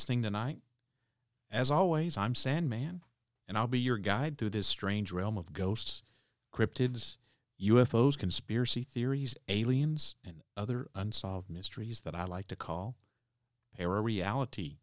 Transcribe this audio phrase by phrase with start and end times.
[0.00, 0.56] listening tonight.
[1.52, 3.02] As always, I'm Sandman,
[3.46, 6.02] and I'll be your guide through this strange realm of ghosts,
[6.54, 7.18] cryptids,
[7.60, 12.96] UFOs, conspiracy theories, aliens, and other unsolved mysteries that I like to call
[13.78, 14.78] parareality.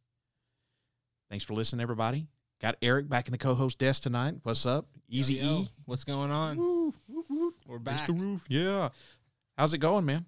[1.32, 2.28] Thanks for listening, everybody.
[2.62, 4.36] Got Eric back in the co-host desk tonight.
[4.44, 4.86] What's up?
[5.10, 5.70] Easy Yo, yo, E.
[5.86, 6.58] What's going on?
[6.58, 7.54] Woo, woo, woo.
[7.66, 8.08] We're back.
[8.08, 8.46] Roof.
[8.50, 8.90] Yeah.
[9.58, 10.28] How's it going, man?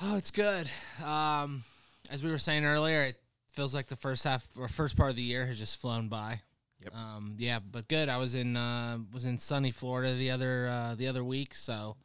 [0.00, 0.70] Oh, it's good.
[1.04, 1.64] Um,
[2.08, 3.16] as we were saying earlier, it
[3.52, 6.40] feels like the first half or first part of the year has just flown by.
[6.84, 6.94] Yep.
[6.94, 8.08] Um, yeah, but good.
[8.08, 11.96] I was in uh, was in sunny Florida the other uh, the other week, so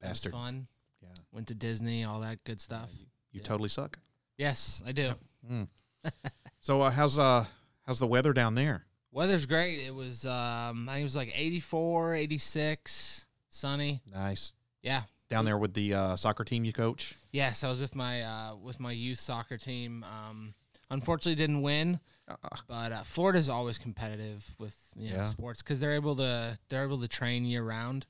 [0.00, 0.32] it was Bastard.
[0.32, 0.66] fun.
[1.02, 1.08] Yeah.
[1.32, 2.90] Went to Disney, all that good stuff.
[3.32, 3.46] You Yeah.
[3.48, 3.98] totally suck.
[4.38, 5.12] Yes, I do.
[5.50, 5.66] Mm.
[6.60, 7.44] so uh, how's uh
[7.84, 8.84] how's the weather down there?
[9.10, 9.80] Weather's great.
[9.80, 14.00] It was um, I think it was like 84, 86, sunny.
[14.10, 14.54] Nice.
[14.82, 15.02] Yeah.
[15.28, 17.14] Down there with the uh, soccer team you coach.
[17.32, 20.04] Yes, I was with my uh, with my youth soccer team.
[20.04, 20.54] Um,
[20.92, 22.00] unfortunately, didn't win.
[22.28, 22.36] Uh,
[22.68, 25.24] But uh, Florida's always competitive with you know, Yeah.
[25.26, 28.06] sports because they're able to they're able to train year round,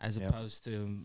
[0.00, 0.28] as Yep.
[0.30, 1.04] opposed to,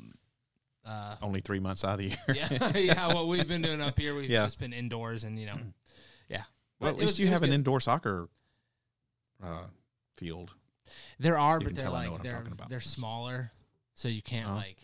[0.86, 2.18] uh, only three months out of the year.
[2.36, 3.08] yeah, yeah.
[3.14, 4.46] What we've been doing up here, we've Yeah.
[4.46, 5.58] just been indoors and you know,
[6.30, 6.44] yeah.
[6.80, 8.30] well, at But it least was- you have an indoor soccer
[9.44, 9.66] uh,
[10.18, 10.54] field.
[11.20, 13.52] There are, You but they're tell I know like they're they're smaller,
[13.96, 14.54] so you can't Oh.
[14.56, 14.78] like,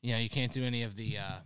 [0.00, 1.38] you know, you can't do any of the uh,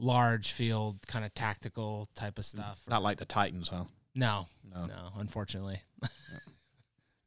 [0.00, 2.82] large field kind of tactical type of stuff.
[2.88, 3.84] Not like the Titans, huh?
[4.14, 4.86] no, No.
[4.86, 5.82] no, unfortunately.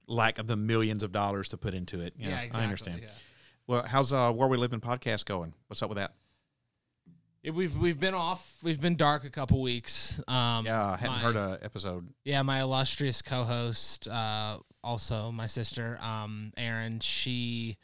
[0.07, 2.13] Lack of the millions of dollars to put into it.
[2.17, 2.59] Yeah, exactly.
[2.59, 2.99] I understand.
[3.03, 3.07] yeah.
[3.67, 5.53] Well, how's uh, Where We Live in podcast going?
[5.67, 6.13] What's up with that?
[7.41, 8.55] Yeah, we've we've been off.
[8.61, 10.19] We've been dark a couple weeks.
[10.27, 12.09] Um, Yeah, I hadn't my- heard a episode.
[12.25, 16.99] Yeah, my illustrious co-host, uh, also my sister, um, Erin.
[16.99, 17.77] She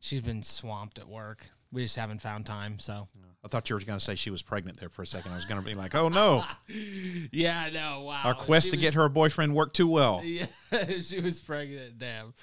[0.00, 1.50] she's been swamped at work.
[1.72, 2.78] We just haven't found time.
[2.80, 3.06] So
[3.44, 5.32] I thought you were going to say she was pregnant there for a second.
[5.32, 6.44] I was going to be like, oh no,
[7.32, 8.22] yeah, no, wow.
[8.24, 10.20] our quest She to get her a boyfriend worked too well.
[10.24, 10.46] Yeah,
[11.00, 11.98] she was pregnant.
[11.98, 12.34] Damn.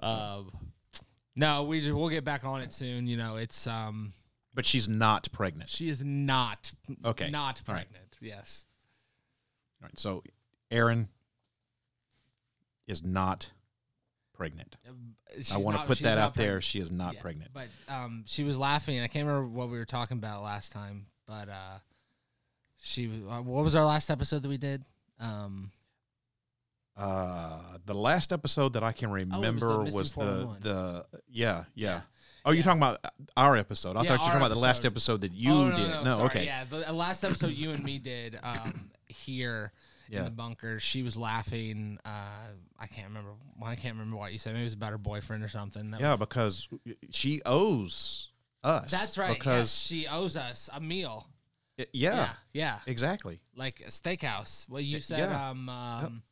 [0.00, 0.50] Um,
[1.34, 3.06] no, we just, we'll get back on it soon.
[3.06, 4.12] You know, it's um,
[4.54, 5.70] But she's not pregnant.
[5.70, 6.72] she is not
[7.04, 7.30] Okay.
[7.30, 7.86] not All right.
[7.88, 8.16] pregnant.
[8.20, 8.66] Yes.
[9.82, 10.22] All right, so
[10.70, 11.08] Erin
[12.86, 13.50] is not
[14.42, 14.76] pregnant.
[15.52, 16.46] I want to put that out there.
[16.46, 16.64] pregnant.
[16.64, 17.50] She is not Yeah, pregnant.
[17.54, 19.00] But um, she was laughing.
[19.00, 21.06] I can't remember what we were talking about last time.
[21.26, 21.78] But uh,
[22.78, 23.06] she.
[23.28, 24.82] Uh, what was our last episode that we did?
[25.20, 25.70] Um,
[26.96, 30.62] Uh, the last episode that I can Oh, the remember Missing was the 411.
[30.62, 31.88] the yeah yeah.
[31.94, 32.00] Yeah.
[32.44, 32.98] Oh, you're talking about
[33.36, 33.96] our episode.
[33.96, 35.14] I Yeah, thought you were talking our about the last episode.
[35.14, 35.78] episode that you oh, did.
[35.88, 36.44] No, No, sorry, okay.
[36.44, 39.72] Yeah, the last episode you and me did um, here
[40.12, 40.24] in Yeah.
[40.24, 40.78] the bunker.
[40.78, 41.98] She was laughing.
[42.04, 43.30] Uh, I can't remember.
[43.64, 44.52] I can't remember what you said.
[44.52, 45.90] Maybe it was about her boyfriend or something.
[45.90, 46.68] That Yeah, was- because
[47.10, 48.30] she owes
[48.62, 48.90] us.
[48.90, 49.32] that's right.
[49.38, 51.26] Because yes, she owes us a meal.
[51.78, 52.80] it- yeah, yeah, yeah.
[52.86, 53.40] exactly.
[53.56, 54.68] like a steakhouse.
[54.68, 55.50] Well, you Y- said yeah.
[55.50, 56.22] um, um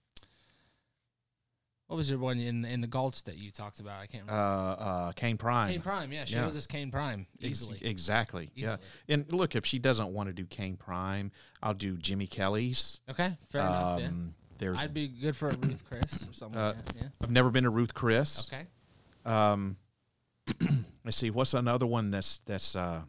[1.91, 4.01] What was your one in in the Gulch that you talked about?
[4.01, 4.77] I can't Uh, remember.
[5.09, 5.73] uh, Kayne Prime.
[5.73, 6.47] Kayne Prime, yeah, she yeah.
[6.47, 7.79] was as Kayne Prime Ex- easily.
[7.83, 8.53] exactly.
[8.55, 8.79] Easily.
[9.09, 9.15] Yeah.
[9.17, 13.01] And look, if she doesn't want to do Kayne Prime, I'll do Jimmy Kelly's.
[13.11, 13.99] okay, fair enough.
[14.01, 14.07] Yeah.
[14.07, 14.79] Um, There's.
[14.79, 16.61] I'd be good for a Ruth Chris or something.
[16.61, 17.09] Uh, like yeah.
[17.23, 18.49] I've never been to Ruth Chris.
[18.53, 18.67] Okay.
[19.25, 19.77] Um,
[21.05, 21.31] let's see.
[21.31, 23.01] What's another one that's that's uh,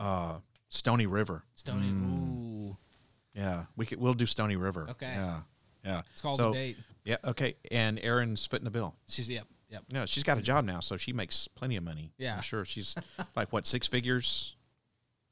[0.00, 0.38] uh,
[0.68, 1.44] Stony River.
[1.54, 1.86] Stony.
[1.86, 2.76] Mm, Ooh,
[3.34, 4.00] Yeah, we could.
[4.00, 4.88] We'll do Stony River.
[4.90, 5.12] Okay.
[5.14, 5.42] Yeah.
[5.84, 6.02] Yeah.
[6.12, 6.76] it's called So- the date.
[7.04, 7.16] Yeah.
[7.24, 7.56] Okay.
[7.72, 8.94] And Erin's footing the bill.
[9.08, 9.82] She's yep, yep.
[9.88, 12.12] Yeah, she's got a job now, so she makes plenty of money.
[12.16, 12.36] Yeah.
[12.36, 12.94] I'm sure she's
[13.34, 14.54] like what six figures.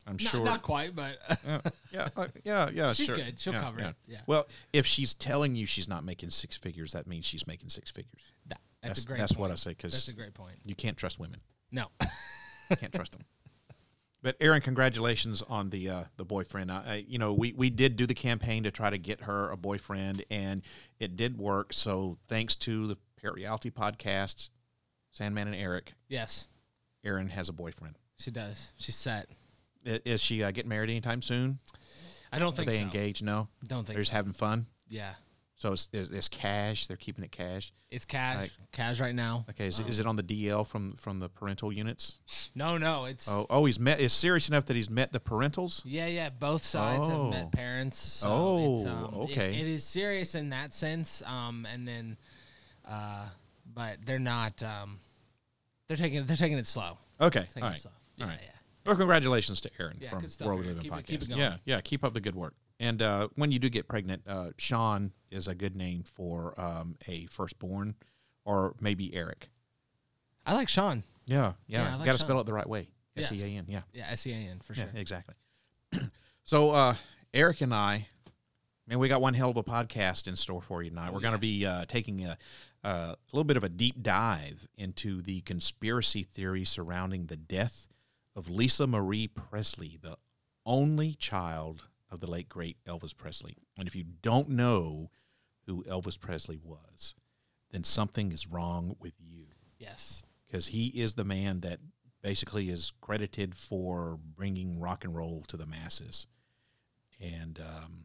[0.06, 0.44] I'm Not, sure.
[0.44, 1.16] not quite, but
[1.46, 1.60] yeah,
[1.92, 2.92] yeah, uh, yeah, yeah.
[2.92, 3.16] She's sure.
[3.16, 3.38] good.
[3.38, 3.88] She'll Yeah, cover yeah.
[3.90, 3.94] it.
[4.08, 4.18] Yeah.
[4.26, 7.90] Well, if she's telling you she's not making six figures, that means she's making six
[7.90, 8.22] figures.
[8.46, 9.18] that, that's, That's a great.
[9.20, 9.40] that's point.
[9.42, 10.54] what I say Because That's a great point.
[10.64, 11.40] you can't trust women.
[11.70, 11.86] No.
[12.70, 13.22] You can't trust them.
[14.22, 16.70] But Erin, congratulations on the uh, the boyfriend.
[16.70, 19.50] I, I, you know, we we did do the campaign to try to get her
[19.50, 20.62] a boyfriend, and
[20.98, 21.72] it did work.
[21.72, 24.50] So thanks to the Parareality podcast,
[25.10, 26.48] Sandman and Eric, yes,
[27.04, 27.96] Erin has a boyfriend.
[28.18, 28.72] she does.
[28.76, 29.28] She's set.
[29.86, 31.58] I- Is she uh, getting married anytime soon?
[32.32, 32.82] I don't Are think they so.
[32.82, 33.24] engaged?
[33.24, 34.16] No, Don't think they're just so.
[34.16, 34.66] having fun.
[34.88, 35.14] Yeah,
[35.60, 36.86] So it's, it's, it's cash.
[36.86, 37.70] They're keeping it cash.
[37.90, 38.38] it's cash.
[38.40, 39.44] Like- cash right now.
[39.50, 42.16] Okay, is, Um, is it on the DL from from the parental units?
[42.54, 43.04] No, no.
[43.04, 44.00] It's Oh, oh, he's met.
[44.00, 45.82] Is serious enough that he's met the parentals.
[45.84, 46.30] Yeah, yeah.
[46.30, 47.28] Both sides have Oh.
[47.30, 47.98] met parents.
[47.98, 49.54] So Oh, it's, um, it- okay.
[49.60, 51.20] it is serious in that sense.
[51.26, 52.16] Um, and then,
[52.88, 53.28] uh,
[53.74, 54.62] but they're not.
[54.62, 54.98] Um,
[55.88, 56.96] they're taking they're taking it slow.
[57.20, 57.90] Okay, Taking it slow.
[57.90, 58.40] All Yeah, right.
[58.42, 58.50] yeah.
[58.86, 60.76] Well, congratulations to Erin Yeah, from World We Erin.
[60.78, 61.30] Live in it- Podcast.
[61.30, 61.36] it.
[61.36, 61.80] Yeah, yeah.
[61.82, 62.54] Keep up the good work.
[62.78, 66.96] And uh, when you do get pregnant, uh, Sean is a good name for um,
[67.06, 67.94] a firstborn,
[68.44, 69.48] or maybe Eric.
[70.44, 71.04] I like Sean.
[71.26, 71.96] Yeah, Yeah, yeah.
[71.96, 72.88] Like Got to spell it the right way.
[73.16, 73.66] S E A N.
[73.68, 73.82] Yeah.
[73.92, 74.86] Yeah, S E A N for sure.
[74.92, 75.34] Yeah, exactly.
[76.44, 76.94] so uh,
[77.34, 78.06] Eric and I,
[78.86, 81.12] man, we got one hell of a podcast in store for you tonight.
[81.12, 82.36] We're going to be uh, taking a,
[82.82, 87.86] a little bit of a deep dive into the conspiracy theory surrounding the death
[88.34, 90.16] of Lisa Marie Presley, the
[90.64, 93.56] only child of the late great Elvis Presley.
[93.76, 95.10] And if you don't know
[95.66, 97.14] who Elvis Presley was,
[97.70, 99.46] then something is wrong with you.
[99.78, 100.22] Yes.
[100.46, 101.78] because he is the man that
[102.22, 106.26] basically is credited for bringing rock and roll to the masses.
[107.20, 108.04] And um,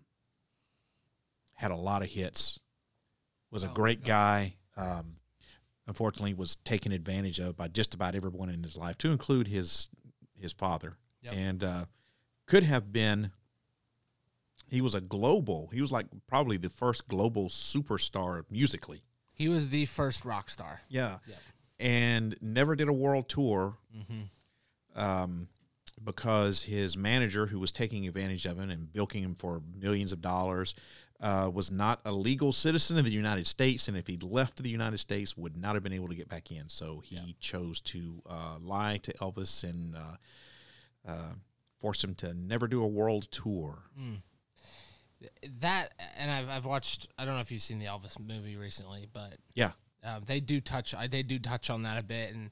[1.54, 2.60] had a lot of hits.
[3.52, 4.56] Was a Oh, great guy.
[4.78, 5.18] Um,
[5.88, 9.90] unfortunately was taken advantage of by just about everyone in his life to include his
[10.40, 10.98] his father.
[11.24, 11.34] Yep.
[11.36, 11.86] and uh,
[12.46, 13.31] could have been
[14.67, 19.01] he was a global he was like probably the first global superstar musically
[19.33, 20.81] He was the first rock star.
[20.89, 21.38] yeah Yep.
[21.79, 25.00] and never did a world tour Mm-hmm.
[25.00, 25.47] um,
[26.03, 30.21] because his manager, who was taking advantage of him and bilking him for millions of
[30.21, 30.75] dollars,
[31.21, 34.69] uh, was not a legal citizen of the United States, and if he'd left the
[34.69, 36.67] United States, would not have been able to get back in.
[36.67, 37.21] So he Yeah.
[37.39, 40.15] chose to uh, lie to Elvis and uh,
[41.07, 41.31] uh,
[41.79, 43.83] force him to never do a world tour.
[43.97, 44.21] Mm.
[45.62, 47.07] That and I've I've watched.
[47.17, 49.71] I don't know if you've seen the Elvis movie recently, but Yeah.
[50.03, 50.94] um, they do touch.
[50.94, 52.51] I They do touch on that a bit, and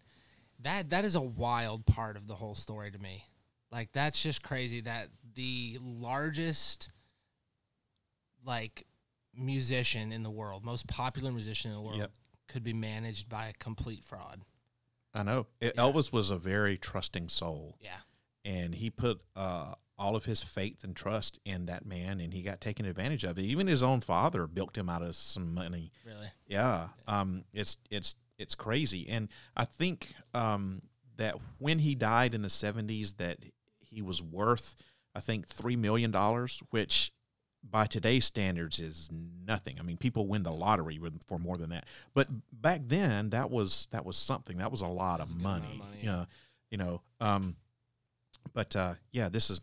[0.59, 3.25] that that is a wild part of the whole story to me.
[3.71, 6.89] Like that's just crazy that the largest
[8.45, 8.85] like
[9.35, 12.11] musician in the world, most popular musician in the world, Yep.
[12.47, 14.43] could be managed by a complete fraud.
[15.13, 15.81] I know It- Yeah.
[15.83, 17.77] Elvis was a very trusting soul.
[17.79, 17.99] Yeah.
[18.45, 22.41] and he put uh, all of his faith and trust in that man, and he
[22.41, 23.37] got taken advantage of.
[23.37, 25.91] Even his own father bilked him out of some money.
[26.05, 26.27] Really.
[26.47, 30.81] Yeah, um, it's it's it's crazy, and I think um,
[31.17, 33.37] that when he died in the seventies, that
[33.79, 34.75] he was worth,
[35.13, 37.13] I think, three million dollars, which
[37.63, 39.09] by today's standards is
[39.45, 39.77] nothing.
[39.79, 43.87] I mean, people win the lottery for more than that, but back then that was
[43.91, 44.57] that was something.
[44.57, 45.71] That was a lot was of a money.
[45.73, 46.25] of money, Yeah, yeah.
[46.71, 47.01] you know.
[47.21, 47.55] Um,
[48.55, 49.61] but uh, yeah, this is.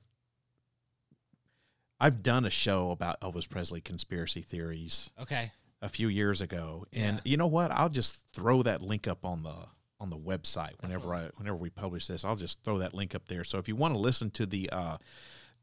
[2.01, 5.53] I've done a show about Elvis Presley conspiracy theories Okay.
[5.83, 7.31] a few years ago, and Yeah.
[7.31, 7.71] you know what?
[7.71, 9.69] I'll just throw that link up on the
[10.01, 12.25] on the website whenever I whenever we publish this.
[12.25, 13.45] I'll just throw that link up there.
[13.45, 14.97] So if you want to listen to the uh,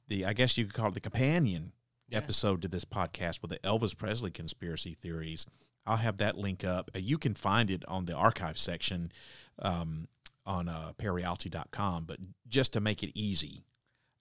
[0.08, 1.74] the I guess you could call it the companion
[2.08, 2.20] Yeah.
[2.20, 5.48] episode to this podcast with the Elvis Presley conspiracy theories,
[5.88, 6.92] I'll have that link up.
[6.96, 9.12] Uh, You can find it on the archive section
[9.60, 10.08] um,
[10.46, 12.06] on uh, parareality.com.
[12.06, 13.64] But just to make it easy,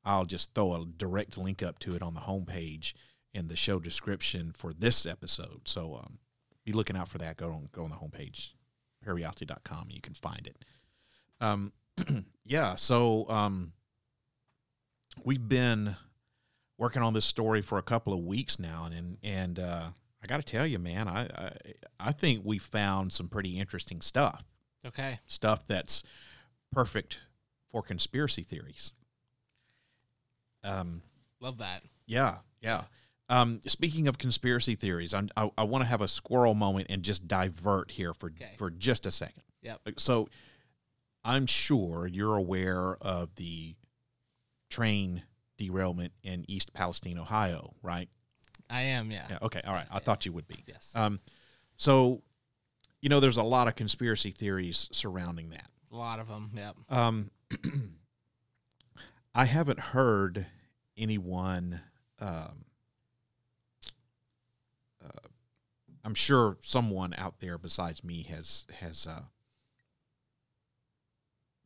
[0.06, 2.94] I'll just throw a direct link up to it on the homepage
[3.34, 5.62] in the show description for this episode.
[5.66, 6.18] So um,
[6.64, 7.36] be looking out for that.
[7.36, 8.52] Go on, go on the homepage,
[9.04, 9.88] parareality.com.
[9.90, 10.64] You can find it.
[11.40, 11.72] Um,
[12.44, 12.76] yeah.
[12.76, 13.72] So um,
[15.24, 15.96] we've been
[16.78, 19.88] working on this story for a couple of weeks now, and and uh,
[20.22, 21.50] I I got to tell you, man, I, I
[22.00, 24.44] I think we found some pretty interesting stuff.
[24.84, 25.20] Okay.
[25.26, 26.02] Stuff that's
[26.72, 27.20] perfect
[27.70, 28.92] for conspiracy theories.
[30.66, 31.02] Um,
[31.40, 31.82] Love that.
[32.06, 32.84] yeah, yeah.
[33.28, 37.02] Um, speaking of conspiracy theories, I'm, I I want to have a squirrel moment and
[37.02, 38.54] just divert here for Okay.
[38.58, 39.42] for just a second.
[39.62, 39.80] Yep.
[39.98, 40.28] So,
[41.24, 43.74] I'm sure you're aware of the
[44.70, 45.22] train
[45.58, 48.08] derailment in East Palestine, Ohio, right?
[48.70, 49.10] I am.
[49.10, 49.26] Yeah.
[49.30, 49.38] Yeah.
[49.42, 49.60] Okay.
[49.66, 49.86] All right.
[49.90, 50.62] I thought you would be.
[50.68, 50.92] Yes.
[50.94, 51.18] Um,
[51.76, 52.22] so,
[53.00, 55.66] you know, there's a lot of conspiracy theories surrounding that.
[55.92, 56.50] a lot of them.
[56.54, 56.76] Yep.
[56.90, 57.30] Um,
[59.34, 60.46] I haven't heard
[60.96, 61.80] anyone.
[62.20, 62.64] Um,
[65.04, 65.28] uh,
[66.04, 69.22] I'm sure someone out there besides me has has uh,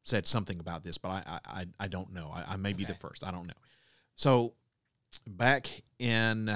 [0.04, 2.32] said something about this, but I I, I- don't know.
[2.34, 3.22] I, I may be the first.
[3.24, 3.54] I don't know.
[4.16, 4.54] So
[5.26, 5.68] back
[5.98, 6.50] in,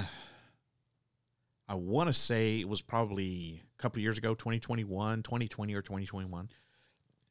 [1.68, 5.82] I want to say it was probably a couple of years ago, 2021, 2020 or
[5.82, 6.48] 2021.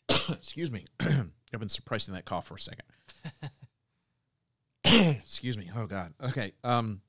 [0.30, 0.86] Excuse me.
[1.00, 2.86] I've been suppressing that cough for a second.
[5.24, 5.70] Excuse me.
[5.76, 6.14] Oh God.
[6.24, 6.54] Okay.
[6.64, 7.02] Um,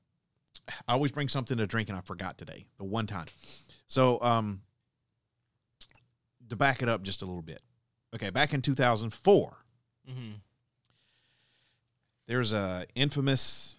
[0.87, 2.65] I always bring something to drink, and I forgot today.
[2.77, 3.27] The one time.
[3.87, 4.61] So, um,
[6.49, 7.61] to back it up just a little bit.
[8.15, 9.57] Okay, back in 2004,
[10.09, 10.31] Mm-hmm.
[12.27, 13.77] there's a infamous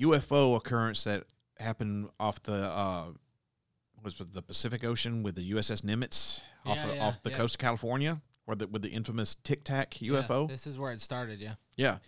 [0.00, 1.24] UFO occurrence that
[1.58, 3.04] happened off the uh,
[4.02, 7.36] was the Pacific Ocean with the USS Nimitz off Yeah, of, yeah, off the yeah.
[7.36, 10.48] coast of California, where the with the infamous Tic Tac UFO.
[10.48, 11.40] this is where it started.
[11.40, 11.54] Yeah.
[11.76, 11.98] Yeah.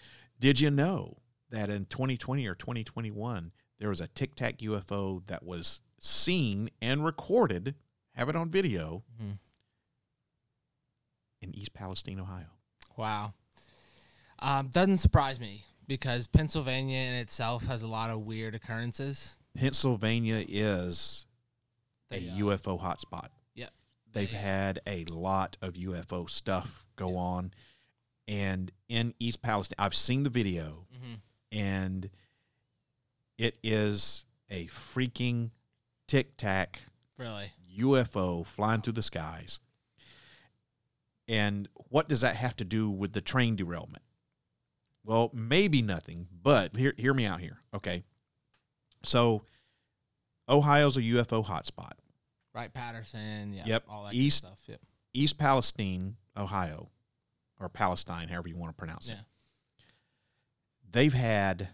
[0.40, 1.18] Did you know
[1.50, 7.04] that in 2020 or 2021 there was a Tic Tac UFO that was seen and
[7.04, 7.74] recorded,
[8.14, 9.38] have it on video Mhm.
[11.40, 12.48] in East Palestine, Ohio?
[12.96, 13.34] Wow.
[14.38, 19.38] Um, doesn't surprise me because Pennsylvania in itself has a lot of weird occurrences.
[19.54, 21.26] Pennsylvania is
[22.10, 23.28] a They, uh, UFO hotspot.
[23.54, 23.72] Yep.
[24.12, 27.16] They've They- had a lot of UFO stuff go Yeah.
[27.18, 27.54] on.
[28.26, 31.20] And in East Palestine, I've seen the video Mhm.
[31.52, 32.10] and
[33.38, 35.50] it is a freaking
[36.06, 36.80] tic tac
[37.18, 37.52] Really.
[37.68, 39.60] UFO flying through the skies.
[41.28, 44.02] And what does that have to do with the train derailment?
[45.04, 47.58] Well, maybe nothing, but hear, hear me out here.
[47.74, 48.04] Okay.
[49.04, 49.44] So,
[50.48, 51.92] Ohio's a UFO hotspot.
[52.54, 53.52] Wright-Patterson.
[53.54, 53.64] Yeah.
[53.66, 54.62] Yep, All that East- stuff.
[54.66, 54.80] Yep.
[55.12, 56.90] East Palestine, Ohio,
[57.64, 59.16] or Palestine, however you want to pronounce it.
[60.90, 61.70] They've had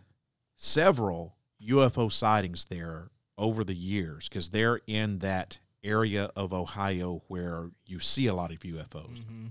[0.57, 7.71] several UFO sightings there over the years because they're in that area of Ohio where
[7.87, 9.25] you see a lot of UFOs.
[9.25, 9.47] hmm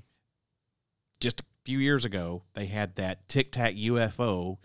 [1.19, 4.57] Just a few years ago, they had that Tic Tac UFO,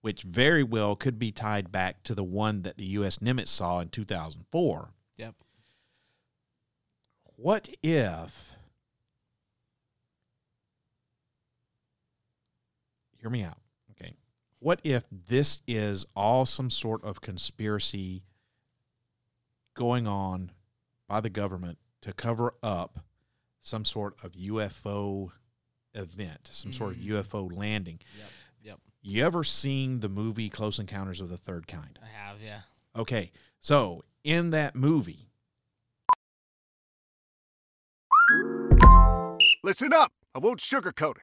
[0.00, 3.18] which very well could be tied back to the one that the U.S.
[3.18, 4.90] Nimitz saw in 2004.
[5.16, 5.34] Yep.
[7.36, 8.49] What if
[13.20, 13.58] hear me out
[13.90, 14.14] okay
[14.58, 18.22] what if this is all some sort of conspiracy
[19.74, 20.50] going on
[21.08, 23.00] by the government to cover up
[23.60, 25.30] some sort of UFO
[25.94, 27.08] event some sort of Mm.
[27.22, 28.28] UFO landing Yep.
[28.62, 28.78] Yep.
[29.02, 32.36] you ever seen the movie Close Encounters of the Third Kind I have.
[32.42, 32.60] Yeah.
[32.96, 35.26] Okay, so in that movie,
[39.62, 40.12] Listen up.
[40.34, 41.22] I won't sugarcoat it.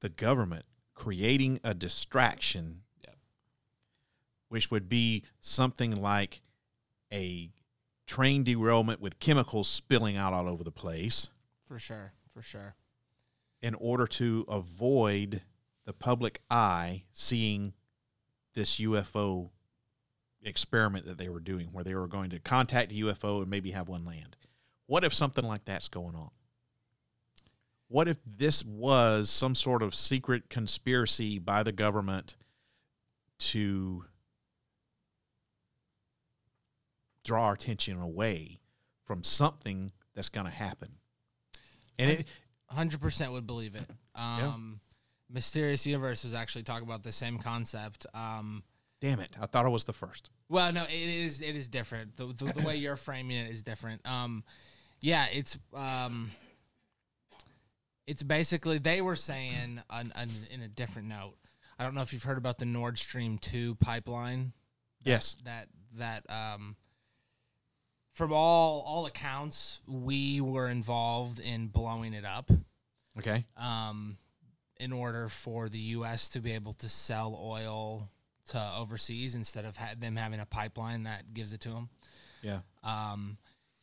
[0.00, 0.64] the government
[0.94, 3.16] creating a distraction, Yep.
[4.48, 6.40] which would be something like
[7.12, 7.50] a
[8.06, 11.28] train derailment with chemicals spilling out all over the place
[11.66, 12.12] For sure.
[12.32, 12.74] For sure.
[13.62, 15.42] in order to avoid
[15.84, 17.74] the public eye seeing
[18.54, 19.50] this UFO
[20.42, 23.70] experiment that they were doing, where they were going to contact a UFO and maybe
[23.72, 24.36] have one land.
[24.86, 26.30] What if something like that's going on?
[27.88, 32.36] What if this was some sort of secret conspiracy by the government
[33.38, 34.04] to
[37.24, 38.60] draw our attention away
[39.04, 40.92] from something that's going to happen?
[41.98, 42.26] And it,
[42.70, 43.88] Hundred percent would believe it.
[44.14, 44.80] Um,
[45.30, 48.04] Mysterious Universe was actually talking about the same concept.
[48.12, 48.62] Um,
[49.00, 49.36] Damn it!
[49.40, 50.28] I thought I was the first.
[50.50, 52.16] Well, no, it is it is different.
[52.16, 54.06] The, the, the way you're framing it is different.
[54.06, 54.44] Um,
[55.00, 56.30] yeah, it's um,
[58.08, 61.36] it's basically they were saying on, on, in a different note.
[61.78, 64.52] I don't know if you've heard about the Nord Stream two pipeline.
[65.04, 65.36] Yes.
[65.44, 66.74] That that um,
[68.14, 72.50] from all all accounts, we were involved in blowing it up.
[73.18, 73.44] Okay.
[73.58, 74.16] Um,
[74.80, 76.30] in order for the U.S.
[76.30, 78.08] to be able to sell oil
[78.48, 81.90] to overseas instead of ha- them having a pipeline that gives it to them.
[82.40, 82.60] Yeah.
[82.82, 83.36] Um,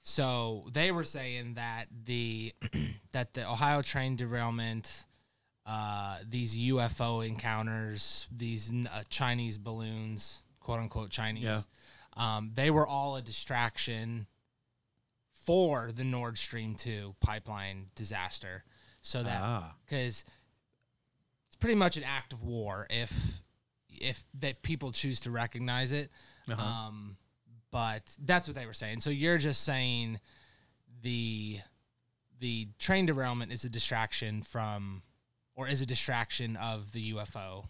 [0.08, 2.54] so they were saying that the
[3.12, 5.06] that the Ohio train derailment,
[5.66, 11.62] uh, these UFO encounters, these uh, Chinese balloons, quote unquote Chinese, Yeah.
[12.16, 14.28] um, they were all a distraction
[15.46, 18.64] for the Nord Stream two pipeline disaster.
[19.02, 19.74] So that Ah.
[19.86, 20.24] because
[21.48, 23.42] it's pretty much an act of war if
[23.90, 26.12] if that people choose to recognize it.
[26.48, 26.62] Uh-huh.
[26.62, 27.18] Um,
[27.76, 29.02] but that's what they were saying.
[29.02, 30.22] So you're just saying
[31.02, 31.60] the
[32.40, 35.02] the train derailment is a distraction from
[35.58, 37.66] or is a distraction of the UFO.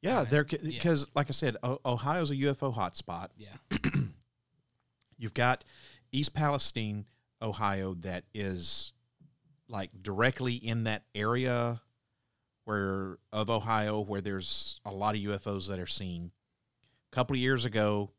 [0.00, 0.58] Yeah, there Yeah.
[0.70, 3.28] because, like I said, o- Ohio's a UFO hotspot.
[3.36, 3.56] Yeah.
[5.18, 5.66] You've got
[6.10, 7.04] East Palestine,
[7.42, 8.94] Ohio, that is
[9.68, 11.82] like directly in that area
[12.64, 16.30] where of Ohio where there's a lot of UFOs that are seen.
[17.12, 18.10] A couple of years ago,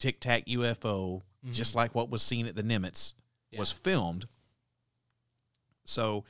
[0.00, 1.22] Tic Tac UFO,
[1.52, 3.14] just like what was seen at the Nimitz,
[3.56, 3.82] was Mm-hmm.
[3.82, 4.28] Filmed.
[5.86, 6.24] So,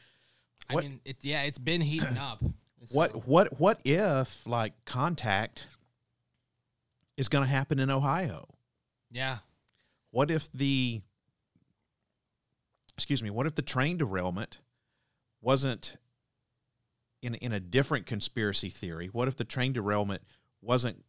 [0.71, 2.43] what I mean, it, yeah, it's been heating up.
[2.87, 5.65] So- what what what if like contact
[7.17, 8.47] is going to happen in Ohio?
[9.11, 9.39] Yeah.
[10.11, 11.01] What if the
[12.95, 14.61] excuse me, what if the train derailment
[15.41, 15.97] wasn't
[17.23, 19.07] in in a different conspiracy theory?
[19.07, 20.21] What if the train derailment
[20.61, 21.03] wasn't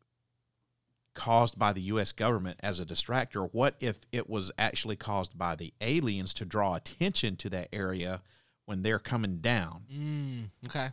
[1.15, 3.49] caused by the US government as a distractor?
[3.51, 8.21] What if it was actually caused by the aliens to draw attention to that area
[8.65, 9.83] when they're coming down?
[9.91, 10.89] Mm, okay.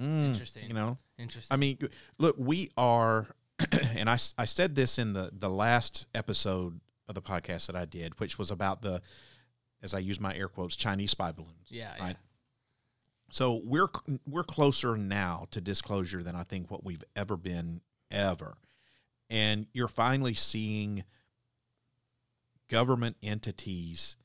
[0.00, 0.68] Mm, Interesting.
[0.68, 0.98] You know?
[1.18, 1.52] Interesting.
[1.52, 1.78] I mean,
[2.18, 3.26] look, we are,
[3.96, 7.86] and I, I said this in the, the last episode of the podcast that I
[7.86, 9.00] did, which was about the,
[9.82, 11.68] as I use my air quotes, Chinese spy balloons.
[11.68, 11.92] yeah.
[12.00, 12.16] Right.
[13.30, 13.88] So we're
[14.26, 18.56] we're closer now to disclosure than I think what we've ever been ever,
[19.30, 21.04] and you're finally seeing
[22.68, 24.16] government entities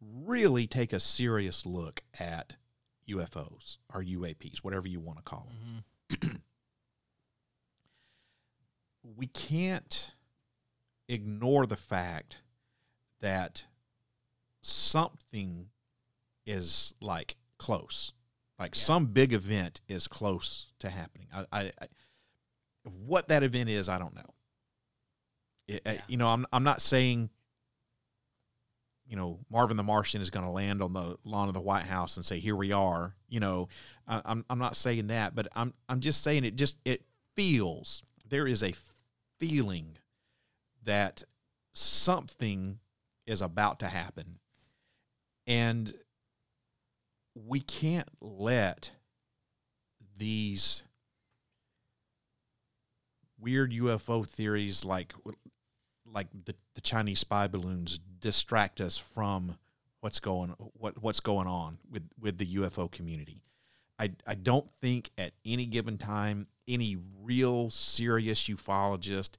[0.00, 2.56] really take a serious look at
[3.08, 6.36] UFOs or UAPs, whatever you want to call them hmm
[9.16, 10.14] we can't
[11.08, 12.38] ignore the fact
[13.20, 13.64] that
[14.62, 15.68] something
[16.46, 18.12] is like close.
[18.58, 18.82] Like Yeah.
[18.82, 21.28] some big event is close to happening.
[21.32, 21.86] I, I, I
[22.84, 24.34] what that event is i don't know
[25.68, 26.02] It- uh, Yeah.
[26.08, 27.30] you know I'm, I'm not saying
[29.06, 31.84] you know marvin the martian is going to land on the lawn of the white
[31.84, 33.68] house and say here we are you know
[34.06, 37.04] I, I'm, I'm not saying that but i'm i'm just saying it just it
[37.36, 38.74] feels there is a
[39.38, 39.96] feeling
[40.84, 41.22] that
[41.74, 42.80] something
[43.26, 44.38] is about to happen
[45.46, 45.94] and
[47.34, 48.90] we can't let
[50.16, 50.82] these
[53.38, 55.14] weird UFO theories like
[56.12, 59.56] like the, the Chinese spy balloons distract us from
[60.00, 63.42] what's going what what's going on with with the UFO community.
[63.98, 69.30] I I don't think at any given time any real serious ufologist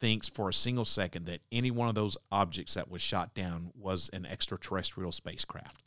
[0.00, 3.72] thinks for a single second that any one of those objects that was shot down
[3.74, 5.84] was an extraterrestrial spacecraft.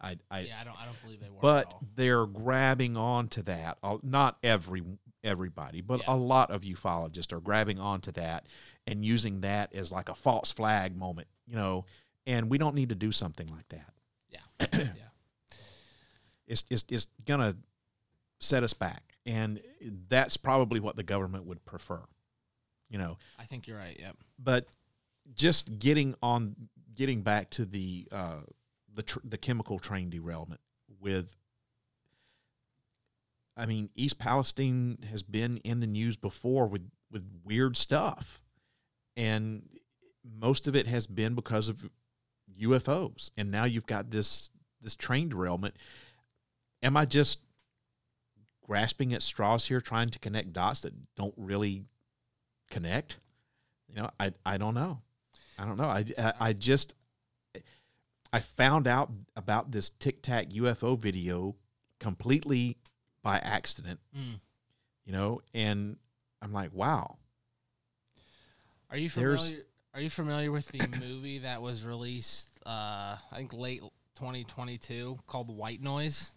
[0.00, 0.80] I I yeah, I don't.
[0.80, 1.40] I don't believe they were.
[1.40, 3.78] but they're grabbing onto that.
[3.82, 4.82] Uh, Not every
[5.24, 6.14] everybody, but Yeah.
[6.14, 8.46] a lot of ufologists are grabbing onto that
[8.86, 11.84] and using that as like a false flag moment, you know.
[12.26, 13.92] And we don't need to do something like that.
[14.28, 14.66] Yeah.
[14.72, 15.02] yeah.
[16.46, 17.56] It's it's, it's gonna
[18.40, 19.60] set us back, and
[20.08, 22.02] that's probably what the government would prefer,
[22.88, 23.18] you know.
[23.38, 23.96] I think you're right.
[23.98, 24.16] Yep.
[24.38, 24.66] But
[25.34, 26.54] just getting on,
[26.94, 28.40] getting back to the uh,
[28.94, 30.60] the tr- the chemical train derailment
[31.00, 31.36] with.
[33.58, 38.40] I mean, East Palestine has been in the news before with with weird stuff,
[39.16, 39.62] and
[40.38, 41.88] most of it has been because of
[42.60, 43.30] UFOs.
[43.36, 44.50] And now you've got this
[44.80, 45.76] this train derailment.
[46.82, 47.40] Am I just
[48.62, 51.84] grasping at straws here, trying to connect dots that don't really
[52.70, 53.18] connect?
[53.88, 55.00] You know, I I don't know.
[55.58, 55.88] I don't know.
[55.88, 56.94] I I, I just
[58.32, 61.56] I found out about this Tic Tac UFO video
[62.00, 62.76] completely
[63.22, 64.00] by accident.
[64.16, 64.40] Mm.
[65.04, 65.96] You know, and
[66.42, 67.16] I'm like, wow.
[68.90, 69.64] Are you There's- familiar?
[69.94, 72.50] Are you familiar with the movie that was released?
[72.66, 73.80] Uh, I think late
[74.16, 76.32] 2022 called White Noise.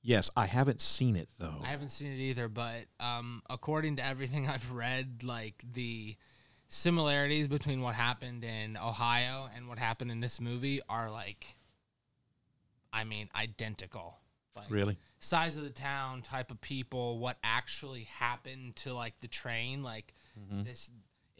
[0.00, 1.56] Yes, I haven't seen it though.
[1.62, 6.16] I haven't seen it either, but um, according to everything I've read, like the
[6.68, 11.44] similarities between what happened in Ohio and what happened in this movie are like,
[12.92, 14.16] I mean, identical.
[14.56, 14.96] Like, really?
[15.20, 19.82] size of the town, type of people, what actually happened to like the train.
[19.82, 20.62] Like Mm-hmm.
[20.62, 20.90] this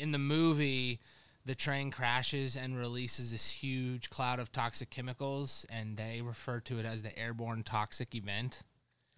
[0.03, 1.01] in the movie,
[1.45, 6.79] the train crashes and releases this huge cloud of toxic chemicals, and they refer to
[6.79, 8.63] it as the airborne toxic event.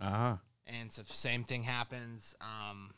[0.01, 2.35] Ah, And so same thing happens.
[2.41, 2.91] Um,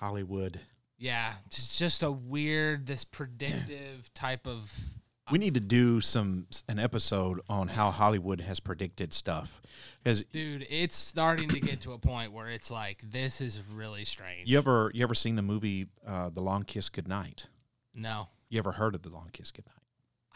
[0.00, 0.60] Hollywood.
[0.98, 4.72] yeah, just just a weird, this predictive type of.
[5.30, 9.62] We need to do some an episode on how Hollywood has predicted stuff
[10.02, 14.04] because Dude, it's starting to get to a point where it's like this is really
[14.04, 14.48] strange.
[14.48, 17.46] you ever you ever seen the movie uh, The Long Kiss Goodnight?
[17.94, 19.76] No, You ever heard of The Long Kiss Goodnight?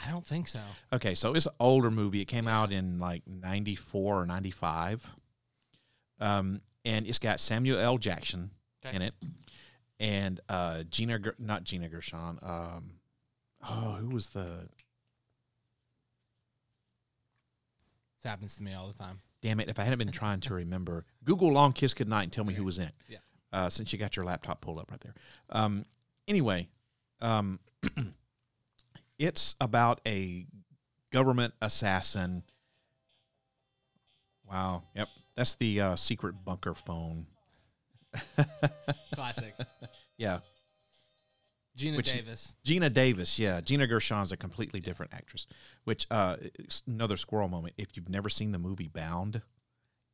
[0.07, 0.61] I don't think so.
[0.93, 2.21] Okay, so it's an older movie.
[2.21, 5.09] It came out in like '94 or '95,
[6.21, 7.99] um, and it's got Samuel L.
[7.99, 8.51] Jackson
[8.85, 8.95] Okay.
[8.95, 9.15] in it,
[9.99, 12.39] and uh, Gina, not Gina Gershon.
[12.43, 12.91] Um,
[13.69, 14.69] oh, who was the?
[18.23, 19.21] This happens to me all the time.
[19.43, 19.69] Damn it!
[19.69, 22.65] If I hadn't been trying to remember, Google "Long Kiss Goodnight" and tell me who
[22.65, 22.95] was in it.
[23.09, 23.19] Yeah.
[23.53, 25.15] Uh, since you got your laptop pulled up right there.
[25.51, 25.85] Um,
[26.27, 26.69] anyway,
[27.21, 27.61] um,
[29.19, 30.47] it's about a
[31.13, 32.43] government assassin.
[34.51, 34.85] Wow.
[34.95, 35.09] Yep.
[35.37, 37.27] That's the uh, secret bunker phone.
[39.15, 39.55] Classic.
[40.17, 40.39] Yeah.
[41.77, 42.57] Gina Which- Davis.
[42.65, 43.39] Geena Davis.
[43.39, 43.61] Yeah.
[43.61, 45.47] Gina Gershon's a completely different actress,
[45.85, 46.37] which, uh,
[46.87, 47.75] another squirrel moment.
[47.77, 49.43] If you've never seen the movie Bound,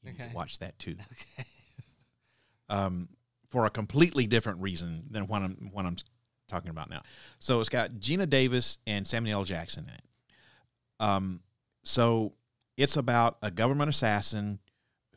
[0.02, 0.96] you need to watch that too.
[1.38, 1.48] Okay.
[2.68, 3.08] um,
[3.48, 5.96] for a completely different reason than what I'm what I'm
[6.48, 7.02] talking about now.
[7.38, 9.44] So it's got Geena Davis and Samuel L.
[9.44, 10.02] Jackson in it.
[11.00, 11.40] Um,
[11.84, 12.32] so
[12.76, 14.58] it's about a government assassin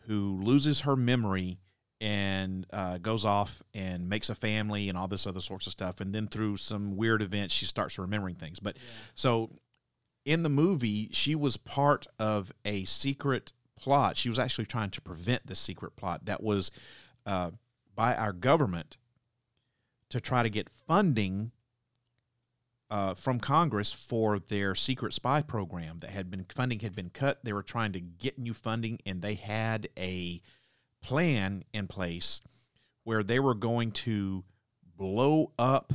[0.07, 1.59] who loses her memory
[2.01, 6.01] and uh, goes off and makes a family and all this other sorts of stuff.
[6.01, 8.59] And then through some weird events, she starts remembering things.
[8.59, 8.77] But
[9.15, 9.51] so
[10.25, 14.17] in the movie, she was part of a secret plot.
[14.17, 16.71] She was actually trying to prevent the secret plot that was
[17.25, 17.51] uh,
[17.95, 18.97] by our government
[20.09, 21.51] to try to get funding
[22.91, 27.39] uh, from Congress for their secret spy program that had been funding had been cut.
[27.43, 30.41] They were trying to get new funding, and they had a
[31.05, 32.41] plan in place
[33.03, 34.43] where they were going to
[34.97, 35.93] blow up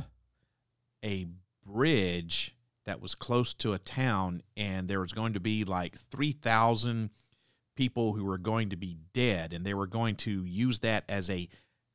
[1.03, 1.27] a
[1.65, 6.31] bridge that was close to a town, and there was going to be like three
[6.31, 7.09] thousand
[7.75, 11.29] people who were going to be dead, and they were going to use that as
[11.29, 11.47] a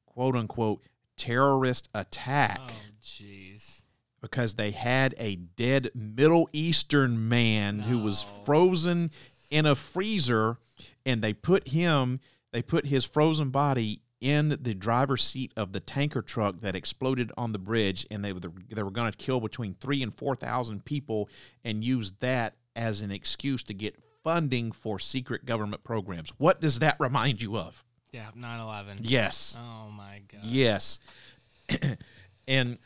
[0.05, 0.83] quote unquote
[1.17, 3.83] terrorist attack Oh, jeez.
[4.21, 9.11] because they had a dead Middle Eastern man who was frozen
[9.51, 10.59] in a freezer,
[11.07, 12.21] and they put him,
[12.53, 17.31] they put his frozen body in the driver's seat of the tanker truck that exploded
[17.37, 20.35] on the bridge, and they were they were going to kill between three and four
[20.35, 21.29] thousand people,
[21.65, 26.31] and use that as an excuse to get funding for secret government programs.
[26.39, 27.85] What does that remind you of?
[28.13, 28.99] Yeah, 9 11.
[29.03, 29.57] Yes.
[29.59, 30.41] Oh, my God.
[30.45, 30.99] Yes.
[32.49, 32.79] and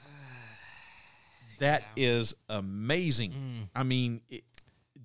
[1.61, 3.31] that is amazing.
[3.31, 3.68] Mm.
[3.75, 4.44] I mean, it,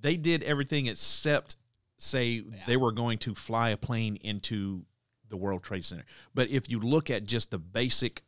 [0.01, 1.55] they did everything except
[1.97, 4.85] say they were going to fly a plane into
[5.29, 6.05] the World Trade Center.
[6.33, 8.23] But if you look at just the basic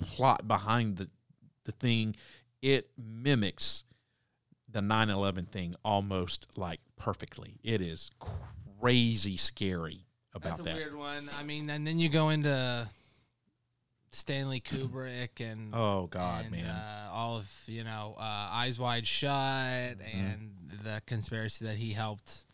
[0.00, 1.08] plot behind the
[1.64, 2.16] the thing,
[2.60, 3.84] it mimics
[4.68, 7.58] the 9/11 thing almost like perfectly.
[7.62, 8.10] It is
[8.80, 10.48] crazy scary about that.
[10.48, 10.74] That's a that.
[10.76, 11.28] weird one.
[11.38, 12.88] I mean, and then you go into
[14.12, 16.64] Stanley Kubrick and Oh God, and, man.
[16.66, 20.18] uh, all of you know uh, Eyes Wide Shut Mm-hmm.
[20.18, 20.50] and
[20.84, 22.44] the conspiracy that he helped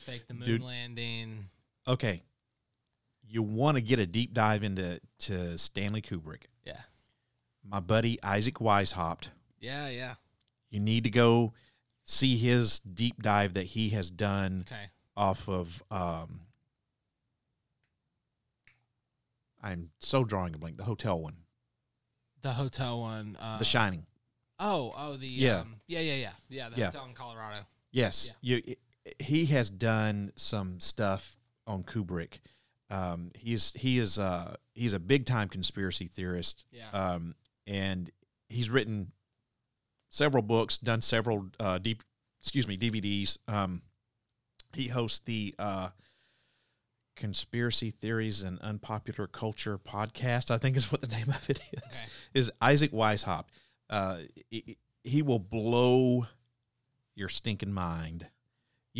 [0.00, 0.62] fake the moon Dude.
[0.62, 1.46] landing.
[1.86, 2.22] okay,
[3.28, 6.42] you want to get a deep dive into to Stanley Kubrick.
[6.64, 6.80] Yeah,
[7.64, 9.28] My buddy Isaac Weishaupt.
[9.60, 10.14] yeah, yeah.
[10.70, 11.52] You need to go
[12.04, 14.86] see his deep dive that he has done Okay,
[15.16, 15.82] off of.
[15.90, 16.40] Um,
[19.62, 20.76] I'm so drawing a blank.
[20.76, 21.36] The hotel one,
[22.40, 23.36] the hotel one.
[23.38, 24.06] Uh, The Shining.
[24.58, 25.60] Oh, oh, the Yeah.
[25.60, 26.68] um, yeah, yeah, yeah, yeah.
[26.70, 26.86] The Yeah.
[26.86, 27.64] hotel in Colorado.
[27.92, 28.62] Yes, you.
[29.18, 31.36] He has done some stuff
[31.66, 32.40] on Kubrick.
[32.90, 36.64] Um, he's he is uh, he's a big time conspiracy theorist.
[36.72, 36.90] Yeah.
[36.92, 37.34] um,
[37.66, 38.10] and
[38.48, 39.12] he's written
[40.10, 42.02] several books, done several uh, deep,
[42.42, 43.38] excuse me, DVDs.
[43.46, 43.82] Um,
[44.74, 45.90] he hosts the uh,
[47.16, 50.50] conspiracy theories and unpopular culture podcast.
[50.50, 52.02] I think is what the name of it is.
[52.02, 52.06] Okay.
[52.34, 53.46] Is Isaac Weishaupt.
[53.88, 54.18] Uh,
[54.50, 56.26] he, he will blow
[57.14, 58.26] your stinking mind.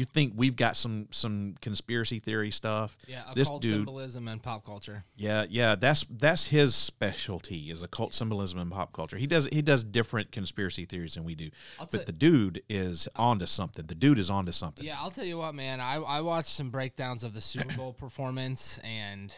[0.00, 2.96] You think we've got some some conspiracy theory stuff?
[3.06, 5.04] Yeah, This occult dude- symbolism and pop culture.
[5.14, 9.18] Yeah, yeah, that's that's his specialty is occult symbolism and pop culture.
[9.18, 11.50] He does he does different conspiracy theories than we do.
[11.78, 13.84] I'll But tell- the dude is onto something.
[13.84, 14.86] The dude is onto something.
[14.86, 15.80] Yeah, I'll tell you what, man.
[15.82, 19.34] I, I watched some breakdowns of the Super Bowl performance, and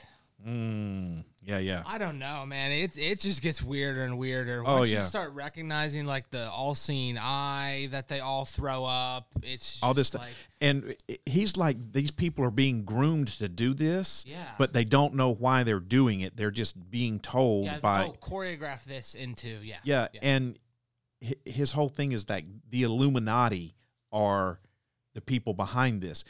[0.46, 1.82] Mm, yeah, yeah.
[1.86, 2.72] I don't know, man.
[2.72, 4.62] It's it just gets weirder and weirder.
[4.64, 5.02] Oh, yeah.
[5.02, 9.94] you start recognizing like the all-seeing eye that they all throw up, it's just All
[9.94, 10.26] this stuff.
[10.60, 14.44] And he's like, these people are being groomed to do this, Yeah.
[14.58, 16.36] but they don't know why they're doing it.
[16.36, 20.58] They're just being told yeah, by oh, choreograph this into yeah, Yeah, and
[21.44, 23.74] his whole thing is that the Illuminati
[24.10, 24.60] are
[25.14, 26.24] the people behind this.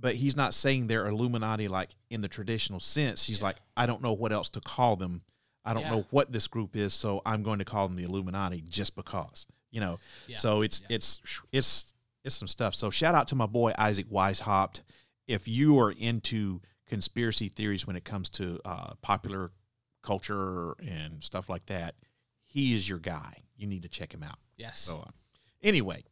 [0.00, 3.26] But he's not saying they're Illuminati like in the traditional sense.
[3.26, 5.22] He's like, I don't know what else to call them.
[5.64, 5.90] I don't Yeah.
[5.90, 9.46] know what this group is, so I'm going to call them the Illuminati just because.
[9.70, 9.98] You know.
[10.26, 10.36] Yeah.
[10.38, 11.20] So it's it's
[11.52, 11.92] it's
[12.24, 12.74] it's some stuff.
[12.74, 14.80] So shout out to my boy Isaac Weishaupt.
[15.26, 19.50] If you are into conspiracy theories when it comes to uh, popular
[20.02, 21.94] culture and stuff like that,
[22.46, 23.42] he is your guy.
[23.56, 24.38] You need to check him out.
[24.56, 24.78] yes.
[24.78, 25.10] So uh,
[25.62, 26.04] anyway,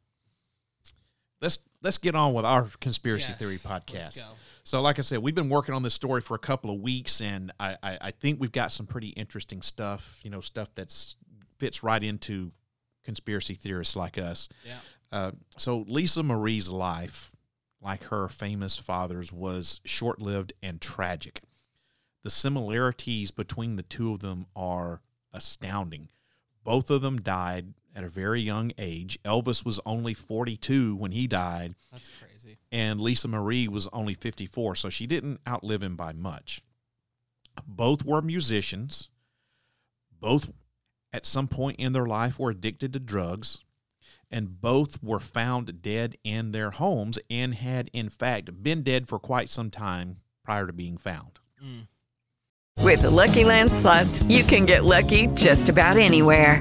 [1.41, 4.23] let's let's get on with our conspiracy Yes, theory podcast.
[4.65, 7.21] So, like I said, we've been working on this story for a couple of weeks,
[7.21, 10.19] and I, I, I think we've got some pretty interesting stuff.
[10.25, 11.15] You know, stuff that's
[11.59, 12.51] fits right into
[13.05, 14.49] conspiracy theorists like us.
[14.65, 14.79] Yeah.
[15.13, 17.37] Uh, so, Lisa Marie's life,
[17.81, 21.43] like her famous father's, was short lived and tragic.
[22.25, 25.01] The similarities between the two of them are
[25.33, 26.09] astounding.
[26.65, 29.19] Both of them died at a very young age.
[29.25, 32.59] Elvis was only 42 when he died, That's crazy.
[32.71, 36.61] and Lisa Marie was only 54, so she didn't outlive him by much.
[37.67, 39.09] Both were musicians.
[40.21, 40.53] Both,
[41.13, 43.61] at some point in their life, were addicted to drugs,
[44.31, 49.19] and both were found dead in their homes and had, in fact, been dead for
[49.19, 51.39] quite some time prior to being found.
[51.65, 51.87] Mm.
[52.83, 56.61] With the Lucky Land slots, you can get lucky just about anywhere.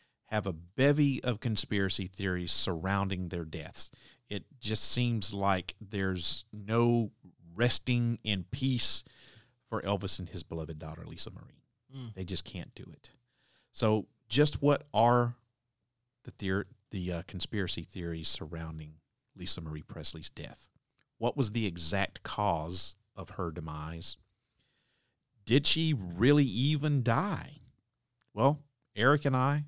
[0.31, 3.91] have a bevy of conspiracy theories surrounding their deaths.
[4.29, 7.11] It just seems like there's no
[7.53, 9.03] resting in peace
[9.67, 11.65] for Elvis and his beloved daughter, Lisa Marie.
[11.93, 12.15] Mm.
[12.15, 13.09] They just can't do it.
[13.73, 15.35] So, just what are
[16.23, 18.93] the theor- the uh, conspiracy theories surrounding
[19.35, 20.69] Lisa Marie Presley's death?
[21.17, 24.15] What was the exact cause of her demise?
[25.45, 27.57] Did she really even die?
[28.33, 28.59] Well,
[28.95, 29.65] Eric and I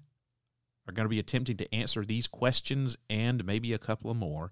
[0.88, 4.52] are going to be attempting to answer these questions and maybe a couple of more.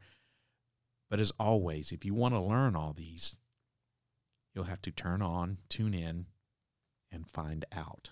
[1.09, 3.37] But as always, if you want to learn all these,
[4.53, 6.27] you'll have to turn on, tune in,
[7.11, 8.11] and find out.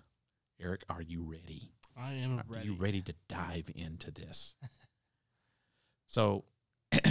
[0.62, 1.72] Eric, are you ready?
[1.98, 2.66] I am Are ready.
[2.68, 4.56] you ready to dive into this?
[6.08, 6.44] so,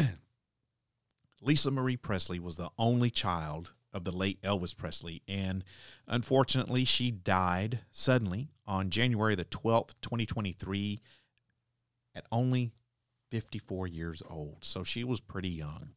[1.40, 5.64] Lisa Marie Presley was the only child of the late Elvis Presley, and
[6.07, 11.00] unfortunately, she died suddenly on January the 12th, 2023,
[12.14, 12.70] at only
[13.31, 14.59] 54 years old.
[14.61, 15.90] So, she was pretty young.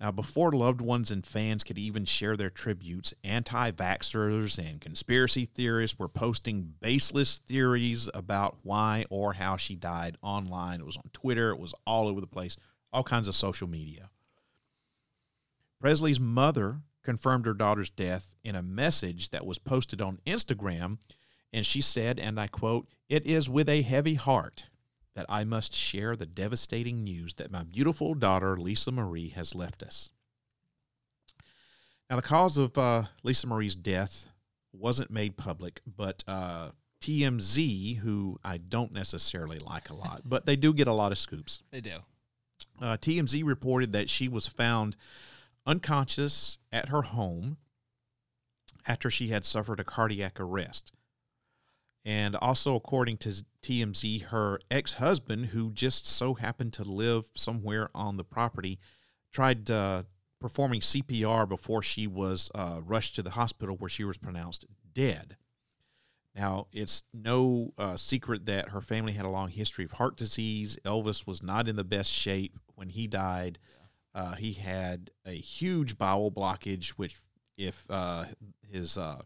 [0.00, 5.44] Now, before loved ones and fans could even share their tributes, anti vaxxers and conspiracy
[5.44, 10.80] theorists were posting baseless theories about why or how she died online.
[10.80, 12.56] It was on Twitter, it was all over the place,
[12.92, 14.10] all kinds of social media.
[15.80, 20.98] Presley's mother confirmed her daughter's death in a message that was posted on Instagram,
[21.54, 24.66] and she said, and I quote, It is with a heavy heart
[25.14, 29.84] that I must share the devastating news that my beautiful daughter, Lisa Marie, has left
[29.84, 30.10] us.
[32.10, 34.26] Now, the cause of uh, Lisa Marie's death
[34.72, 40.56] wasn't made public, but uh, TMZ, who I don't necessarily like a lot, but they
[40.56, 41.62] do get a lot of scoops.
[41.70, 41.98] They do.
[42.82, 44.96] Uh, TMZ reported that she was found
[45.64, 47.58] unconscious at her home
[48.88, 50.90] after she had suffered a cardiac arrest.
[52.04, 57.88] And also, according to TMZ, her ex husband, who just so happened to live somewhere
[57.94, 58.78] on the property,
[59.32, 60.02] tried uh,
[60.38, 65.36] performing CPR before she was uh, rushed to the hospital where she was pronounced dead.
[66.34, 70.78] Now, it's no uh, secret that her family had a long history of heart disease.
[70.84, 73.58] Elvis was not in the best shape when he died.
[74.14, 77.16] Uh, he had a huge bowel blockage, which,
[77.56, 78.24] if uh,
[78.70, 79.20] his uh,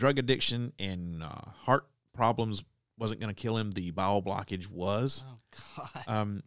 [0.00, 1.28] drug addiction and uh,
[1.64, 2.64] heart problems
[2.98, 5.22] wasn't going to kill him, the bowel blockage was.
[5.28, 5.38] Oh
[5.76, 6.04] God.
[6.06, 6.42] Um,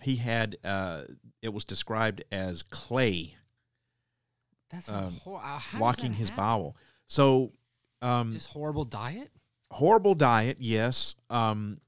[0.00, 1.02] he had, uh,
[1.42, 3.34] it was described as clay
[4.70, 6.44] that sounds um, hor- uh, blocking his happen?
[6.44, 6.76] bowel.
[7.08, 7.52] So,
[8.00, 9.30] um, Just horrible diet.
[9.72, 11.16] horrible diet, yes.
[11.30, 11.80] Um,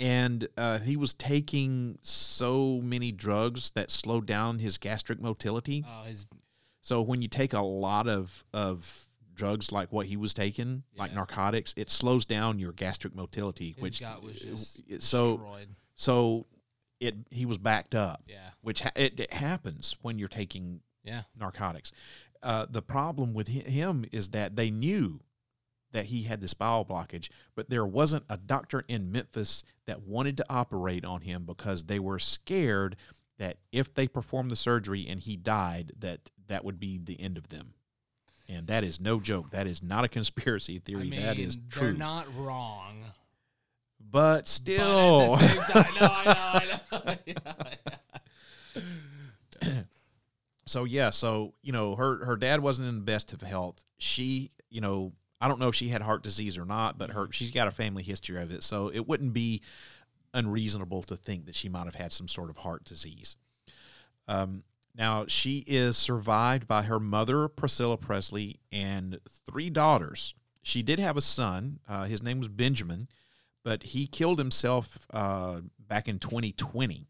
[0.00, 5.84] and uh, he was taking so many drugs that slowed down his gastric motility.
[5.86, 6.26] Oh, his
[6.80, 11.12] So when you take a lot of of drugs like what he was taking, like
[11.14, 15.68] narcotics, it slows down your gastric motility, his which gut was just it- so destroyed.
[15.94, 16.46] so
[17.00, 18.50] it he was backed up, Yeah.
[18.62, 21.24] which ha- it, it happens when you're taking Yeah.
[21.38, 21.92] narcotics.
[22.42, 25.20] Uh, the problem with him is that they knew
[25.92, 30.36] that he had this bowel blockage, but there wasn't a doctor in Memphis that wanted
[30.38, 32.96] to operate on him because they were scared
[33.38, 37.36] that if they performed the surgery and he died, that that would be the end
[37.38, 37.74] of them.
[38.48, 39.50] And that is no joke.
[39.50, 41.08] That is not a conspiracy I theory.
[41.08, 41.92] mean, that is they're true.
[41.96, 43.04] not wrong.
[44.10, 47.34] but still, at time, no, I know, I know.
[49.62, 49.82] Yeah.
[50.66, 53.82] so yeah, so you know, her her dad wasn't in the best of health.
[53.98, 57.28] She, you know, I don't know if she had heart disease or not, but her
[57.30, 59.62] she's got a family history of it, so it wouldn't be
[60.32, 63.36] unreasonable to think that she might have had some sort of heart disease.
[64.26, 70.34] Um, now she is survived by her mother Priscilla Presley and three daughters.
[70.62, 71.80] She did have a son.
[71.88, 73.08] Uh, his name was Benjamin,
[73.64, 77.06] but he killed himself uh, back in 2020.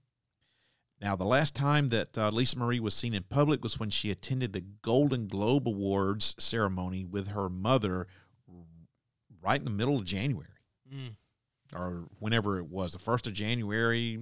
[1.01, 4.11] Now, the last time that uh, Lisa Marie was seen in public was when she
[4.11, 8.07] attended the Golden Globe Awards ceremony with her mother
[9.42, 10.49] right in the middle of January
[10.94, 11.16] Mm.
[11.75, 14.18] or whenever it was, the 1st of January.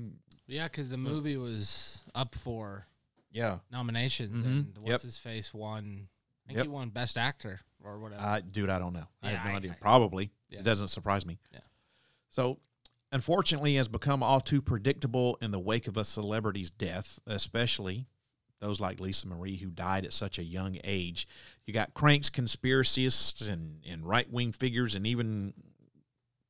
[0.46, 2.86] Yeah, because the movie was up for
[3.32, 3.58] Yeah.
[3.70, 4.46] nominations, Mhm.
[4.46, 5.00] and what's Yep.
[5.02, 6.08] his face won.
[6.44, 6.64] I think Yep.
[6.66, 8.20] he won Best Actor or whatever.
[8.22, 9.08] Uh, dude, I don't know.
[9.22, 9.72] I have no I- idea.
[9.72, 10.30] I- Probably.
[10.48, 10.60] Yeah.
[10.60, 11.38] It doesn't surprise me.
[11.52, 11.60] Yeah.
[12.30, 12.60] So,
[13.10, 18.06] unfortunately, has become all too predictable in the wake of a celebrity's death, especially
[18.60, 21.26] those like Lisa Marie who died at such a young age.
[21.66, 25.52] You got cranks, conspiracists, and, and right wing figures, and even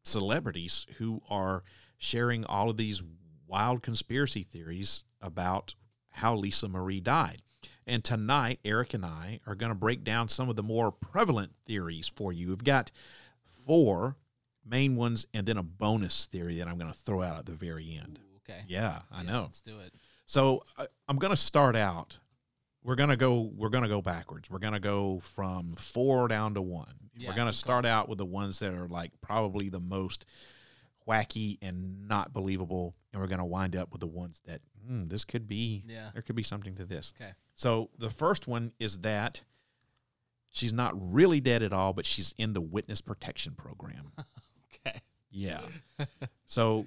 [0.03, 1.64] celebrities who are
[1.99, 3.03] sharing all of these
[3.47, 5.75] wild conspiracy theories about
[6.12, 7.42] how Lisa Marie died.
[7.87, 11.53] And tonight, Eric and I are going to break down some of the more prevalent
[11.66, 12.48] theories for you.
[12.48, 12.92] We've got
[13.66, 14.16] four
[14.64, 17.53] main ones and then a bonus theory that I'm going to throw out at the
[17.53, 18.20] very end.
[18.22, 18.61] Ooh, okay.
[18.68, 19.42] Yeah, I know.
[19.42, 19.92] Let's do it.
[20.27, 22.16] So I, I'm going to start out.
[22.85, 23.51] We're going to go.
[23.55, 24.51] We're going to go backwards.
[24.51, 26.94] We're going to go from four down to one.
[27.16, 30.27] Yeah, we're going to start out with the ones that are like probably the most
[31.07, 35.07] wacky and not believable, and we're going to wind up with the ones that hmm,
[35.09, 35.85] this could be.
[35.87, 36.11] Yeah.
[36.12, 37.12] there could be something to this.
[37.21, 37.33] Okay.
[37.55, 39.43] So the first one is that
[40.51, 44.12] she's not really dead at all, but she's in the witness protection program.
[44.87, 45.01] Okay.
[45.31, 45.61] Yeah.
[46.47, 46.87] so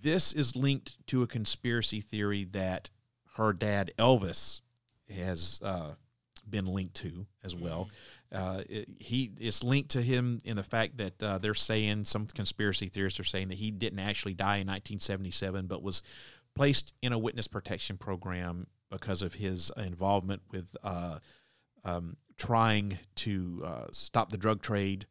[0.00, 2.90] this is linked to a conspiracy theory that
[3.36, 4.60] her dad Elvis
[5.14, 5.90] has uh,
[6.48, 7.88] been linked to as well.
[8.34, 12.26] Uh, it- he it's linked to him in the fact that uh, they're saying some
[12.26, 16.02] conspiracy theorists are saying that he didn't actually die in 1977, but was
[16.54, 21.18] placed in a witness protection program because of his involvement with uh,
[21.84, 25.06] um, trying to uh, stop the drug trade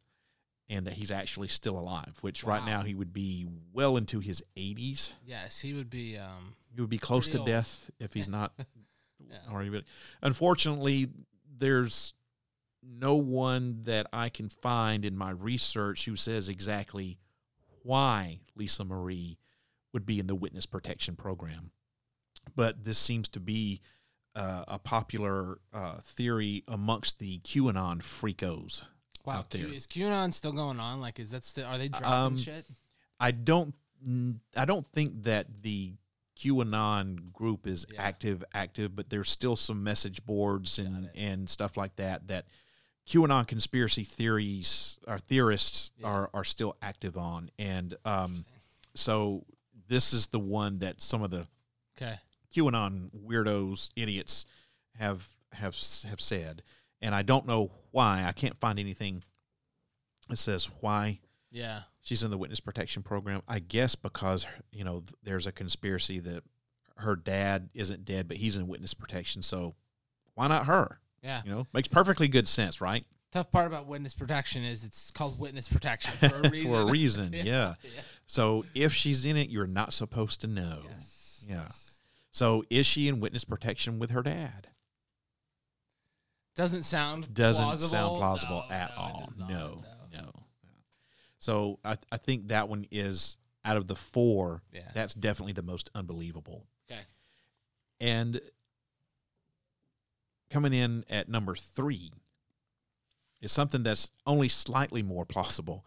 [0.70, 4.42] and that he's actually still alive, which right now he would be well into his
[4.56, 5.12] 80s.
[5.26, 6.16] Yes, he would be.
[6.16, 7.46] Um, He would be close to old.
[7.46, 8.52] death if he's not
[9.30, 9.36] Yeah.
[9.50, 9.68] already.
[9.68, 9.84] But
[10.22, 11.08] unfortunately,
[11.58, 12.14] there's
[12.86, 17.18] no one that I can find in my research who says exactly
[17.82, 19.38] why Lisa Marie
[19.92, 21.70] would be in the witness protection program.
[22.56, 23.80] But this seems to be
[24.34, 28.82] uh, a popular uh, theory amongst the QAnon freakos
[29.24, 29.38] wow.
[29.38, 29.64] out there.
[29.66, 31.00] Q, is QAnon still going on?
[31.00, 31.66] Like, is that still?
[31.66, 32.64] Are they dropping Um, shit?
[33.20, 33.74] I don't.
[34.54, 35.94] I don't think that the
[36.36, 38.02] QAnon group is Yeah.
[38.02, 42.46] active, active, but there's still some message boards and and stuff like that that
[43.06, 46.06] QAnon conspiracy theories or theorists Yeah.
[46.08, 48.44] are are still active on, and um,
[48.94, 49.44] so
[49.88, 51.46] this is the one that some of the
[51.96, 52.18] Okay.
[52.54, 54.46] QAnon weirdos, idiots
[54.96, 55.76] have have
[56.08, 56.62] have said,
[57.00, 58.24] and I don't know why.
[58.24, 59.22] I can't find anything
[60.28, 61.82] that says why Yeah.
[62.00, 63.42] she's in the witness protection program.
[63.46, 66.42] I guess because you know there's a conspiracy that
[66.96, 69.42] her dad isn't dead, but he's in witness protection.
[69.42, 69.74] So
[70.34, 71.00] why not her?
[71.24, 71.42] Yeah.
[71.44, 73.04] You know, makes perfectly good sense, right?
[73.32, 76.70] Tough part about witness protection is it's called witness protection for a reason.
[76.70, 77.42] For a reason, Yeah.
[77.82, 78.00] yeah.
[78.26, 80.82] So if she's in it, you're not supposed to know.
[80.88, 81.44] Yes.
[81.48, 81.68] Yeah.
[82.30, 84.68] So is she in witness protection with her dad?
[86.56, 87.88] Doesn't sound doesn't plausible.
[87.88, 89.32] sound plausible No, at no, all.
[89.36, 90.32] not, no, no,
[91.38, 94.62] So I, I think that one is out of the four.
[94.72, 94.82] Yeah.
[94.94, 96.66] That's definitely the most unbelievable.
[96.88, 97.00] Okay.
[98.00, 98.40] And
[100.50, 102.12] coming in at number three
[103.40, 105.84] is something that's only slightly more plausible.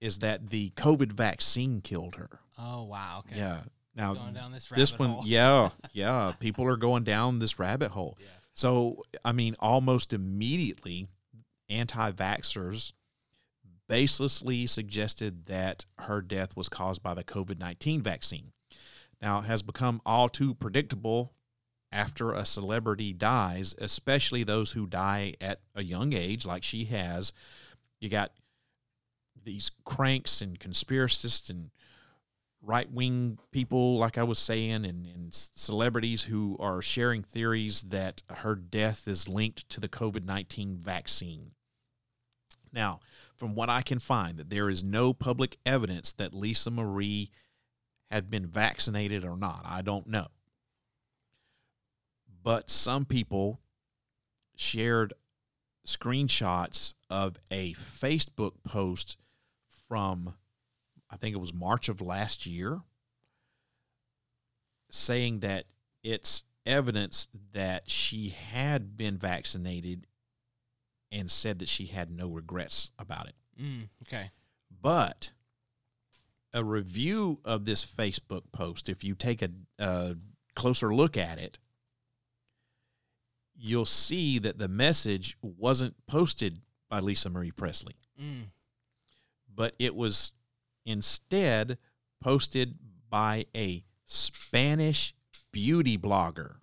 [0.00, 2.40] Is that the COVID vaccine killed her?
[2.58, 3.22] Oh wow.
[3.26, 3.36] Okay.
[3.38, 3.60] Yeah.
[3.94, 5.22] Now Going down this this one, hole.
[5.26, 6.32] yeah, yeah.
[6.40, 8.16] People are going down this rabbit hole.
[8.20, 8.26] Yeah.
[8.54, 11.08] So I mean, almost immediately,
[11.68, 12.92] anti-vaxxers
[13.88, 18.52] baselessly suggested that her death was caused by the COVID nineteen vaccine.
[19.20, 21.32] Now it has become all too predictable
[21.92, 27.32] after a celebrity dies, especially those who die at a young age, like she has.
[28.00, 28.32] You got
[29.44, 31.70] these cranks and conspiracists and
[32.62, 38.22] right wing people, like I was saying, and, and celebrities who are sharing theories that
[38.28, 41.52] her death is linked to the COVID 19 vaccine.
[42.72, 43.00] Now,
[43.34, 47.30] from what I can find, that there is no public evidence that Lisa Marie
[48.10, 49.62] had been vaccinated or not.
[49.64, 50.28] I don't know.
[52.42, 53.60] But some people
[54.56, 55.12] shared
[55.86, 59.16] screenshots of a Facebook post
[59.88, 60.34] from
[61.10, 62.80] I think it was March of last year,
[64.90, 65.64] saying that
[66.04, 70.06] it's evidence that she had been vaccinated
[71.10, 73.34] and said that she had no regrets about it.
[73.60, 74.30] Mm, okay.
[74.80, 75.32] But
[76.54, 80.16] a review of this Facebook post, if you take a, a
[80.54, 81.58] closer look at it,
[83.60, 88.44] you'll see that the message wasn't posted by Lisa Marie Presley Mm.
[89.54, 90.32] but it was
[90.86, 91.78] instead
[92.20, 95.14] posted by a Spanish
[95.52, 96.56] beauty blogger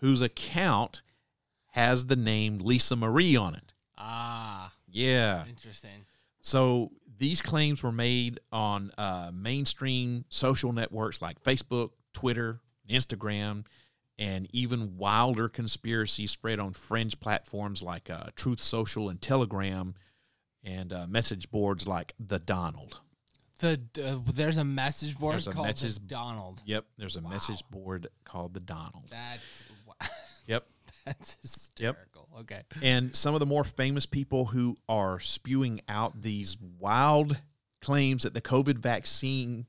[0.00, 1.02] whose account
[1.72, 3.72] has the name Lisa Marie on it.
[3.96, 4.72] Ah.
[4.86, 5.44] Yeah.
[5.46, 6.06] Interesting.
[6.40, 13.64] So these claims were made on uh, mainstream social networks like Facebook, Twitter, Instagram,
[14.18, 19.94] and even wilder conspiracies spread on fringe platforms like uh, Truth Social and Telegram,
[20.64, 23.00] and uh, message boards like the Donald.
[23.60, 26.62] The uh, there's a message board There's a called message- the Donald.
[26.64, 29.04] Yep, there's a message board called the Donald.
[29.10, 29.42] That's
[29.86, 29.94] wa-
[30.46, 30.64] Yep.
[31.04, 32.28] that's hysterical.
[32.40, 32.62] Okay.
[32.82, 37.40] And some of the more famous people who are spewing out these wild
[37.82, 39.66] claims that the COVID vaccine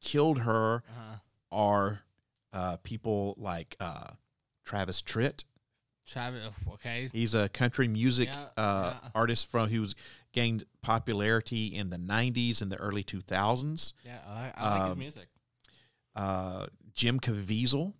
[0.00, 1.16] killed her Uh-huh.
[1.52, 2.00] are
[2.56, 4.08] uh, people like uh,
[4.64, 5.44] Travis Tritt.
[6.06, 6.52] Travis.
[6.74, 7.08] Okay.
[7.12, 9.08] He's a country music Yeah, uh, yeah.
[9.14, 9.94] artist from who's
[10.32, 13.92] gained popularity in the '90s and the early 2000s.
[14.04, 15.28] Yeah, I, like- I like his Um, music.
[16.14, 17.92] Uh, Jim Caviezel,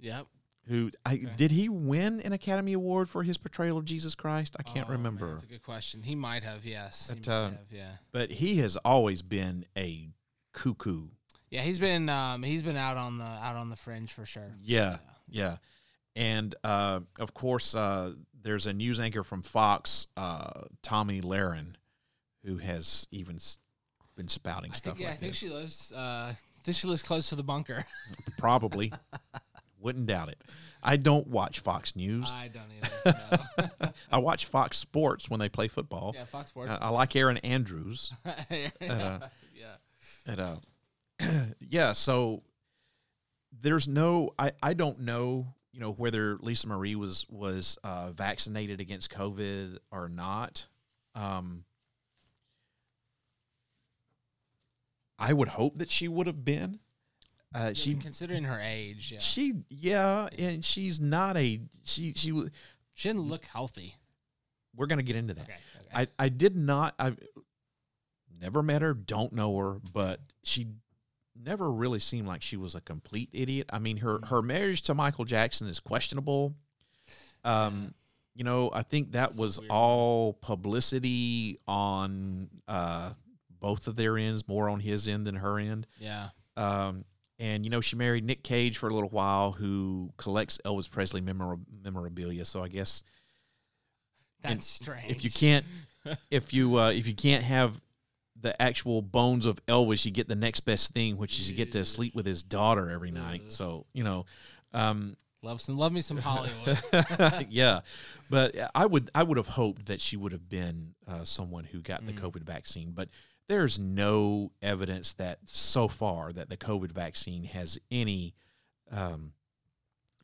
[0.00, 0.26] Yep.
[0.68, 1.32] who I, Okay.
[1.36, 4.56] did he win an Academy Award for his portrayal of Jesus Christ?
[4.58, 5.32] I can't Oh, man, remember.
[5.32, 6.02] that's a good question.
[6.04, 6.64] He might have.
[6.64, 7.08] Yes.
[7.10, 7.96] he But, might uh, have, yeah.
[8.12, 10.08] but he has always been a
[10.52, 11.08] cuckoo.
[11.52, 11.62] Yeah.
[11.62, 14.50] He's been um he's been out on the out on the fringe for sure.
[14.62, 14.98] Yeah,
[15.28, 15.56] yeah.
[16.14, 21.74] And uh, of course, uh, there's a news anchor from Fox, uh, Tomi Lahren,
[22.44, 23.38] who has even
[24.16, 25.38] been spouting I stuff think, yeah, like I think this.
[25.38, 25.92] she lives.
[25.94, 27.84] Uh, I think she lives close to the bunker.
[28.38, 28.92] Probably,
[29.78, 30.38] wouldn't doubt it.
[30.82, 32.30] I don't watch Fox News.
[32.34, 32.64] I don't
[33.06, 33.68] either.
[33.80, 33.90] No.
[34.12, 36.12] I watch Fox Sports when they play football.
[36.14, 36.72] yeah, Fox Sports.
[36.80, 38.12] I like Erin Andrews.
[38.50, 38.68] yeah.
[38.82, 39.18] uh,
[39.54, 39.76] yeah.
[40.26, 40.56] And uh,
[41.60, 42.42] yeah, so
[43.60, 48.80] there's no, I, I don't know, you know, whether Lisa Marie was was uh, vaccinated
[48.80, 50.66] against COVID or not.
[51.14, 51.64] Um,
[55.18, 56.80] I would hope that she would have been.
[57.54, 59.18] Uh, she considering her age, yeah.
[59.18, 62.30] she yeah, and she's not a she she.
[62.30, 62.50] w-
[62.94, 63.96] She didn't look healthy.
[64.74, 65.42] We're gonna get into that.
[65.42, 65.56] Okay.
[65.80, 66.08] okay.
[66.18, 67.14] I I did not I
[68.40, 70.66] never met her, don't know her, but she
[71.44, 73.68] never really seemed like she was a complete idiot.
[73.72, 76.54] I mean, her her marriage to Michael Jackson is questionable.
[77.44, 77.94] Um,
[78.34, 83.12] you know, I think that was all publicity on uh
[83.60, 85.86] both of their ends, more on his end than her end.
[85.98, 86.28] Yeah.
[86.56, 87.04] Um,
[87.38, 91.20] and you know, she married Nick Cage for a little while, who collects Elvis Presley
[91.20, 92.44] memor- memorabilia.
[92.44, 93.02] So I guess
[94.42, 95.10] That's strange.
[95.10, 95.66] If you can't,
[96.30, 97.80] if you uh, if you can't have
[98.42, 101.72] the actual bones of Elvis, you get the next best thing, which is you get
[101.72, 103.42] to sleep with his daughter every night.
[103.48, 104.26] So you know,
[104.72, 106.78] um, love some love me some Hollywood.
[107.48, 107.80] yeah,
[108.28, 111.80] but I would I would have hoped that she would have been uh, someone who
[111.80, 112.20] got the Mm.
[112.20, 113.08] COVID vaccine, but
[113.48, 118.34] there's no evidence that so far that the COVID vaccine has any
[118.90, 119.32] um,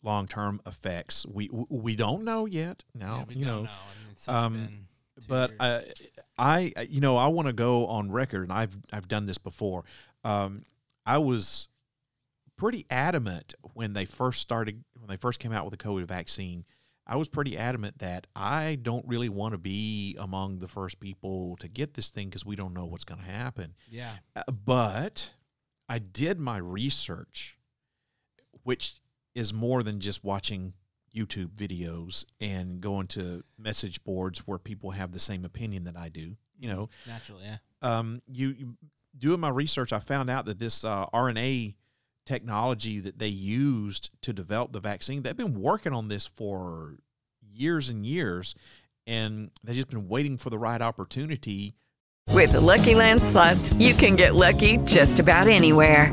[0.02, 1.26] long term effects.
[1.26, 2.84] We we don't know yet.
[2.94, 3.70] Now Yeah, you know, know.
[4.28, 4.87] I mean, um,
[5.26, 5.52] but.
[5.58, 5.84] I,
[6.38, 9.84] I you know I want to go on record, and I've I've done this before.
[10.24, 10.62] Um,
[11.04, 11.68] I was
[12.56, 16.64] pretty adamant when they first started when they first came out with the COVID vaccine.
[17.06, 21.56] I was pretty adamant that I don't really want to be among the first people
[21.56, 23.74] to get this thing because we don't know what's going to happen.
[23.90, 24.12] Yeah.
[24.36, 25.30] Uh, but
[25.88, 27.56] I did my research,
[28.62, 29.00] which
[29.34, 30.74] is more than just watching
[31.18, 36.08] YouTube videos and going to message boards where people have the same opinion that I
[36.08, 36.36] do.
[36.58, 37.58] You know, naturally, yeah.
[37.82, 38.74] um, you, you
[39.16, 41.74] doing my research, I found out that this uh, RNA
[42.26, 46.96] technology that they used to develop the vaccine, they've been working on this for
[47.40, 48.54] years and years,
[49.06, 51.74] and they've just been waiting for the right opportunity.
[52.32, 56.12] With the Lucky Land slots, you can get lucky just about anywhere.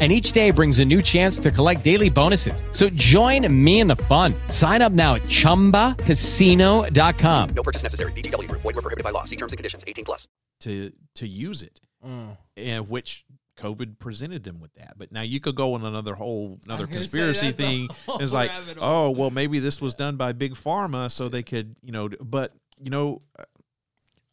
[0.00, 2.64] And each day brings a new chance to collect daily bonuses.
[2.70, 4.32] So join me in the fun.
[4.48, 7.48] Sign up now at chumbacasino.com.
[7.50, 8.12] No purchase necessary.
[8.12, 8.62] VGW Group.
[8.62, 9.24] Void were prohibited by law.
[9.24, 9.84] See terms and conditions.
[9.86, 10.26] 18 plus.
[10.60, 12.36] to to use it, Mm.
[12.56, 13.24] and which
[13.58, 14.94] COVID presented them with that.
[14.96, 17.88] But now you could go on another whole another was gonna say, conspiracy thing.
[18.06, 21.76] whole It's like, oh well, maybe this was done by big pharma so they could,
[21.82, 22.08] you know.
[22.08, 23.44] But you know, uh,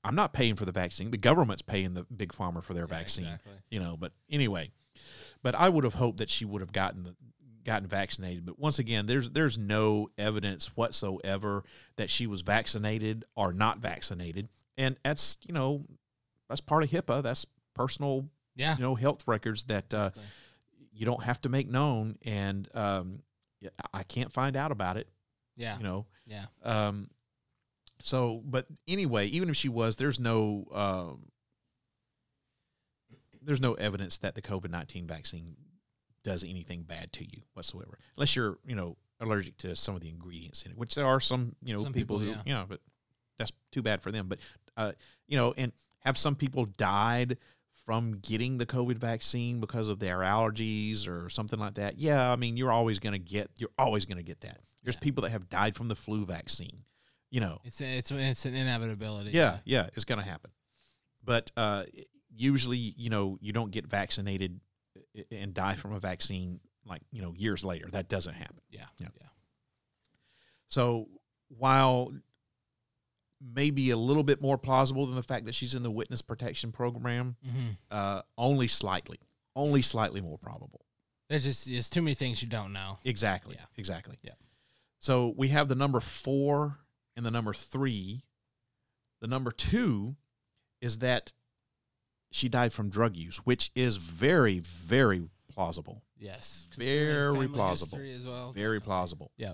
[0.05, 1.11] I'm not paying for the vaccine.
[1.11, 3.25] The government's paying the big pharma for their Yeah, vaccine.
[3.25, 3.51] exactly.
[3.69, 3.97] You know.
[3.97, 4.71] But anyway,
[5.43, 7.15] but I would have hoped that she would have gotten the
[7.65, 11.65] gotten vaccinated but once again there's there's no evidence whatsoever
[11.97, 15.83] that she was vaccinated or not vaccinated and that's you know
[16.49, 17.21] that's part of HIPAA.
[17.21, 18.77] That's personal, Yeah.
[18.77, 20.11] you know, health records that uh,
[20.93, 22.17] you don't have to make known.
[22.25, 23.19] And um,
[23.93, 25.09] I can't find out about it.
[25.57, 25.75] Yeah.
[25.77, 26.05] You know.
[26.25, 26.45] Yeah.
[26.63, 27.09] Um,
[27.99, 31.25] so, but anyway, even if she was, there's no um,
[33.47, 35.55] there's no evidence that the COVID nineteen vaccine
[36.23, 40.09] does anything bad to you whatsoever, unless you're you know allergic to some of the
[40.09, 42.43] ingredients in it, which there are some you know Some people, people, who yeah.
[42.45, 42.81] you know, but
[43.39, 44.27] that's too bad for them.
[44.27, 44.39] But
[44.75, 44.91] uh,
[45.27, 45.71] you know, and
[46.01, 47.37] have some people died
[47.85, 51.97] from getting the COVID vaccine because of their allergies or something like that.
[51.97, 54.59] Yeah, I mean, you're always going to get you're always going to get that.
[54.83, 54.99] There's Yeah.
[55.01, 56.83] people that have died from the flu vaccine.
[57.29, 59.31] You know, It's it's it's an inevitability.
[59.31, 60.51] yeah, yeah, it's going to happen.
[61.23, 61.83] But uh,
[62.37, 64.59] usually, you know, you don't get vaccinated
[65.17, 67.87] uh, and die from a vaccine like you know years later.
[67.91, 68.61] That doesn't happen.
[68.69, 68.85] Yeah.
[68.99, 69.07] Yeah.
[69.19, 69.27] Yeah.
[70.69, 71.07] So
[71.49, 72.13] while
[73.41, 76.71] maybe a little bit more plausible than the fact that she's in the witness protection
[76.71, 79.19] program, hmm uh, only slightly,
[79.55, 80.81] only slightly more probable.
[81.29, 82.99] There's just there's too many things you don't know.
[83.03, 83.55] Exactly.
[83.57, 83.65] Yeah.
[83.77, 84.17] Exactly.
[84.23, 84.33] Yeah.
[84.99, 86.79] So we have the number four
[87.15, 88.23] and the number three.
[89.21, 90.15] The number two
[90.81, 91.33] is that
[92.37, 96.03] she died from drug use, which is very, very plausible.
[96.19, 96.65] Yes.
[96.77, 97.99] Very plausible.
[97.99, 98.51] as well.
[98.53, 99.31] Very plausible.
[99.37, 99.53] Yeah.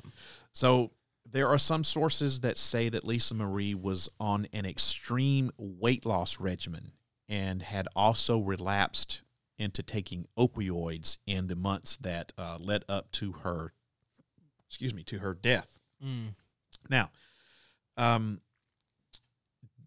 [0.51, 0.91] So
[1.29, 6.39] there are some sources that say that Lisa Marie was on an extreme weight loss
[6.39, 6.91] regimen
[7.29, 9.23] and had also relapsed
[9.57, 13.71] into taking opioids in the months that uh, led up to her,
[14.67, 15.79] excuse me, to her death.
[16.03, 16.35] Mm.
[16.89, 17.11] Now,
[17.95, 18.41] um,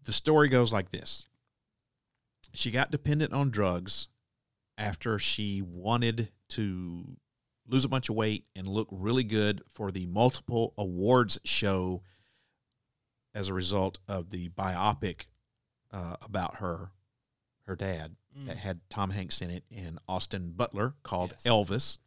[0.05, 1.27] the story goes like this:
[2.53, 4.07] She got dependent on drugs
[4.77, 7.17] after she wanted to
[7.67, 12.01] lose a bunch of weight and look really good for the multiple awards show
[13.33, 15.25] as a result of the biopic
[15.91, 16.91] uh, about her,
[17.65, 18.45] her dad, Mm.
[18.47, 21.43] that had Tom Hanks in it and Austin Butler called Yes.
[21.43, 21.97] Elvis.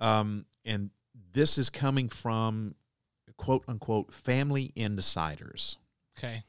[0.00, 0.90] Um, and
[1.32, 2.76] this is coming from
[3.36, 5.76] quote unquote family insiders.
[6.16, 6.44] Okay.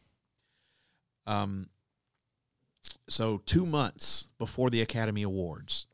[1.28, 1.70] Um,
[3.08, 5.88] so two months before the Academy Awards,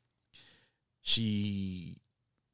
[1.02, 1.98] she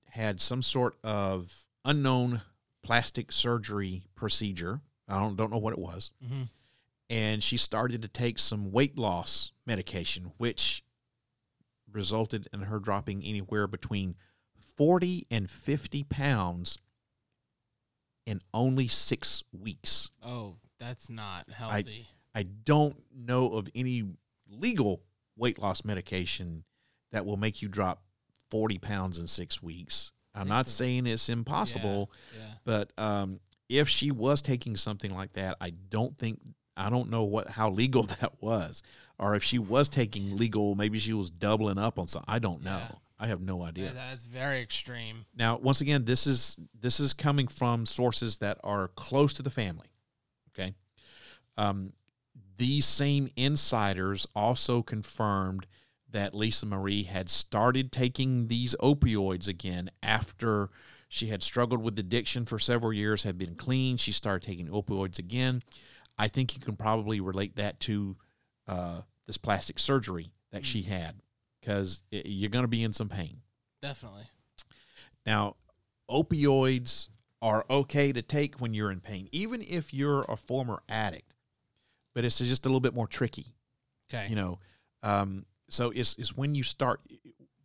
[0.10, 2.42] had some sort of unknown
[2.84, 4.82] plastic surgery procedure.
[5.08, 6.44] I don't don't know what it was, Mm-hmm.
[7.10, 10.84] and she started to take some weight loss medication, which
[11.92, 14.16] resulted in her dropping anywhere between
[14.76, 16.78] forty and fifty pounds
[18.26, 20.10] in only six weeks.
[20.26, 22.08] Oh, that's not healthy.
[22.36, 24.04] I don't know of any
[24.50, 25.04] legal
[25.36, 26.64] weight loss medication
[27.12, 28.04] that will make you drop
[28.52, 30.12] 40 pounds in six weeks.
[30.34, 32.54] I'm not saying it's impossible, yeah.
[32.64, 33.40] but um,
[33.70, 36.40] if she was taking something like that, I don't think
[36.76, 38.84] I don't know what how legal that was,
[39.18, 42.32] or if she was taking legal, maybe she was doubling up on something.
[42.32, 42.78] I don't know.
[42.78, 42.96] Yeah.
[43.20, 43.86] I have no idea.
[43.86, 45.26] Yeah, that's very extreme.
[45.36, 49.50] Now, once again, this is this is coming from sources that are close to the
[49.50, 49.88] family.
[50.54, 50.76] Okay,
[51.58, 51.94] um,
[52.58, 55.68] these same insiders also confirmed
[56.10, 60.70] that Lisa Marie had started taking these opioids again after
[61.10, 63.98] she had struggled with addiction for several years, had been clean.
[63.98, 65.62] She started taking opioids again.
[66.18, 68.18] I think you can probably relate that to
[68.68, 71.22] uh, this plastic surgery that she had
[71.60, 73.42] because you're going to be in some pain.
[73.82, 74.30] Definitely.
[75.26, 75.56] Now,
[76.10, 77.10] opioids
[77.42, 81.36] are okay to take when you're in pain, even if you're a former addict,
[82.18, 83.46] but it's just a little bit more tricky.
[84.10, 84.26] Okay.
[84.28, 84.60] You know,
[85.04, 87.00] um, so it's, it's when you start,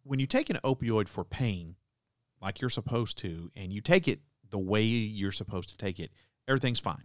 [0.02, 1.74] when you take an opioid for pain,
[2.42, 6.10] like you're supposed to, and you take it the way you're supposed to take it,
[6.46, 7.04] everything's fine.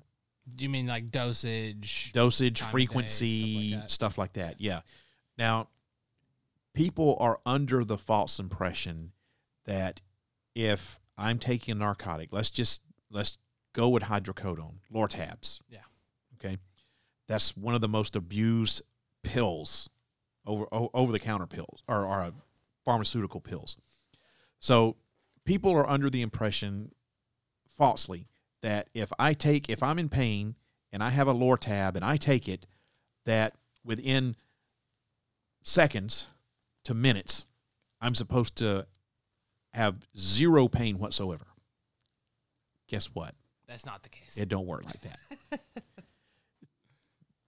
[0.57, 2.11] You mean like dosage?
[2.11, 3.91] Dosage, of day, frequency, stuff like that?
[3.91, 4.55] stuff like that.
[4.59, 4.81] Yeah.
[5.37, 5.69] Now,
[6.73, 9.13] people are under the false impression
[9.63, 10.01] that
[10.53, 13.37] if I'm taking a narcotic, let's just let's
[13.71, 15.61] go with hydrocodone, Lortabs.
[15.69, 15.79] Yeah.
[17.27, 18.81] That's one of the most abused
[19.23, 19.89] pills
[20.45, 22.31] over over the counter pills or, or uh,
[22.85, 23.77] pharmaceutical pills.
[24.59, 24.95] So
[25.45, 26.91] people are under the impression
[27.77, 28.27] falsely
[28.61, 30.55] that if I take if I'm in pain
[30.91, 32.65] and I have a Lortab and I take it
[33.25, 34.35] that within
[35.61, 36.27] seconds
[36.85, 37.45] to minutes
[37.99, 38.87] I'm supposed to
[39.73, 41.45] have zero pain whatsoever.
[42.87, 43.35] Guess what?
[43.67, 44.37] That's not the case.
[44.37, 45.59] It don't work like that.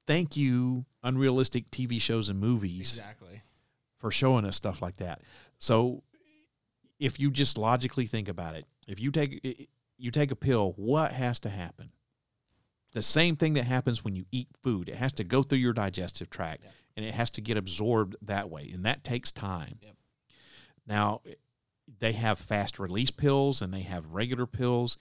[0.10, 3.44] Thank you, unrealistic TV shows and movies, Exactly.
[4.00, 5.22] for showing us stuff like that.
[5.60, 6.02] So,
[6.98, 9.68] if you just logically think about it, if you take
[10.00, 11.92] you take a pill, what has to happen?
[12.94, 14.90] The same thing that happens when you eat food.
[14.90, 16.74] It has to go through your digestive tract, Yep.
[16.98, 19.78] and it has to get absorbed that way, and that takes time.
[19.84, 19.96] Yep.
[20.88, 21.22] Now,
[22.00, 24.98] they have fast release pills and they have regular pills.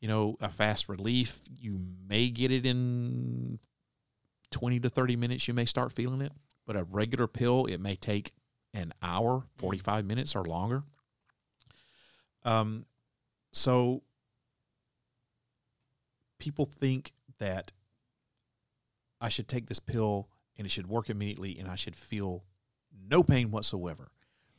[0.00, 3.58] You know, a fast relief, you may get it in
[4.50, 6.32] 20 to 30 minutes, you may start feeling it.
[6.66, 8.32] But a regular pill, it may take
[8.74, 10.84] an hour, 45 minutes or longer.
[12.44, 12.86] Um,
[13.52, 14.02] so
[16.38, 17.72] people think that
[19.20, 22.44] I should take this pill and it should work immediately and I should feel
[23.08, 24.10] no pain whatsoever.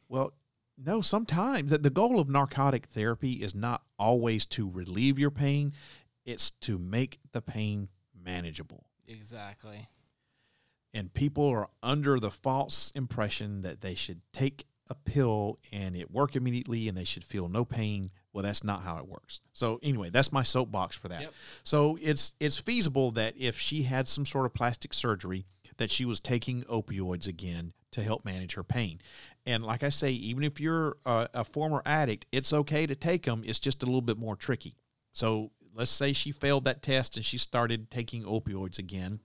[0.08, 0.34] Well,
[0.78, 5.74] no, sometimes the, the goal of narcotic therapy is not always to relieve your pain,
[6.26, 7.89] it's to make the pain
[8.20, 8.86] manageable.
[9.12, 9.88] Exactly.
[10.93, 16.12] And people are under the false impression that they should take a pill and it
[16.12, 18.12] work immediately and they should feel no pain.
[18.34, 19.39] Well, that's not how it works.
[19.53, 21.22] So anyway, that's my soapbox for that.
[21.22, 21.34] Yep.
[21.64, 25.45] So it's it's feasible that if she had some sort of plastic surgery,
[25.78, 28.99] that she was taking opioids again to help manage her pain.
[29.45, 33.24] And like I say, even if you're a, a former addict, it's okay to take
[33.24, 33.43] them.
[33.45, 34.76] It's just a little bit more tricky.
[35.14, 39.19] So let's say she failed that test and she started taking opioids again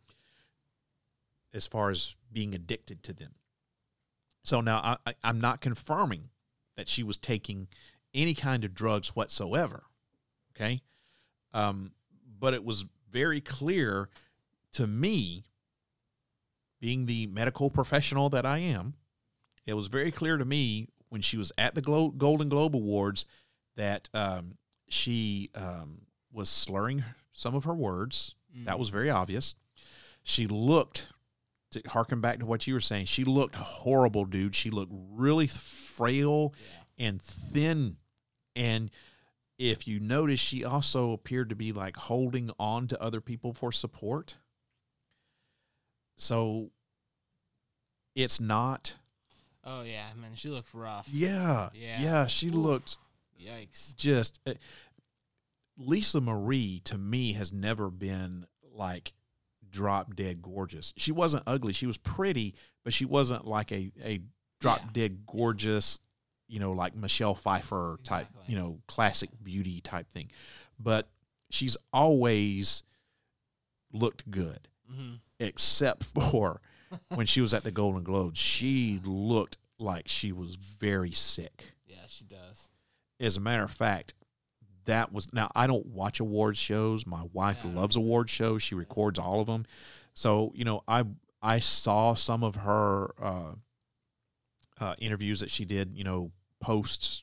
[1.52, 3.34] as far as being addicted to them.
[4.44, 6.30] So now I, I'm not confirming
[6.76, 7.68] that she was taking
[8.14, 9.84] any kind of drugs whatsoever.
[10.54, 10.82] Okay.
[11.52, 11.92] Um,
[12.38, 14.08] but it was very clear
[14.72, 15.44] to me,
[16.80, 18.94] being the medical professional that I am,
[19.64, 23.24] it was very clear to me when she was at the Golden Globe Awards
[23.76, 26.02] that um, she um,
[26.36, 28.34] was slurring some of her words.
[28.64, 28.92] That was mm.
[28.92, 29.54] very obvious.
[30.22, 31.08] She looked
[31.72, 34.54] to harken back to what you were saying, she looked horrible, dude.
[34.54, 36.54] She looked really frail
[36.98, 37.96] and thin.
[38.54, 38.90] And
[39.58, 43.72] if you notice, she also appeared to be like holding on to other people for
[43.72, 44.36] support.
[46.16, 46.70] So
[48.14, 48.96] it's not.
[49.64, 51.08] Oh yeah, man, she looked rough.
[51.10, 51.70] Yeah.
[51.74, 52.00] Yeah.
[52.00, 52.26] Yeah.
[52.26, 52.96] She looked
[53.42, 53.94] Yikes.
[53.96, 54.40] just.
[54.46, 54.54] Eh,
[55.76, 59.12] Lisa Marie to me has never been like
[59.70, 60.92] drop dead gorgeous.
[60.96, 61.72] She wasn't ugly.
[61.72, 62.54] She was pretty,
[62.84, 64.20] but she wasn't like a, a
[64.60, 65.98] drop dead gorgeous,
[66.48, 70.30] you know, like Michelle Pfeiffer type, you know, classic beauty type thing.
[70.78, 71.08] But
[71.50, 72.82] she's always
[73.92, 75.20] looked good, Mhm.
[75.40, 76.60] except for
[77.14, 78.38] when she was at the Golden Globes.
[78.38, 81.74] She looked like she was very sick.
[81.86, 82.68] Yeah, she does.
[83.20, 84.14] As a matter of fact,
[84.86, 87.06] that was now I don't watch award shows.
[87.06, 88.62] My wife loves award shows.
[88.62, 89.66] She records all of them.
[90.14, 91.04] So you know, I
[91.42, 93.52] I saw some of her uh,
[94.80, 95.96] uh, interviews that she did.
[95.96, 97.22] You know, posts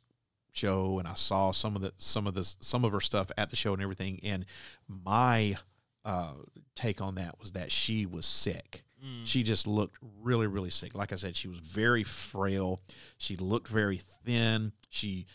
[0.51, 3.49] show, and I saw some of the some of the some of her stuff at
[3.49, 4.19] the show and everything.
[4.23, 4.45] And
[4.87, 5.57] my
[6.05, 6.33] uh,
[6.75, 8.83] take on that was that she was sick.
[9.03, 9.25] Mm.
[9.25, 10.95] She just looked really, really sick.
[10.95, 12.79] Like I said, she was very frail.
[13.17, 14.71] She looked very thin.
[14.89, 15.25] She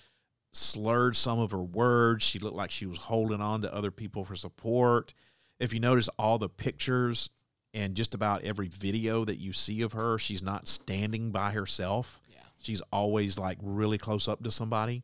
[0.53, 2.25] slurred some of her words.
[2.25, 5.15] She looked like she was holding on to other people for support.
[5.59, 7.31] If you notice all the pictures
[7.75, 12.21] and just about every video that you see of her, she's not standing by herself.
[12.29, 12.41] Yeah.
[12.63, 15.03] She's always like really close up to somebody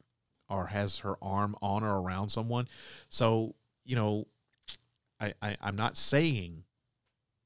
[0.49, 2.69] or has her arm on or around someone.
[3.09, 4.27] So, you know,
[5.21, 6.65] I, I, I'm not saying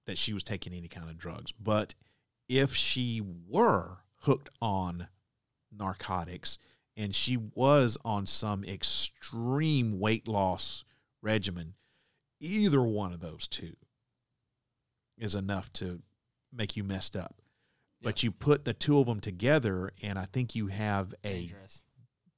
[0.06, 1.94] that she was taking any kind of drugs, but
[2.48, 5.08] if she were hooked on
[5.76, 6.58] narcotics
[6.98, 10.84] and she was on some extreme weight loss
[11.22, 11.74] regimen,
[12.40, 13.76] either one of those two
[15.16, 16.02] is enough to
[16.52, 17.40] make you messed up.
[18.02, 21.82] But you put the two of them together, and I think you have a Dangerous.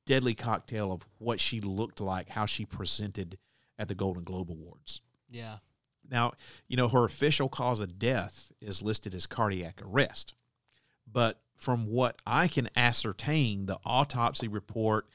[0.06, 3.38] deadly cocktail of what she looked like, how she presented
[3.78, 5.00] at the Golden Globe Awards.
[5.30, 5.56] Yeah.
[6.10, 6.32] Now,
[6.66, 10.34] you know, her official cause of death is listed as cardiac arrest.
[11.10, 15.06] But from what I can ascertain, the autopsy report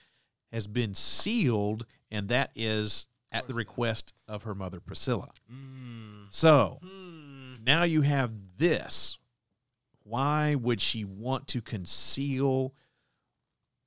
[0.51, 5.31] has been sealed, and that is at the request of her mother, Priscilla.
[5.51, 6.27] Mm.
[6.29, 7.55] So Hmm.
[7.63, 9.17] now you have this.
[10.03, 12.73] Why would she want to conceal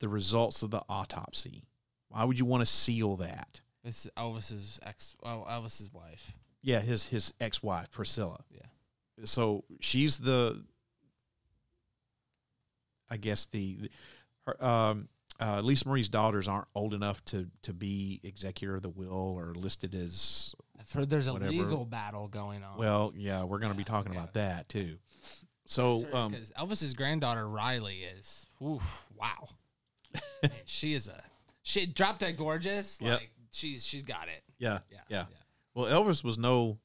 [0.00, 1.64] the results of the autopsy?
[2.08, 3.62] Why would you want to seal that?
[3.84, 5.16] This is Elvis's ex.
[5.22, 6.36] Oh, Elvis's wife.
[6.60, 8.44] Yeah, his his ex wife Priscilla.
[8.50, 8.66] Yeah.
[9.24, 10.64] So she's the,
[13.10, 13.90] I guess the,
[14.46, 15.08] her um,
[15.40, 19.54] uh, Lisa Marie's daughters aren't old enough to to be executor of the will or
[19.54, 20.54] listed as.
[20.78, 22.78] I've heard there's a legal battle going on.
[22.78, 24.96] Well, yeah, we're going to be talking about that too.
[25.66, 29.48] So, um, Elvis's granddaughter Riley is, oof, wow,
[30.42, 31.22] Man, she is a
[31.62, 32.98] she dropped dead gorgeous.
[33.00, 33.20] Yep.
[33.20, 34.42] Like she's she's got it.
[34.58, 35.24] yeah, Yeah, yeah,
[35.74, 36.78] Well, Elvis was no.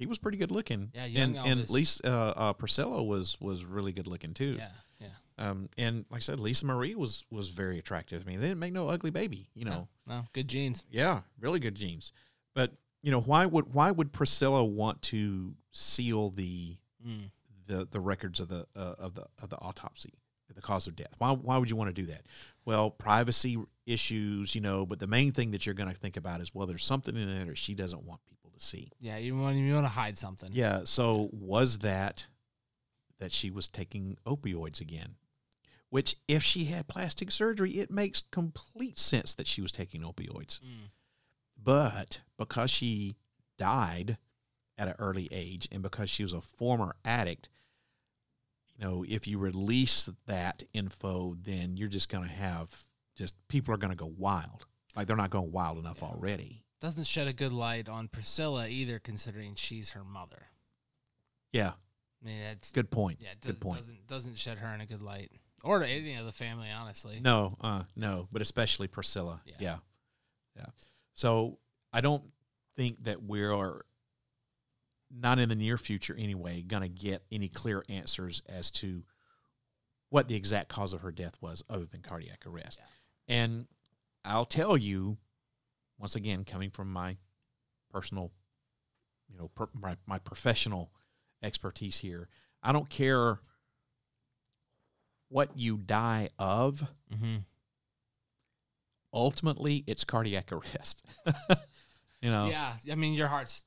[0.00, 0.90] He was pretty good looking.
[0.94, 1.70] Yeah, young and and Elvis.
[1.70, 4.56] Lisa uh, uh, Priscilla was was really good looking too.
[4.58, 5.06] Yeah, yeah.
[5.38, 8.22] Um, and like I said, Lisa Marie was was very attractive.
[8.26, 9.48] I mean, they didn't make no ugly baby.
[9.54, 10.84] You know, No, good genes.
[10.90, 12.12] Yeah, really good genes.
[12.54, 12.72] But
[13.02, 16.76] you know, why would why would Priscilla want to seal the
[17.06, 17.30] Mm.
[17.66, 20.14] the the records of the uh, of the of the autopsy,
[20.54, 21.14] the cause of death?
[21.18, 22.22] Why why would you want to do that?
[22.64, 24.86] Well, privacy issues, you know.
[24.86, 27.28] But the main thing that you're going to think about is well, there's something in
[27.34, 28.90] there that she doesn't want people see.
[28.98, 30.50] Yeah, you want you want to hide something.
[30.52, 30.80] Yeah.
[30.84, 32.26] So was that
[33.18, 35.16] that she was taking opioids again?
[35.90, 40.60] Which, if she had plastic surgery, it makes complete sense that she was taking opioids.
[40.60, 40.90] Mm.
[41.62, 43.16] But because she
[43.58, 44.16] died
[44.78, 47.48] at an early age and because she was a former addict,
[48.68, 53.74] you know, if you release that info, then you're just going to have just people
[53.74, 54.66] are going to go wild.
[54.96, 56.62] Like they're not going wild enough already.
[56.80, 60.46] Doesn't shed a good light on Priscilla either, considering she's her mother.
[61.52, 61.72] Yeah.
[62.22, 63.18] I mean, that's Good point.
[63.20, 63.80] Yeah, it Good point.
[63.80, 65.30] Doesn't doesn't shed her in a good light,
[65.64, 67.18] or to any of the family, honestly.
[67.22, 69.40] No, uh, no, but especially Priscilla.
[69.46, 69.54] Yeah.
[69.58, 69.76] Yeah.
[70.56, 70.66] yeah.
[71.14, 71.58] So
[71.92, 72.24] I don't
[72.76, 73.82] think that we're
[75.10, 79.02] not in the near future anyway going to get any clear answers as to
[80.08, 82.80] what the exact cause of her death was other than cardiac arrest.
[83.28, 83.66] And
[84.24, 85.18] I'll tell you
[86.00, 87.16] once again coming from my
[87.92, 88.32] personal
[89.30, 90.90] you know per, my, my professional
[91.42, 92.28] expertise here.
[92.62, 93.38] I don't care
[95.28, 96.82] what you die of
[97.14, 97.36] Mm-hmm.
[99.12, 101.04] ultimately it's cardiac arrest.
[102.22, 103.62] you know, Yeah, I mean, your heart's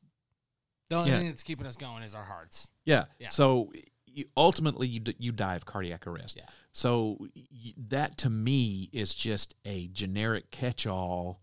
[0.89, 1.17] The only Yeah.
[1.19, 2.69] thing that's keeping us going is our hearts.
[2.85, 3.05] Yeah.
[3.19, 3.29] Yeah.
[3.29, 3.71] So
[4.05, 6.37] you, ultimately, you, d- you die of cardiac arrest.
[6.37, 6.45] Yeah.
[6.71, 11.41] So y- that to me is just a generic catch-all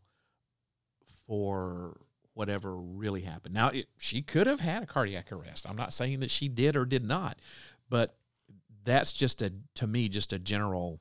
[1.30, 1.96] for
[2.34, 3.54] whatever really happened.
[3.54, 5.64] Now, it, she could have had a cardiac arrest.
[5.70, 7.38] I'm not saying that she did or did not,
[7.88, 8.16] but
[8.82, 10.98] that's just a to me just a general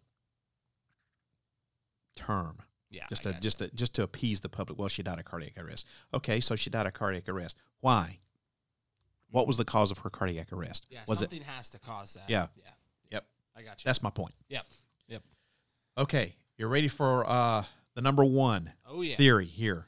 [2.15, 2.59] term.
[2.91, 3.05] Yeah.
[3.09, 4.77] Just I a just a, just to appease the public.
[4.77, 5.87] Well, she died of cardiac arrest.
[6.13, 7.57] Okay, so she died of cardiac arrest.
[7.79, 8.19] Why?
[9.31, 10.85] What was the cause of her cardiac arrest?
[10.91, 12.29] Yeah, was it something has to cause that.
[12.29, 12.47] Yeah.
[12.55, 12.69] Yeah.
[13.13, 13.25] Yep.
[13.55, 13.83] I got you.
[13.83, 14.35] That's my point.
[14.49, 14.65] Yep.
[15.07, 15.23] Yep.
[15.97, 17.63] Okay, you're ready for uh,
[17.95, 19.15] the number one Oh yeah.
[19.15, 19.87] theory here.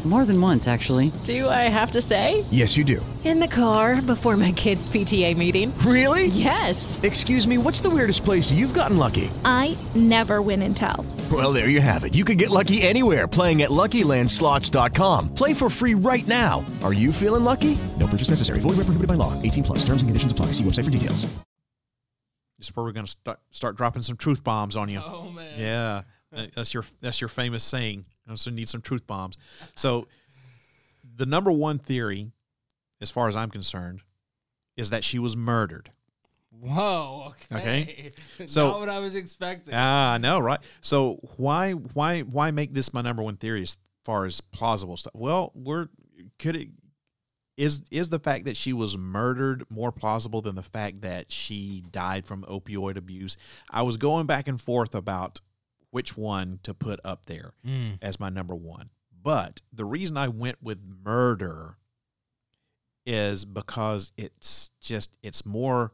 [0.03, 1.11] More than once, actually.
[1.23, 2.43] Do I have to say?
[2.49, 3.05] Yes, you do.
[3.23, 5.77] In the car before my kids' PTA meeting.
[5.85, 6.25] Really?
[6.25, 6.99] Yes.
[7.03, 9.29] Excuse me, what's the weirdest place you've gotten lucky?
[9.45, 11.05] I never win and tell.
[11.31, 12.15] Well, there you have it.
[12.15, 15.35] You can get lucky anywhere playing at LuckyLandSlots.com.
[15.35, 16.65] Play for free right now.
[16.83, 17.77] Are you feeling lucky?
[17.99, 18.57] No purchase necessary.
[18.59, 19.39] Void where prohibited by law.
[19.43, 19.79] 18 plus.
[19.85, 20.47] Terms and conditions apply.
[20.47, 21.31] See website for details.
[22.57, 25.01] This is where we're going to start start dropping some truth bombs on you.
[25.03, 25.59] Oh man.
[25.59, 26.01] Yeah,
[26.53, 28.05] that's your that's your famous saying.
[28.27, 29.37] I also need some truth bombs.
[29.75, 30.07] So,
[31.15, 32.31] the number one theory,
[33.01, 34.01] as far as I'm concerned,
[34.77, 35.91] is that she was murdered.
[36.59, 37.33] Whoa.
[37.53, 37.81] Okay.
[37.81, 38.11] Okay.
[38.47, 39.73] So- Not what I was expecting.
[39.75, 40.59] Ah, I know, right?
[40.81, 45.13] So why why why make this my number one theory as far as plausible stuff?
[45.15, 45.89] Well, we're
[46.39, 46.67] could it
[47.57, 51.83] is is the fact that she was murdered more plausible than the fact that she
[51.91, 53.37] died from opioid abuse?
[53.69, 55.41] I was going back and forth about
[55.91, 57.99] which one to put up there Mm.
[58.01, 58.89] as my number one.
[59.23, 61.77] But the reason I went with murder
[63.05, 65.91] is because it's just it's more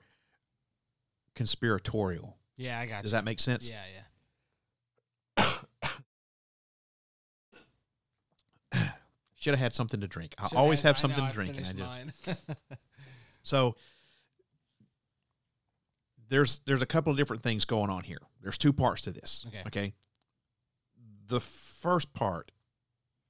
[1.36, 2.38] conspiratorial.
[2.56, 3.18] Yeah, I got Does you.
[3.18, 3.70] that make sense?
[3.70, 3.84] Yeah,
[5.38, 5.44] yeah.
[9.36, 10.34] Should have had something to drink.
[10.40, 12.42] I always have I something know, to drink, and I just
[13.44, 13.76] so
[16.30, 18.22] there's there's a couple of different things going on here.
[18.42, 19.46] There's two parts to this.
[19.48, 19.64] Okay.
[19.68, 19.94] Okay.
[21.28, 22.52] The first part,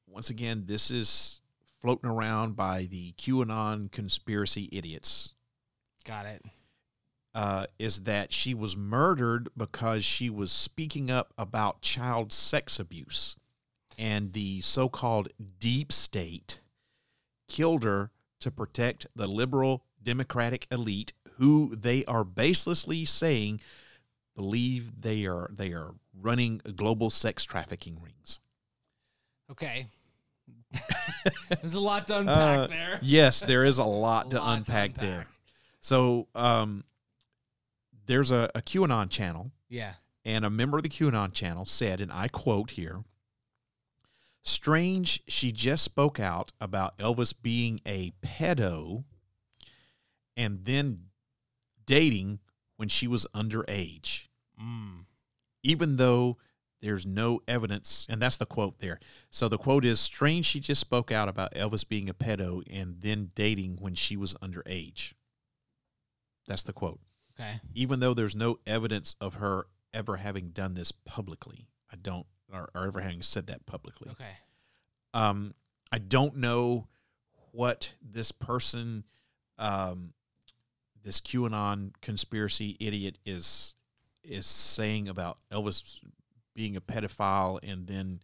[0.07, 1.41] once again, this is
[1.79, 5.33] floating around by the QAnon conspiracy idiots.
[6.03, 6.43] got it.
[7.35, 13.35] Uh, is that she was murdered because she was speaking up about child sex abuse,
[13.97, 15.29] and the so-called
[15.59, 16.61] deep state
[17.47, 23.59] killed her to protect the liberal democratic elite who they are baselessly saying
[24.37, 28.39] believe they are they are running global sex trafficking rings.
[29.51, 29.87] Okay.
[31.49, 32.99] There's a lot to unpack Uh, there.
[33.01, 35.25] Yes, there is a lot, A to, lot to unpack there.
[35.81, 36.83] So um,
[38.05, 39.93] there's a, a QAnon channel Yeah.
[40.25, 43.03] and a member of the QAnon channel said, and I quote here
[44.43, 49.03] Strange, she just spoke out about Elvis being a pedo
[50.37, 51.05] and then
[51.85, 52.39] dating
[52.77, 54.26] when she was underage,
[54.61, 55.05] Mm.
[55.63, 56.37] even though
[56.81, 58.05] there's no evidence.
[58.09, 58.99] And that's the quote there.
[59.31, 63.01] So the quote is Strange, she just spoke out about Elvis being a pedo and
[63.01, 65.13] then dating when she was underage.
[66.47, 66.99] That's the quote
[67.39, 67.59] Okay.
[67.75, 71.67] even though there's no evidence of her ever having done this publicly.
[71.91, 74.09] I don't, or, or ever having said that publicly.
[74.11, 74.31] Okay.
[75.13, 75.53] Um,
[75.91, 76.87] I don't know
[77.51, 79.03] what this person,
[79.57, 80.13] um,
[81.03, 83.75] this QAnon conspiracy idiot is
[84.27, 85.99] is saying about Elvis
[86.53, 88.19] being a pedophile and then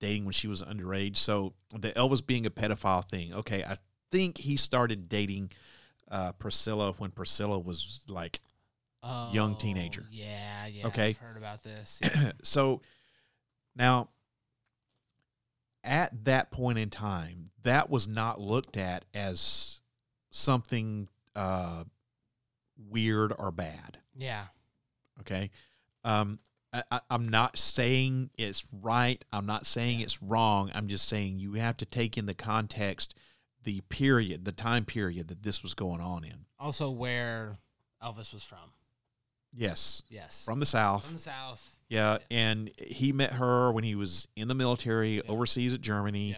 [0.00, 1.16] dating when she was underage.
[1.16, 3.32] So the Elvis being a pedophile thing.
[3.34, 3.76] Okay, I
[4.10, 5.50] think he started dating
[6.10, 8.40] uh, Priscilla when Priscilla was like
[9.02, 10.06] young Oh, teenager.
[10.10, 10.86] Yeah, yeah.
[10.88, 11.08] Okay.
[11.10, 12.00] I've heard about this.
[12.02, 12.32] Yeah.
[12.42, 12.80] so
[13.76, 14.08] now
[15.84, 19.80] at that point in time that was not looked at as
[20.30, 21.84] something uh,
[22.90, 24.46] weird or bad yeah.
[25.20, 25.50] Okay
[26.04, 26.38] um,
[26.72, 31.54] I, i'm not saying it's right i'm not saying it's wrong i'm just saying you
[31.54, 33.14] have to take in the context
[33.64, 37.58] the period the time period that this was going on in Also, where
[38.02, 38.72] Elvis was from.
[39.52, 40.02] Yes.
[40.08, 40.42] Yes.
[40.44, 41.04] From the South.
[41.04, 41.78] From the South.
[41.88, 46.36] Yeah, and he met her when he was in the military overseas at Germany.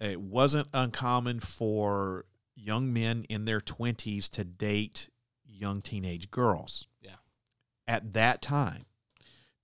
[0.00, 2.24] It wasn't uncommon for
[2.54, 5.10] young men in their 20s to date
[5.46, 6.86] young teenage girls.
[7.88, 8.82] At that time.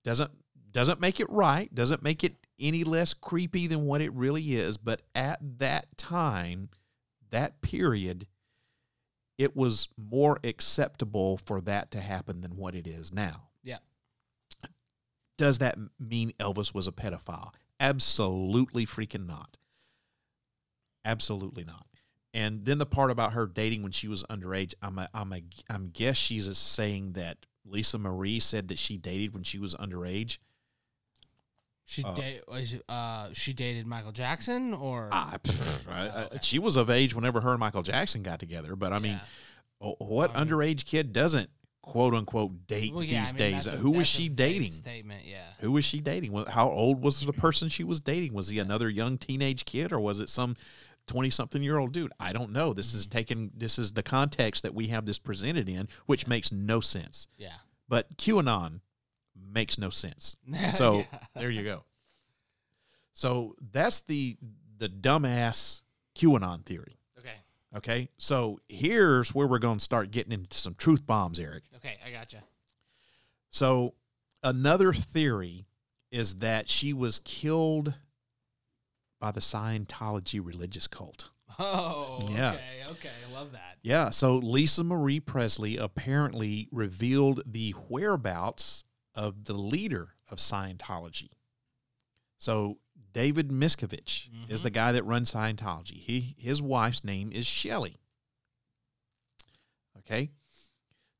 [0.05, 0.31] Doesn't
[0.73, 4.77] doesn't make it right, doesn't make it any less creepy than what it really is,
[4.79, 6.71] but at that time,
[7.31, 8.27] that period,
[9.37, 13.49] it was more acceptable for that to happen than what it is now.
[13.63, 13.79] Yeah.
[15.37, 17.51] Does that mean Elvis was a pedophile?
[17.81, 19.59] Absolutely freaking not.
[21.05, 21.87] Absolutely not.
[22.33, 25.43] And then the part about her dating when she was underage, I'm a, I'm a,
[25.69, 29.75] I'm guess she's a saying that Lisa Marie said that she dated when she was
[29.75, 30.39] underage.
[31.85, 35.39] She Uh, date was uh she dated Michael Jackson or I,
[35.89, 38.77] I- I- she was of age whenever her and Michael Jackson got together.
[38.77, 39.21] But I mean,
[39.79, 41.51] what underage kid doesn't
[41.83, 43.67] quote unquote date Well, yeah, these mean, days?
[43.67, 44.71] a- Who was she dating?
[44.71, 45.39] Statement, yeah.
[45.59, 46.33] Who was she dating?
[46.47, 48.33] How old was the person she was dating?
[48.33, 50.57] Was he another young teenage kid or was it some
[51.07, 52.13] 20 something year old dude?
[52.21, 52.73] I don't know.
[52.73, 52.99] This Mm-hmm.
[52.99, 56.81] is taken, this is the context that we have this presented in, which makes no
[56.81, 57.29] sense.
[57.37, 57.53] Yeah.
[57.89, 58.81] But QAnon
[59.37, 60.37] makes no sense.
[60.73, 61.05] So Yeah.
[61.35, 61.85] there you go.
[63.15, 64.37] So that's the
[64.79, 65.83] the dumbass
[66.17, 66.99] QAnon theory.
[67.19, 67.35] Okay.
[67.77, 68.09] Okay.
[68.19, 71.63] So here's where we're going to start getting into some truth bombs, Eric.
[71.77, 72.43] Okay, I gotcha.
[73.51, 73.95] So
[74.43, 75.67] another theory
[76.11, 77.95] is that she was killed
[79.23, 81.31] by the Scientology religious cult.
[81.57, 82.55] Oh, Yeah.
[82.55, 83.11] okay, okay.
[83.29, 83.79] I love that.
[83.83, 88.83] Yeah, so Lisa Marie Presley apparently revealed the whereabouts
[89.15, 91.31] of the leader of Scientology.
[92.37, 92.79] So
[93.13, 94.75] David Miscavige is the mm-hmm.
[94.75, 95.99] guy that runs Scientology.
[95.99, 97.99] He his wife's name is Shelley.
[99.99, 100.31] Okay?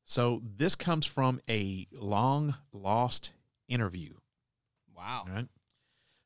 [0.03, 3.31] So this comes from a long lost
[3.69, 4.15] interview.
[4.93, 5.25] Wow.
[5.29, 5.47] Right.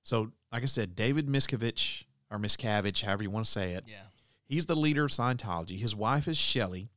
[0.08, 3.84] So, like I said, David Miscavige or Miscavige, however you want to say it.
[3.86, 4.03] Yeah.
[4.45, 5.78] He's the leader of Scientology.
[5.78, 6.91] His wife is Shelley.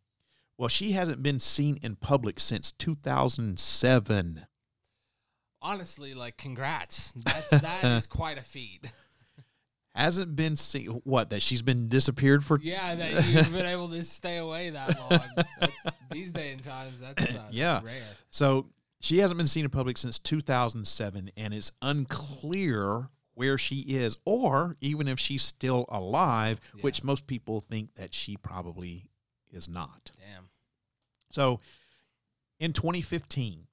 [0.56, 4.46] Well, she hasn't been seen in public since 2007.
[5.60, 7.12] Honestly, like congrats.
[7.16, 8.84] That's that is quite a feat.
[9.92, 11.00] Hasn't been seen.
[11.02, 11.30] What?
[11.30, 12.60] That she's been disappeared for?
[12.62, 15.20] Yeah, that you've been able to stay away that long.
[15.58, 17.80] That's, these day and times, that's, uh, yeah.
[17.82, 18.04] rare.
[18.30, 18.66] So
[19.00, 24.76] she hasn't been seen in public since 2007, and it's unclear where she is, or
[24.80, 29.06] even if she's still alive, which most people think that she probably
[29.50, 30.12] is not.
[30.18, 30.50] Damn.
[31.30, 31.60] So
[32.58, 33.66] in 2015,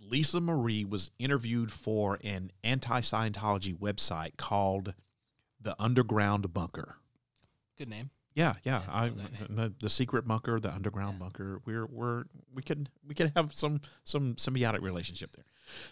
[0.00, 4.94] Lisa Marie was interviewed for an anti Scientology website called
[5.60, 6.96] The Underground Bunker.
[7.78, 8.10] Good name.
[8.34, 8.82] Yeah, yeah.
[8.88, 9.10] I,
[9.50, 11.60] the, the secret bunker, the underground bunker.
[11.64, 12.24] We're we're
[12.54, 15.44] we could we could have some some symbiotic relationship there.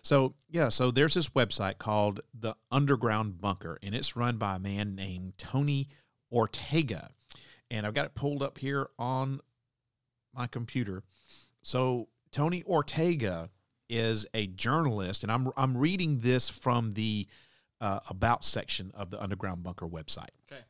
[0.02, 4.58] So yeah, so there's this website called the Underground Bunker, and it's run by a
[4.58, 5.88] man named Tony
[6.32, 7.10] Ortega,
[7.70, 9.40] and I've got it pulled up here on
[10.34, 11.02] my computer.
[11.62, 13.50] So Tony Ortega
[13.88, 17.26] is a journalist, and I'm I'm reading this from the
[17.80, 20.62] uh, about section of the Underground Bunker website Okay.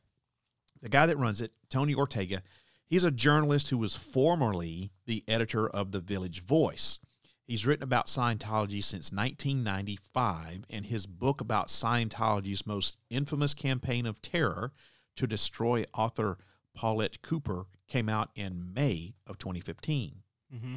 [0.82, 2.42] The guy that runs it, Tony Ortega,
[2.86, 6.98] he's a journalist who was formerly the editor of the Village Voice.
[7.46, 14.22] He's written about Scientology since 1995, and his book about Scientology's most infamous campaign of
[14.22, 14.72] terror
[15.16, 16.38] to destroy author
[16.74, 20.22] Paulette Cooper came out in May of 2015.
[20.54, 20.76] Mm-hmm.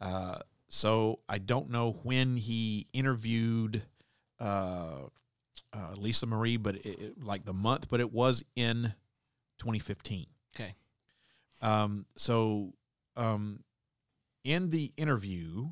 [0.00, 0.38] Uh,
[0.68, 3.82] so I don't know when he interviewed
[4.40, 5.04] uh,
[5.72, 8.92] uh, Lisa Marie, but it, it- like the month, but it was in
[9.58, 10.26] 2015.
[10.54, 10.74] Okay.
[11.60, 12.72] Um, so
[13.16, 13.64] um,
[14.44, 15.68] in the interview,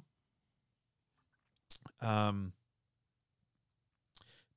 [2.01, 2.53] um,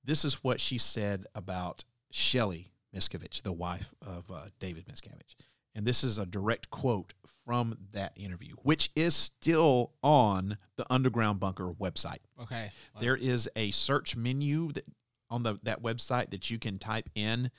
[0.03, 5.35] this is what she said about Shelley Miscavige, the wife of uh, David Miscavige.
[5.75, 7.13] And this is a direct quote
[7.45, 12.19] from that interview, which is still on the Underground Bunker website.
[12.41, 12.71] Okay.
[12.99, 14.85] There is a search menu that
[15.29, 17.51] on the that website that you can type in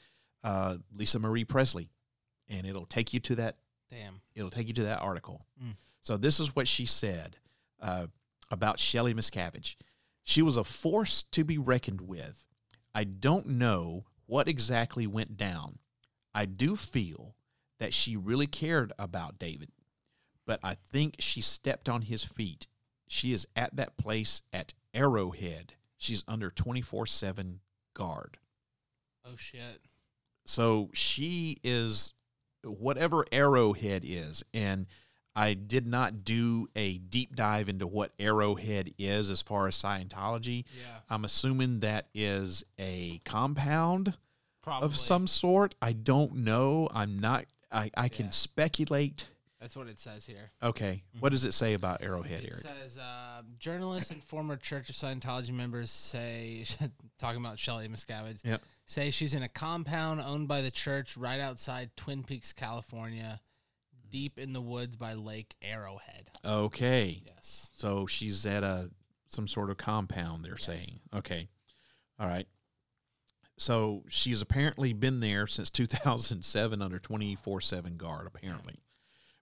[0.45, 1.91] uh, Lisa Marie Presley,
[2.49, 3.57] and it'll take you to that.
[3.91, 4.21] Damn.
[4.35, 5.47] It'll take you to that article.
[5.63, 5.77] Mm.
[6.03, 7.37] So this is what she said
[7.81, 8.07] uh,
[8.51, 9.77] about Shelley Miscavige.
[10.25, 12.45] She was a force to be reckoned with.
[12.95, 15.79] I don't know what exactly went down.
[16.35, 17.35] I do feel
[17.79, 19.71] that she really cared about David,
[20.47, 22.67] but I think she stepped on his feet.
[23.09, 25.75] She is at that place at Arrowhead.
[25.97, 27.61] She's under 24 7
[27.95, 28.39] guard.
[29.25, 29.81] Oh shit.
[30.51, 32.13] So she is
[32.65, 34.43] whatever Arrowhead is.
[34.53, 34.87] And
[35.37, 40.65] I did not do a deep dive into what Arrowhead is as far as Scientology.
[40.77, 40.99] Yeah.
[41.09, 44.15] I'm assuming that is a compound
[44.63, 44.87] Probably.
[44.87, 45.77] of some sort.
[45.81, 46.89] I don't know.
[46.93, 47.45] I'm not.
[47.71, 49.29] I, I can speculate.
[49.61, 50.51] That's what it says here.
[50.63, 51.05] Okay.
[51.21, 52.55] What does it say about Arrowhead, here?
[52.59, 52.81] It Eric?
[52.83, 56.65] says uh, journalists and former Church of Scientology members say,
[57.19, 58.63] talking about Shelley Miscavige, Yep.
[58.91, 63.41] Say she's in a compound owned by the church right outside Twin Peaks, California,
[64.11, 66.29] deep in the woods by Lake Arrowhead.
[66.45, 67.23] Okay.
[67.25, 67.71] Yes.
[67.77, 68.91] So she's at a
[69.29, 70.45] some sort of compound.
[70.45, 70.99] They're saying.
[71.15, 71.49] Okay.
[72.19, 72.49] All right.
[73.59, 78.27] So she's apparently been there since 2007 under 24/7 guard.
[78.27, 78.81] Apparently,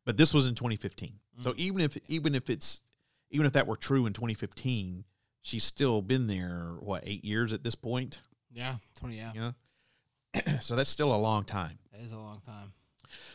[0.05, 1.15] but this was in 2015.
[1.39, 1.43] Mm.
[1.43, 2.83] So even if even if it's
[3.31, 5.05] even if that were true in 2015,
[5.41, 6.77] she's still been there.
[6.81, 8.19] What eight years at this point?
[8.53, 9.33] Yeah, 20, yeah.
[9.35, 10.59] Yeah.
[10.61, 11.79] so that's still a long time.
[11.93, 12.73] That is a long time.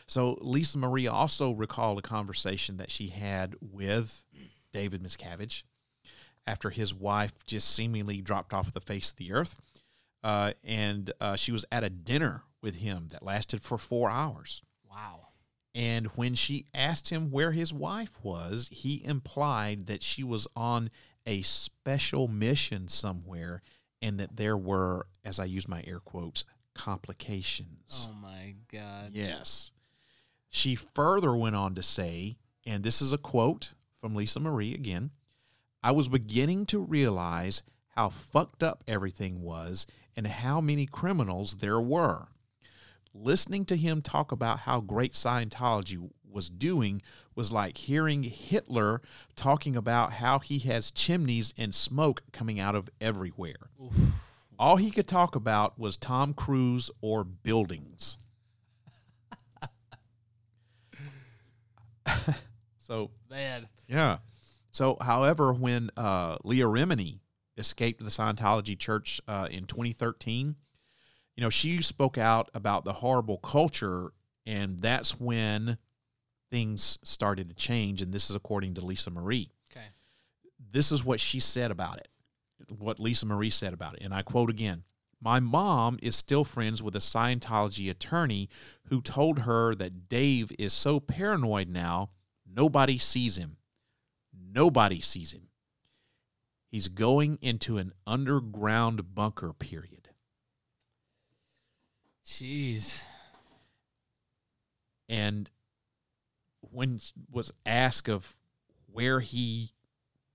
[0.06, 4.24] So Lisa Marie also recalled a conversation that she had with
[4.72, 5.62] David Miscavige
[6.46, 9.56] after his wife just seemingly dropped off the face of the earth.
[10.22, 14.62] Uh, and uh, she was at a dinner with him that lasted for four hours.
[14.88, 15.28] Wow.
[15.74, 20.90] And when she asked him where his wife was, he implied that she was on
[21.26, 23.62] a special mission somewhere
[24.04, 26.44] and that there were, as I use my air quotes,
[26.74, 28.10] complications.
[28.10, 29.12] Oh my God.
[29.14, 29.70] Yes.
[30.50, 32.36] She further went on to say,
[32.66, 35.10] and this is a quote from Lisa Marie again
[35.82, 39.86] I was beginning to realize how fucked up everything was
[40.16, 42.28] and how many criminals there were.
[43.14, 47.00] Listening to him talk about how great Scientology was doing
[47.34, 49.02] was like hearing Hitler
[49.36, 53.70] talking about how he has chimneys and smoke coming out of everywhere.
[54.58, 58.18] All he could talk about was Tom Cruise or buildings.
[62.78, 63.68] so bad.
[63.88, 64.18] yeah.
[64.70, 67.20] So, however, when uh, Leah Remini
[67.56, 70.56] escaped the Scientology Church uh, in 2013,
[71.36, 74.12] you know, she spoke out about the horrible culture,
[74.46, 75.78] and that's when
[76.54, 78.00] things started to change.
[78.00, 79.50] And this is according to Lisa Marie.
[79.72, 79.86] Okay.
[80.70, 82.06] This is what she said about it,
[82.68, 84.02] what Lisa Marie said about it.
[84.02, 84.84] And I quote again
[85.20, 88.48] My mom is still friends with a Scientology attorney
[88.84, 92.10] who told her that Dave is so paranoid now,
[92.48, 93.56] nobody sees him.
[94.32, 95.48] Nobody sees him.
[96.70, 100.08] He's going into an underground bunker period.
[102.24, 103.02] Jeez.
[105.08, 105.50] And
[106.70, 107.00] when
[107.30, 108.36] was asked of
[108.92, 109.72] where he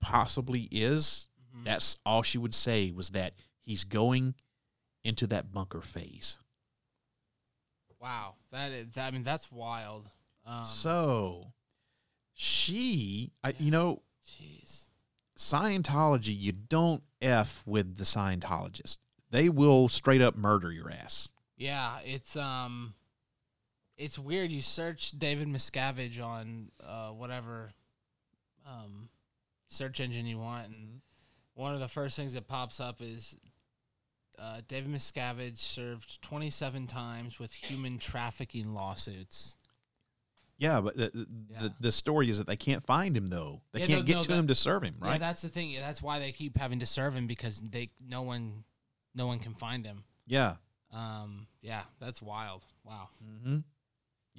[0.00, 1.28] possibly is,
[1.64, 4.34] that's all she would say was that he's going
[5.04, 6.38] into that bunker phase.
[8.00, 8.34] Wow.
[8.52, 10.08] That is, I mean, that's wild.
[10.46, 11.52] Um, so
[12.34, 14.84] she, I, you know, Jeez.
[15.36, 18.98] Scientology, you don't F with the Scientologist.
[19.30, 21.32] They will straight up murder your ass.
[21.56, 22.94] Yeah, it's um,
[24.00, 24.50] it's weird.
[24.50, 27.70] You search David Miscavige on uh, whatever
[28.66, 29.08] um,
[29.68, 31.00] search engine you want, and
[31.54, 33.36] one of the first things that pops up is
[34.38, 39.56] uh, David Miscavige served 27 times with human trafficking lawsuits.
[40.56, 41.26] Yeah, but the, the,
[41.60, 43.60] the, the story is that they can't find him though.
[43.72, 45.12] They Yeah, can't no, get no, to that- him to serve him, right?
[45.12, 45.74] Yeah, that's the thing.
[45.78, 48.64] That's why they keep having to serve him because they no one
[49.14, 50.04] no one can find him.
[50.26, 50.56] yeah.
[50.92, 52.64] Um, yeah, that's wild.
[52.84, 53.08] Wow.
[53.24, 53.58] Mm-hmm.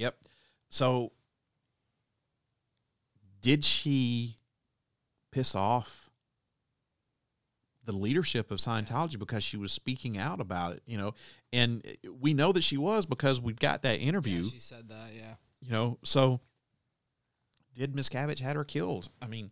[0.02, 0.18] Yep.
[0.70, 1.12] So,
[3.42, 4.36] did she
[5.32, 6.10] piss off
[7.86, 10.82] the leadership of Scientology because she was speaking out about it?
[10.88, 11.14] You know,
[11.54, 11.86] and
[12.20, 14.42] we know that she was because we've got that interview.
[14.42, 15.10] Yeah, she said that.
[15.16, 15.36] Yeah.
[15.62, 16.40] you know, so
[17.76, 19.10] did Miss Miscavige had her killed?
[19.22, 19.52] I mean,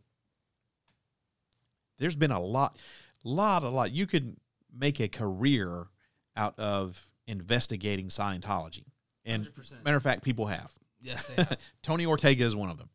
[2.00, 2.78] there's been a lot,
[3.24, 3.92] lot, a lot.
[3.92, 4.36] You could
[4.76, 5.88] make a career
[6.36, 8.86] out of investigating Scientology,
[9.30, 9.84] and 100%.
[9.86, 10.72] matter of fact, people have.
[11.02, 11.58] Yes, they have.
[11.82, 12.90] Tony Ortega is one of them.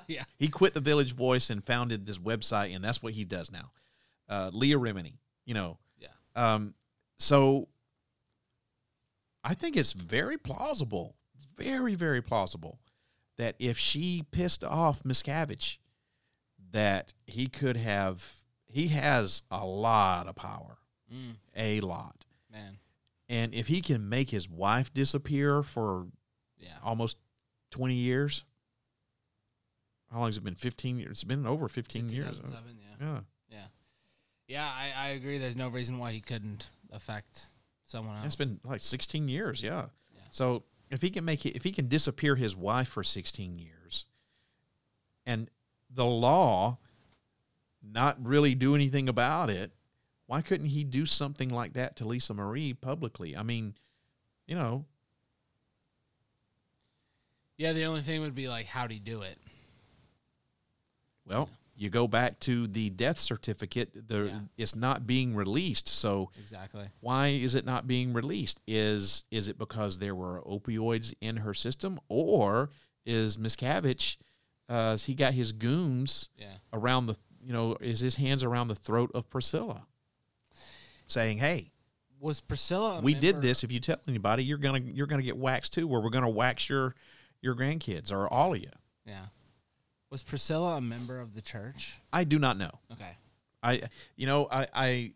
[0.06, 0.22] yeah.
[0.38, 3.72] He quit the Village Voice and founded this website, and that's what he does now.
[4.28, 5.14] Uh, Leah Remini,
[5.46, 5.78] you know.
[5.98, 6.08] Yeah.
[6.36, 6.74] Um,
[7.18, 7.68] so
[9.42, 11.16] I think it's very plausible,
[11.56, 12.78] very, very plausible
[13.38, 15.78] that if she pissed off Miscavige,
[16.72, 18.24] that he could have,
[18.68, 20.76] he has a lot of power,
[21.12, 21.34] Mm.
[21.56, 22.24] a lot.
[22.52, 22.78] Man.
[23.30, 26.08] And if he can make his wife disappear for
[26.58, 26.76] Yeah.
[26.82, 27.16] almost
[27.70, 28.44] 20 years,
[30.10, 30.56] how long has it been?
[30.56, 31.12] 15 years?
[31.12, 32.42] It's been over 15 years.
[32.44, 32.60] yeah.
[33.00, 33.20] Yeah.
[33.48, 33.66] Yeah.
[34.48, 35.38] Yeah, I, I agree.
[35.38, 37.46] There's no reason why he couldn't affect
[37.86, 38.26] someone else.
[38.26, 39.86] It's been like 16 years, yeah.
[40.32, 44.06] So if he can make it, if he can disappear his wife for 16 years,
[45.24, 45.48] and
[45.88, 46.78] the law
[47.82, 49.72] not really do anything about it.
[50.30, 53.36] Why couldn't he do something like that to Lisa Marie publicly?
[53.36, 53.74] I mean,
[54.46, 54.84] you know,
[57.58, 59.38] Yeah, the only thing would be like, how'd he do it?
[61.26, 64.06] well, you go back to the death certificate.
[64.06, 64.40] The Yeah.
[64.56, 65.88] it's not being released.
[65.88, 66.88] So Exactly.
[67.00, 68.60] why is it not being released?
[68.68, 72.70] Is is it because there were opioids in her system, or
[73.04, 74.16] is Miscavige?
[74.68, 76.58] Uh, he got his goons Yeah.
[76.72, 79.88] around the you know is his hands around the throat of Priscilla,
[81.10, 81.70] saying, "Hey,
[82.18, 82.98] Was Priscilla?
[82.98, 83.64] a we did this.
[83.64, 85.86] If you tell anybody, you're gonna you're gonna get waxed too.
[85.86, 86.94] Where we're gonna wax your
[87.40, 88.70] your grandkids or all of you."
[89.04, 89.26] Yeah.
[90.10, 92.00] Was Priscilla a member of the church?
[92.12, 92.72] I do not know.
[92.92, 93.16] Okay.
[93.62, 93.82] I
[94.16, 95.12] you know I I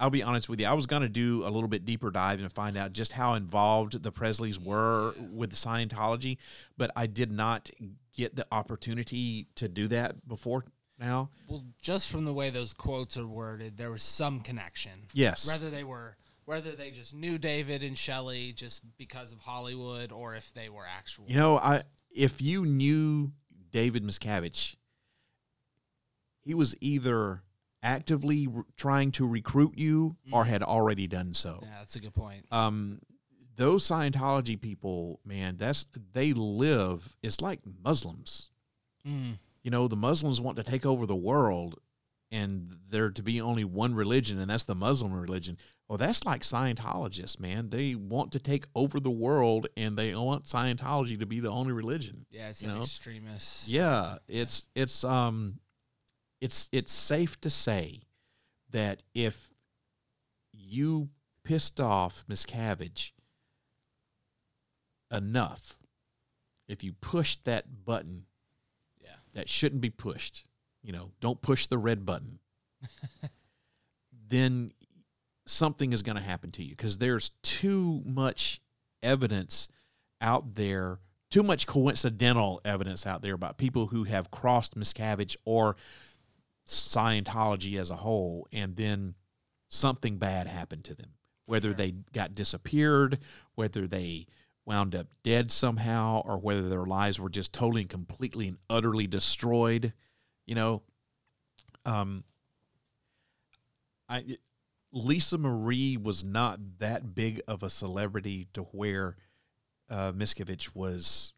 [0.00, 0.66] I'll be honest with you.
[0.66, 3.34] I was going to do a little bit deeper dive and find out just how
[3.34, 6.36] involved the Presleys were with Scientology,
[6.76, 7.70] but I did not
[8.12, 10.64] get the opportunity to do that before
[10.98, 11.30] now.
[11.48, 15.08] Well, just from the way those quotes are worded, there was some connection.
[15.12, 15.46] Yes.
[15.46, 20.34] Whether they were, whether they just knew David and Shelley just because of Hollywood, or
[20.34, 21.24] if they were actual.
[21.28, 21.82] You know, I
[22.14, 23.32] if you knew
[23.72, 24.76] David Miscavige,
[26.42, 27.42] he was either
[27.82, 31.60] actively r- trying to recruit you or had already done so.
[31.62, 32.46] Yeah, that's a good point.
[32.50, 33.00] um
[33.56, 37.16] those Scientology people, man, that's they live.
[37.22, 38.48] It's like Muslims.
[39.06, 39.38] Mm.
[39.64, 41.80] You know, the Muslims want to take over the world,
[42.30, 45.56] and there to be only one religion, and that's the Muslim religion.
[45.88, 47.70] Well, that's like Scientologists, man.
[47.70, 51.72] They want to take over the world, and they want Scientology to be the only
[51.72, 52.26] religion.
[52.30, 52.82] Yeah, it's you like know?
[52.82, 53.68] extremists.
[53.68, 55.60] Yeah, it's it's um
[56.40, 58.02] it's it's safe to say
[58.70, 59.50] that if
[60.52, 61.08] you
[61.44, 63.12] pissed off Miscavige
[65.10, 65.78] enough,
[66.68, 68.26] if you pushed that button.
[69.34, 70.46] That shouldn't be pushed,
[70.82, 72.38] you know, don't push the red button,
[74.28, 74.72] then
[75.46, 78.60] something is going to happen to you because there's too much
[79.02, 79.68] evidence
[80.20, 80.98] out there,
[81.30, 85.76] too much coincidental evidence out there about people who have crossed Miscavige or
[86.66, 89.14] Scientology as a whole, and then
[89.68, 91.10] something bad happened to them.
[91.46, 93.18] Whether they got disappeared,
[93.54, 94.26] whether they
[94.66, 99.06] wound up dead somehow, or whether their lives were just totally and completely and utterly
[99.06, 99.92] destroyed.
[100.46, 100.82] You know,
[101.84, 102.24] um,
[104.08, 104.38] I
[104.92, 109.16] Lisa Marie was not that big of a celebrity to where
[109.90, 111.32] uh, Miscavige was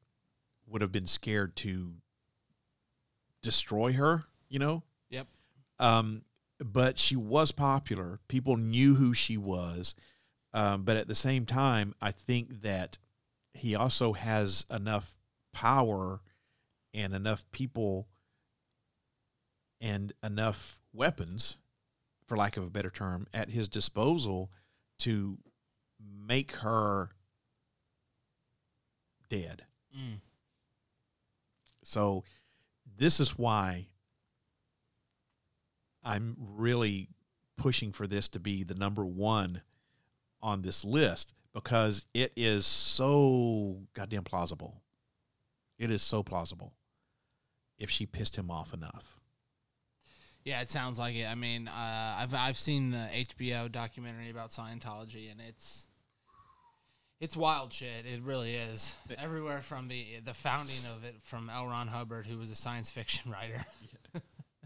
[0.66, 1.92] would have been scared to
[3.42, 4.24] destroy her.
[4.48, 5.26] You know, Yep.
[5.80, 6.22] um,
[6.58, 8.20] but she was popular.
[8.28, 9.94] People knew who she was.
[10.54, 12.96] Um, but at the same time, I think that
[13.56, 15.16] he also has enough
[15.52, 16.20] power
[16.94, 18.08] and enough people
[19.80, 21.58] and enough weapons,
[22.26, 24.50] for lack of a better term, at his disposal
[24.98, 25.38] to
[26.00, 27.10] make her
[29.28, 29.64] dead.
[29.96, 30.20] Mm.
[31.82, 32.24] So
[32.96, 33.88] this is why
[36.02, 37.08] I'm really
[37.56, 39.62] pushing for this to be the number one
[40.42, 44.82] on this list because it is so goddamn plausible.
[45.78, 46.74] It is so plausible
[47.78, 49.18] if she pissed him off enough.
[50.44, 51.24] Yeah, it sounds like it.
[51.24, 55.86] I mean, uh, I've I've seen the HBO documentary about Scientology, and it's
[57.20, 58.04] it's wild shit.
[58.04, 58.94] It really is.
[59.18, 61.66] Everywhere from the the founding of it, from L.
[61.66, 63.64] Ron Hubbard, who was a science fiction writer.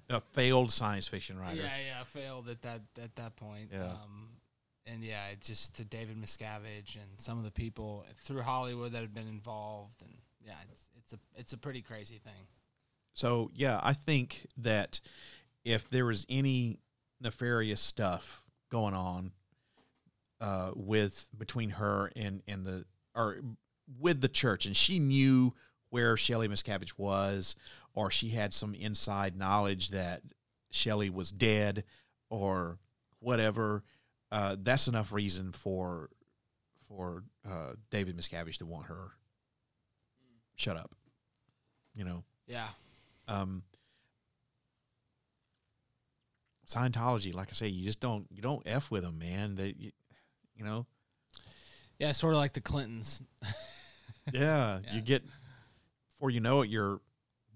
[0.09, 1.62] A failed science fiction writer.
[1.62, 3.71] Yeah, yeah, failed at that at that point.
[3.73, 3.93] Yeah.
[3.93, 4.40] Um,
[4.86, 9.15] and yeah, just to David Miscavige and some of the people through Hollywood that have
[9.15, 12.47] been involved, and yeah, it's it's a it's a pretty crazy thing.
[13.15, 15.01] So yeah, I think that
[15.65, 16.78] if there was any
[17.20, 19.32] nefarious stuff going on
[20.40, 22.85] uh, with between her and and the
[23.15, 23.40] or
[23.98, 25.52] with the church, and she knew
[25.90, 27.57] where Shelley Miscavige was,
[27.94, 30.23] or she had some inside knowledge that
[30.70, 31.85] Shelley was dead,
[32.31, 32.78] or
[33.19, 33.82] whatever,
[34.32, 36.11] uh, that's enough reason for
[36.89, 39.12] for uh, David Miscavige to want her
[40.57, 40.94] shut up.
[41.94, 42.24] You know.
[42.47, 42.69] Yeah.
[43.28, 43.62] Um,
[46.66, 49.57] Scientology, like I say, you just don't you don't f with them, man.
[49.57, 49.90] They, you,
[50.55, 50.86] you know,
[51.98, 53.20] Yeah, sort of like the Clintons.
[54.32, 54.94] yeah, Yeah.
[54.94, 55.24] you get
[56.11, 57.01] before you know it, you're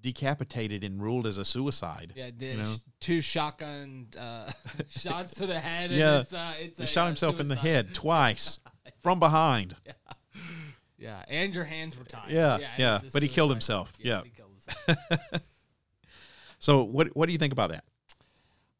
[0.04, 2.12] decapitated and ruled as a suicide.
[2.14, 2.74] Yeah, did you know?
[3.00, 4.52] two shotgun uh,
[4.88, 5.90] shots to the head.
[5.90, 8.60] And yeah, it's, uh, it's he a, shot uh, himself in the head twice
[9.02, 9.74] from behind.
[10.98, 12.30] Yeah, and your hands were tied.
[12.30, 13.92] Yeah, yeah, a but he killed himself.
[13.98, 14.22] Yeah, Yeah.
[14.24, 15.42] he killed himself.
[16.60, 17.84] So what what do you think about that?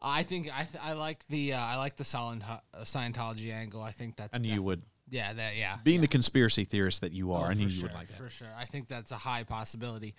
[0.00, 3.82] I think I th- I like the uh, I like the uh, Scientology angle.
[3.82, 4.80] I think that's I knew you would.
[5.10, 5.76] Yeah, that yeah.
[5.84, 8.16] Being the conspiracy theorist that you Oh, are, I knew you sure, would like that.
[8.16, 8.48] for sure.
[8.58, 10.14] I think that's a high possibility.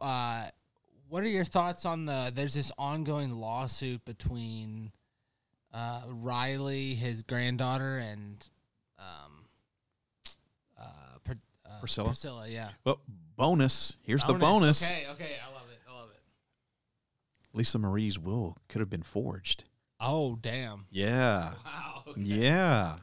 [0.00, 0.46] Uh,
[1.08, 2.32] what are your thoughts on the?
[2.34, 4.92] There's this ongoing lawsuit between
[5.72, 8.46] uh, Riley, his granddaughter, and
[8.98, 9.44] um,
[10.78, 11.32] uh, Pr-
[11.66, 12.08] uh, Priscilla?
[12.08, 12.70] Priscilla, yeah.
[12.84, 13.00] Well,
[13.36, 13.96] bonus.
[14.02, 14.82] Here's the bonus.
[14.82, 15.80] Okay, okay, I love it.
[15.88, 16.20] I love it.
[17.56, 19.64] Lisa Marie's will could have been forged.
[20.00, 20.86] Oh damn!
[20.90, 21.52] Yeah.
[21.64, 22.02] Wow.
[22.08, 22.20] okay.
[22.20, 22.94] Yeah.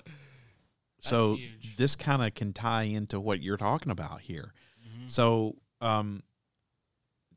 [0.99, 1.75] so huge.
[1.77, 4.53] this kind of can tie into what you're talking about here.
[4.81, 5.09] Mm-hmm.
[5.09, 6.23] So, um,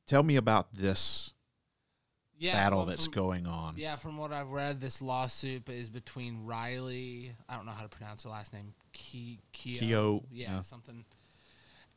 [0.08, 1.32] tell me about this
[2.36, 3.76] Yeah, battle well, that's from- going on.
[3.76, 7.36] Yeah, from what I've read, this lawsuit is between Riley.
[7.48, 8.74] I don't know how to pronounce her last name.
[8.92, 9.78] Ke- Keo.
[9.80, 10.60] Keo, Yeah, yeah.
[10.62, 11.04] something.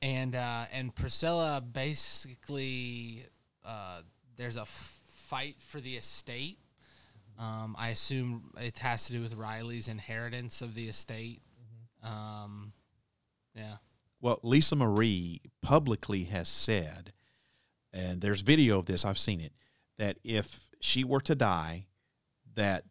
[0.04, 3.26] And uh, and Priscilla basically,
[3.66, 4.02] uh,
[4.36, 6.58] there's a f- fight for the estate.
[7.38, 11.42] Um, I assume it has to do with Riley's inheritance of the estate.
[12.04, 12.14] Mm-hmm.
[12.14, 12.74] Um,
[13.56, 13.78] yeah.
[14.22, 17.14] Well, Lisa Marie publicly has said,
[17.94, 19.54] and there's video of this, I've seen it,
[19.98, 21.88] that if she were to die,
[22.56, 22.84] that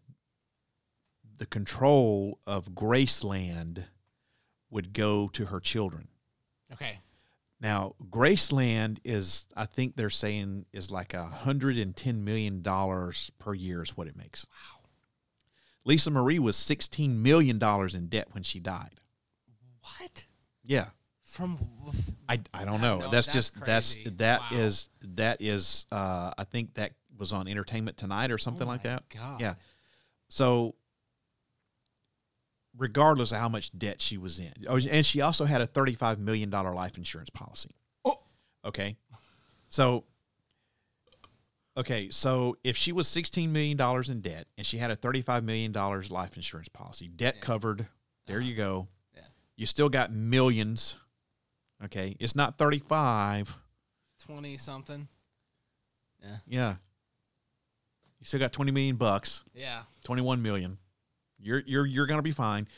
[1.39, 3.85] the control of Graceland
[4.70, 6.09] would go to her children.
[6.72, 6.98] Okay.
[7.60, 13.31] Now, Graceland is, I think they're saying, is like a hundred and ten million dollars
[13.39, 14.47] per year is what it makes.
[14.47, 14.81] Wow.
[15.85, 19.01] Lisa Marie was sixteen million dollars in debt when she died.
[19.82, 20.27] What?
[20.64, 20.89] Yeah.
[21.31, 21.59] From
[22.28, 22.98] I, I don't know.
[22.98, 24.11] No, that's, that's just that's crazy.
[24.16, 24.59] that Wow.
[24.59, 28.90] is that is uh I think that was on Entertainment Tonight or something like my
[28.90, 29.09] that.
[29.09, 29.40] God.
[29.40, 29.55] Yeah.
[30.28, 30.74] So
[32.77, 34.52] regardless of how much debt she was in.
[34.69, 37.70] Oh, and she also had a 35 million dollar life insurance policy.
[38.05, 38.19] Oh.
[38.65, 38.97] Okay.
[39.69, 40.05] So
[41.77, 45.44] Okay, so if she was 16 million dollars in debt and she had a 35
[45.44, 47.86] million dollars life insurance policy, debt covered,
[48.27, 48.89] there you go.
[49.15, 49.20] Uh-huh.
[49.23, 49.23] Yeah.
[49.57, 50.97] You still got millions.
[51.85, 53.57] Okay, it's not 35.
[54.27, 55.09] twenty something.
[56.23, 56.36] Yeah.
[56.47, 56.74] Yeah.
[58.19, 59.43] You still got 20 million bucks.
[59.55, 59.82] Yeah.
[60.05, 60.77] 21 million.
[61.43, 62.69] You're you're you're going to be fine.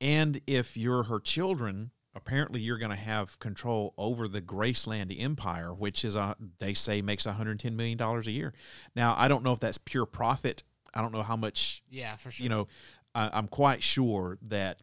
[0.00, 5.72] And if you're her children, apparently you're going to have control over the Graceland Empire,
[5.72, 8.52] which is a they say makes 110 million dollars a year.
[8.96, 10.64] Now, I don't know if that's pure profit.
[10.92, 12.42] I don't know how much Yeah, for sure.
[12.42, 12.66] you know,
[13.14, 14.82] I, I'm quite sure that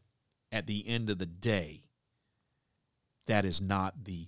[0.54, 1.82] at the end of the day,
[3.28, 4.28] that is not the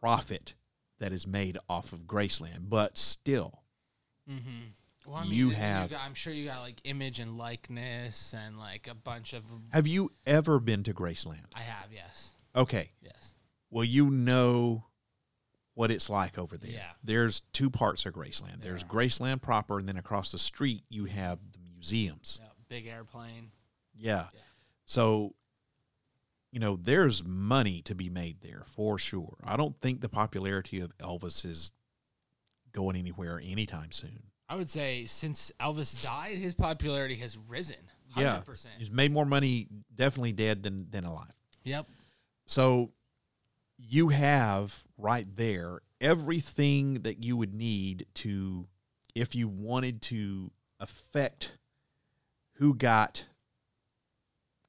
[0.00, 0.54] profit
[0.98, 2.68] that is made off of Graceland.
[2.68, 3.62] But still,
[4.30, 4.50] Mm-hmm.
[5.04, 8.32] Well, I mean, You you have- got- I'm sure you got like image and likeness
[8.34, 9.42] and like a bunch of.
[9.72, 11.46] have you ever been to Graceland?
[11.54, 12.92] I have, yes, Okay.
[13.00, 13.34] yes.
[13.68, 14.84] Well, you know
[15.74, 16.70] what it's like over there.
[16.70, 16.90] Yeah.
[17.02, 18.60] There's two parts of Graceland.
[18.60, 22.38] There's Graceland proper, and then across the street you have the museums.
[22.40, 23.50] Yeah, big airplane.
[23.96, 24.26] Yeah.
[24.84, 25.34] So,
[26.52, 29.36] you know, there's money to be made there for sure.
[29.42, 31.72] I don't think the popularity of Elvis is
[32.72, 34.22] going anywhere anytime soon.
[34.48, 37.76] I would say since Elvis died, his popularity has risen.
[38.14, 38.64] 100%.
[38.64, 38.70] Yeah.
[38.78, 41.32] He's made more money definitely dead than, than alive.
[41.64, 41.86] Yep.
[42.44, 42.90] So
[43.78, 48.66] you have right there everything that you would need to,
[49.14, 50.50] if you wanted to
[50.80, 51.56] affect
[52.54, 53.24] who got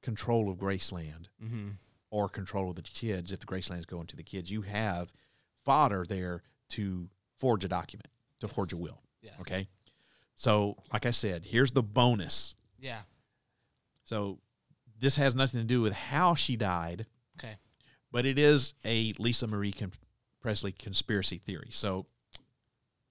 [0.04, 1.68] control of Graceland Mm-hmm.
[2.10, 5.12] or control of the kids, if the Graceland's going to the kids, you have
[5.64, 7.08] fodder there to
[7.38, 8.06] forge a document,
[8.40, 9.00] to forge a will.
[9.22, 9.34] Yes.
[9.40, 9.66] Okay.
[10.36, 12.54] So, like I said, here's the bonus.
[12.78, 13.00] Yeah.
[14.04, 14.38] So,
[14.98, 17.06] this has nothing to do with how she died
[17.38, 17.56] Okay.
[18.12, 19.92] but it is a Lisa Marie Con-
[20.40, 21.68] Presley conspiracy theory.
[21.72, 22.06] So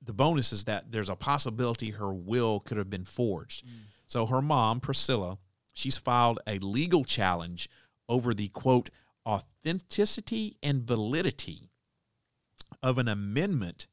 [0.02, 3.66] the bonus is that there's a possibility her will could have been forged.
[4.08, 5.38] So her mom, Priscilla,
[5.74, 7.70] she's filed a legal challenge
[8.08, 8.90] over the quote
[9.26, 11.70] authenticity and validity
[12.82, 13.88] of an amendment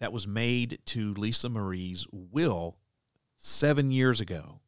[0.00, 2.76] that was made to Lisa Marie's will
[3.38, 4.60] 7 years ago.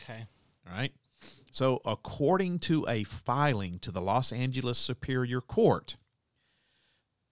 [0.00, 0.26] Okay.
[0.66, 0.92] All right.
[1.50, 5.96] So, according to a filing to the Los Angeles Superior Court,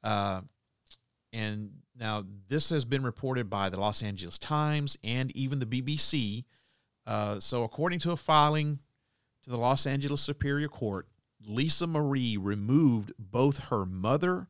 [0.04, 0.42] uh,
[1.32, 6.44] and now this has been reported by the Los Angeles Times and even the BBC.
[7.06, 8.78] Uh, so, according to a filing
[9.42, 11.08] to the Los Angeles Superior Court,
[11.46, 14.48] Lisa Marie removed both her mother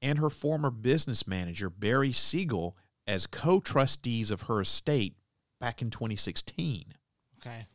[0.00, 2.76] and her former business manager, Barry Siegel,
[3.06, 5.16] as co trustees of her estate
[5.60, 6.94] back in 2016.
[7.40, 7.66] Okay.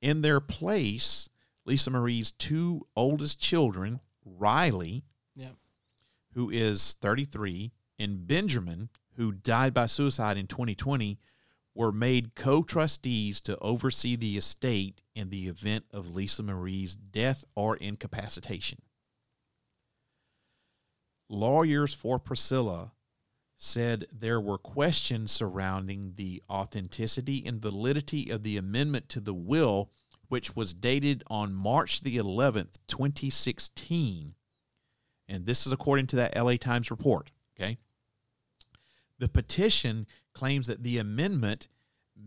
[0.00, 1.28] In their place,
[1.66, 5.04] Lisa Marie's two oldest children, Riley,
[5.36, 5.56] Yep.
[6.34, 11.18] who is 33, and Benjamin, who died by suicide in 2020,
[11.80, 17.42] were made co trustees to oversee the estate in the event of Lisa Marie's death
[17.54, 18.82] or incapacitation.
[21.30, 22.92] Lawyers for Priscilla
[23.56, 29.90] said there were questions surrounding the authenticity and validity of the amendment to the will,
[30.28, 34.34] which was dated on March the 11th, 2016.
[35.26, 37.30] And this is according to that LA Times report.
[37.58, 37.78] Okay.
[39.18, 41.68] The petition claims that the amendment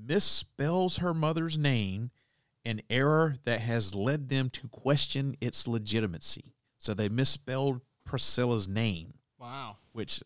[0.06, 2.12] misspells her mother's name,
[2.66, 6.54] an error that has led them to question its legitimacy.
[6.80, 9.14] So they misspelled Priscilla's name.
[9.40, 9.78] Wow.
[9.92, 10.22] Which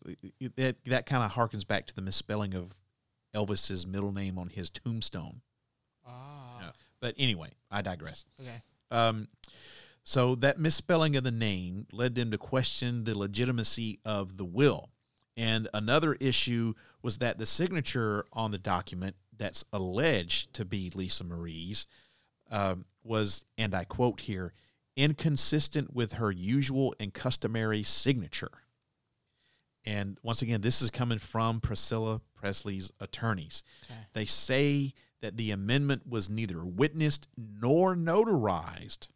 [0.56, 2.74] that that kind of harkens back to the misspelling of
[3.34, 5.42] Elvis's middle name on his tombstone.
[6.06, 6.72] Ah.
[7.00, 8.24] But anyway, I digress.
[8.40, 8.62] Okay.
[8.90, 9.28] Um,
[10.02, 14.88] so that misspelling of the name led them to question the legitimacy of the will.
[15.36, 21.24] And another issue was that the signature on the document that's alleged to be Lisa
[21.24, 21.86] Marie's
[22.50, 24.52] um, was, and I quote here,
[24.96, 28.50] inconsistent with her usual and customary signature.
[29.84, 33.62] And once again, this is coming from Priscilla Presley's attorneys.
[33.84, 34.00] Okay.
[34.12, 39.08] They say that the amendment was neither witnessed nor notarized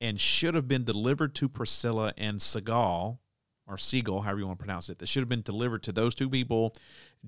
[0.00, 3.18] and should have been delivered to Priscilla and Segal,
[3.66, 6.14] or Siegel, however you want to pronounce it, that should have been delivered to those
[6.14, 6.74] two people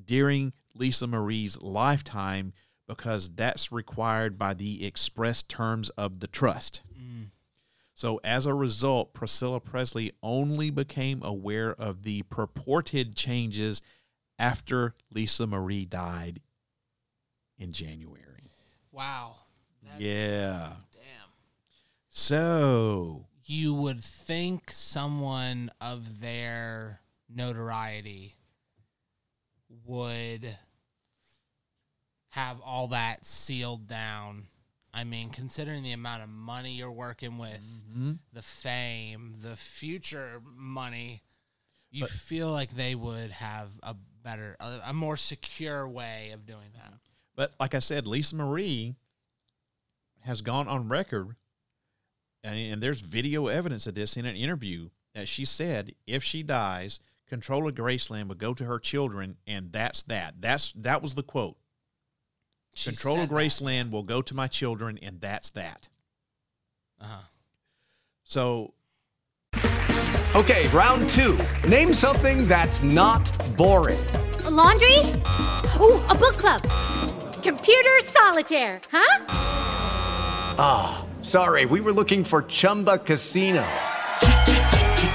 [0.05, 2.53] during Lisa Marie's lifetime
[2.87, 6.83] because that's required by the express terms of the trust.
[6.99, 7.29] Mm.
[7.95, 13.83] So as a result, Priscilla Presley only became aware of the purported changes
[14.39, 16.41] after Lisa Marie died
[17.59, 18.53] in January.
[18.91, 19.37] Wow.
[19.99, 20.73] yeah.
[20.93, 21.31] Damn.
[22.11, 28.37] So You would think someone of their notoriety
[29.85, 30.57] would
[32.31, 34.47] have all that sealed down.
[34.95, 38.13] I mean, considering the amount of money you're working with, Mm-hmm.
[38.33, 41.23] the fame, the future money,
[41.91, 46.47] you But- feel like they would have a better, a, a more secure way of
[46.47, 46.95] doing that.
[47.35, 48.95] But like I said, Lisa Marie
[50.21, 51.35] has gone on record,
[52.45, 56.43] and, and there's video evidence of this in an interview that she said if she
[56.43, 57.01] dies,
[57.33, 60.35] control of Graceland would go to her children, and that's that.
[60.41, 61.57] That's that was the quote.
[62.75, 63.35] She control of said that.
[63.35, 65.89] Graceland will go to my children, and that's that.
[67.01, 67.23] Uh-huh.
[68.23, 68.75] So
[70.35, 71.39] Okay, round two.
[71.67, 73.23] Name something that's not
[73.57, 74.05] boring.
[74.45, 74.99] A laundry?
[75.81, 76.63] Ooh, a book club.
[77.43, 79.25] Computer solitaire, huh?
[80.59, 83.67] Ah, sorry, we were looking for Chumba Casino.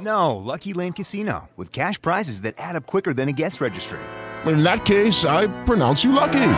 [0.00, 4.00] No, Lucky Land Casino, with cash prizes that add up quicker than a guest registry.
[4.46, 6.52] In that case, I pronounce you lucky.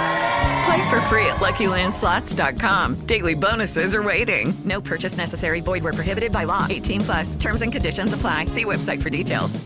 [0.65, 3.07] Play for free at LuckyLandSlots.com.
[3.07, 4.55] Daily bonuses are waiting.
[4.65, 5.61] No purchase necessary.
[5.61, 6.67] Void where prohibited by law.
[6.71, 7.35] 18 plus.
[7.37, 8.47] Terms and conditions apply.
[8.47, 9.59] See website for details.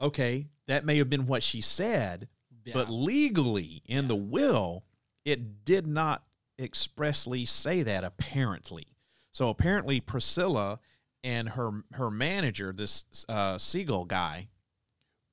[0.00, 2.28] okay, that may have been what she said,
[2.72, 4.84] but legally in the will,
[5.24, 6.22] it did not
[6.60, 8.86] expressly say that apparently.
[9.32, 10.78] So apparently Priscilla
[11.24, 14.48] and her her manager, this uh, Siegel guy,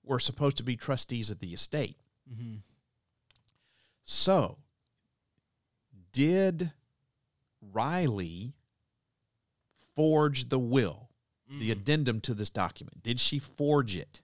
[0.04, 1.98] were supposed to be trustees of the estate.
[2.32, 2.56] Mm-hmm.
[4.04, 4.58] So,
[6.12, 6.72] did
[7.74, 8.54] Riley
[9.96, 11.10] forge the will,
[11.50, 13.04] the addendum to this document?
[13.04, 14.22] Did she forge it?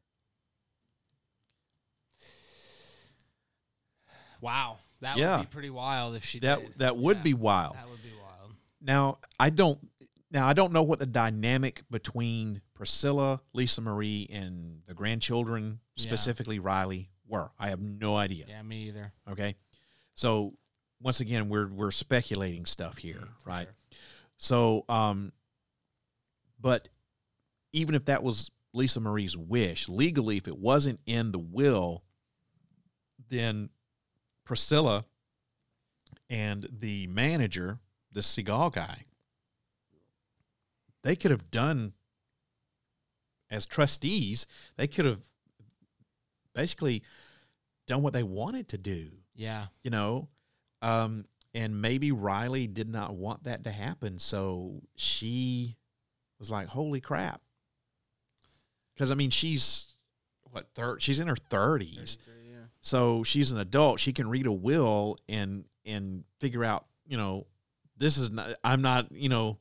[4.41, 4.77] Wow.
[5.01, 5.37] That Yeah.
[5.37, 6.73] would be pretty wild if she that did.
[6.77, 7.75] that would be wild.
[7.75, 8.55] That would be wild.
[8.81, 9.79] Now I don't
[10.31, 16.01] now I don't know what the dynamic between Priscilla, Lisa Marie, and the grandchildren, Yeah.
[16.01, 17.51] specifically Riley, were.
[17.59, 18.45] I have no idea.
[18.47, 19.13] Yeah, me either.
[19.29, 19.55] Okay.
[20.15, 20.53] So
[21.01, 23.67] once again, we're we're speculating stuff here, right?
[24.37, 25.31] So um
[26.59, 26.89] but
[27.73, 32.03] even if that was Lisa Marie's wish, legally if it wasn't in the will,
[33.29, 33.69] then
[34.43, 35.05] Priscilla
[36.29, 37.79] and the manager,
[38.11, 39.05] the Seagal guy,
[41.05, 41.93] they could have done
[43.51, 45.21] as trustees, they could have
[46.55, 47.03] basically
[47.85, 49.11] done what they wanted to do.
[49.35, 49.67] Yeah.
[49.83, 50.29] You know,
[50.81, 55.77] um, and maybe Riley did not want that to happen, so she
[56.39, 57.41] was like, "Holy crap!"
[58.93, 59.93] Because I mean, she's
[60.51, 61.03] what third?
[61.03, 62.17] She's in her thirties,
[62.81, 63.99] so she's an adult.
[63.99, 67.45] She can read a will and and figure out, you know,
[67.95, 68.57] this is not.
[68.63, 69.59] I'm not, you know,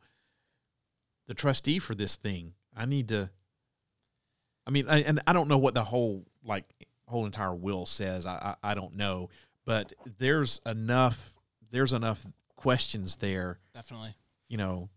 [1.26, 2.54] the trustee for this thing.
[2.76, 3.30] I need to.
[4.66, 6.64] I mean, I, and I don't know what the whole like
[7.06, 8.26] whole entire will says.
[8.26, 9.28] I, I I don't know,
[9.64, 11.34] but there's enough
[11.70, 12.24] there's enough
[12.56, 13.58] questions there.
[13.74, 14.14] Definitely.
[14.48, 14.88] You know,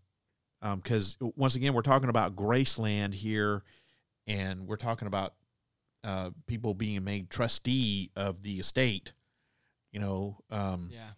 [0.60, 3.62] because once again we're talking about Graceland here,
[4.26, 5.34] and we're talking about
[6.04, 9.12] uh, people being made trustee of the estate.
[9.92, 11.10] You know, um, Yeah.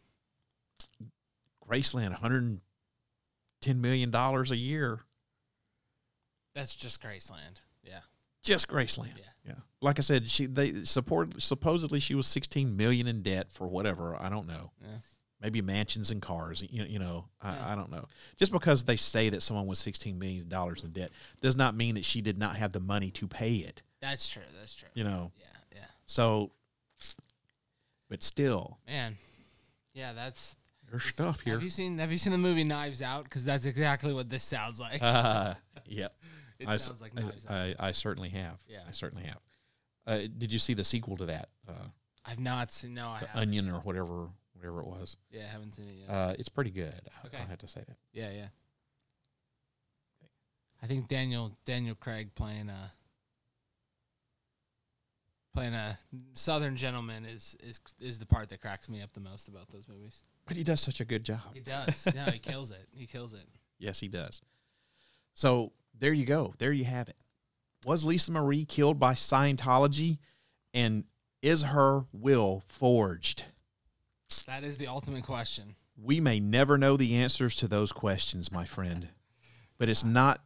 [1.69, 2.15] Graceland,
[3.63, 5.01] 110 million dollars a year,
[6.55, 7.61] That's just Graceland.
[7.83, 8.01] Yeah.
[8.43, 9.19] just Graceland.
[9.47, 9.55] Yeah.
[9.83, 14.15] Like I said, she they support supposedly she was 16 million in debt for whatever
[14.21, 14.73] I don't know.
[14.83, 14.99] Yeah.
[15.41, 16.63] Maybe mansions and cars.
[16.69, 17.73] You, you know, I, Yeah.
[17.73, 18.05] I don't know.
[18.37, 21.11] Just because they say that someone was 16 million dollars in debt
[21.41, 23.83] does not mean that she did not have the money to pay it.
[24.03, 24.43] That's true.
[24.59, 24.89] That's true.
[24.95, 25.33] You know.
[25.39, 25.47] Yeah.
[25.77, 25.85] Yeah.
[26.07, 26.51] So,
[28.09, 29.17] but still, Man.
[29.95, 30.57] Yeah, that's
[30.91, 31.55] there's stuff here.
[31.55, 33.25] Have you seen Have you seen the movie Knives Out?
[33.25, 35.01] Because that's exactly what this sounds like.
[35.03, 35.55] Uh,
[35.87, 36.15] yep.
[36.59, 37.35] It I, sounds like I- Out.
[37.49, 38.61] I, I certainly have.
[38.69, 38.81] Yeah.
[38.87, 39.39] I certainly have.
[40.07, 41.49] Uh, did you see the sequel to that?
[41.69, 41.73] Uh,
[42.25, 42.95] I've not seen.
[42.95, 43.43] No, I the haven't.
[43.49, 45.17] Onion or whatever, whatever it was.
[45.31, 46.11] Yeah, I haven't seen it yet.
[46.11, 46.93] Uh, it's pretty good.
[46.93, 47.39] I- Okay.
[47.41, 47.97] I'll have to say that.
[48.13, 48.47] Yeah, yeah.
[50.83, 52.91] I think Daniel Daniel Craig playing a
[55.55, 55.99] playing a
[56.35, 59.89] Southern gentleman is is is the part that cracks me up the most about those
[59.89, 60.23] movies.
[60.47, 61.55] But he does such a good job.
[61.55, 62.07] He does.
[62.15, 62.87] no, he kills it.
[62.93, 63.47] He kills it.
[63.79, 64.43] Yes, he does.
[65.33, 66.55] So there you go.
[66.59, 67.17] There you have it.
[67.87, 70.19] Was Lisa Marie killed by Scientology?
[70.75, 71.05] And
[71.43, 73.45] is her will forged?
[74.47, 75.75] That is the ultimate question.
[75.97, 79.09] We may never know the answers to those questions, my friend,
[79.79, 80.41] but it's not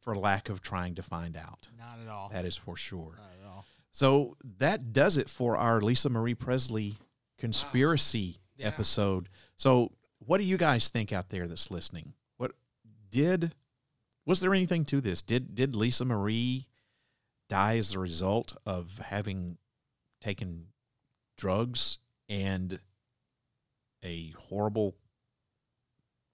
[0.00, 1.68] for lack of trying to find out.
[1.78, 2.28] Not at all.
[2.28, 3.18] That is for sure.
[4.00, 4.24] Not at all.
[4.30, 6.96] So that does it for our Lisa Marie Presley
[7.38, 8.68] conspiracy Yeah.
[8.68, 9.28] episode.
[9.56, 12.14] So what do you guys think out there that's listening?
[12.36, 12.52] What
[13.10, 13.54] did
[14.24, 15.22] was there anything to this?
[15.22, 16.66] Did did Lisa Marie
[17.48, 19.58] die as a result of having
[20.20, 20.72] taken
[21.36, 21.98] drugs
[22.28, 22.80] and
[24.02, 24.96] a horrible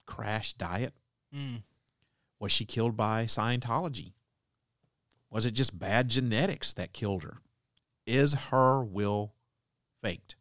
[0.05, 0.93] crash diet?
[1.33, 1.63] Mm.
[2.39, 4.13] Was she killed by Scientology?
[5.29, 7.37] Was it just bad genetics that killed her?
[8.05, 9.33] Is her will
[10.01, 10.35] faked?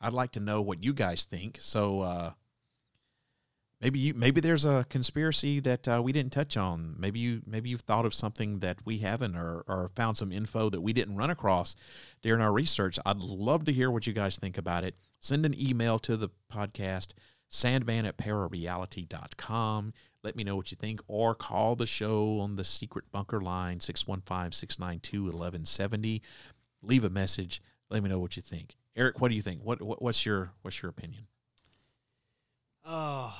[0.00, 1.58] I'd like to know what you guys think.
[1.60, 2.32] So uh,
[3.80, 6.96] maybe you maybe there's a conspiracy that uh, we didn't touch on.
[6.98, 10.70] Maybe you maybe you've thought of something that we haven't, or or found some info
[10.70, 11.76] that we didn't run across
[12.20, 12.98] during our research.
[13.06, 14.96] I'd love to hear what you guys think about it.
[15.20, 17.12] Send an email to the podcast
[17.48, 19.92] sandman at parareality.com.
[20.22, 23.80] Let me know what you think, or call the show on the secret bunker line
[23.80, 26.22] 615 692 1170.
[26.82, 27.60] Leave a message.
[27.90, 28.76] Let me know what you think.
[28.94, 29.62] Eric, what do you think?
[29.62, 31.26] What, what what's your what's your opinion?
[32.84, 33.34] Oh.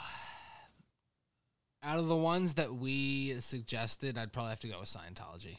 [1.84, 5.58] Out of the ones that we suggested, I'd probably have to go with Scientology.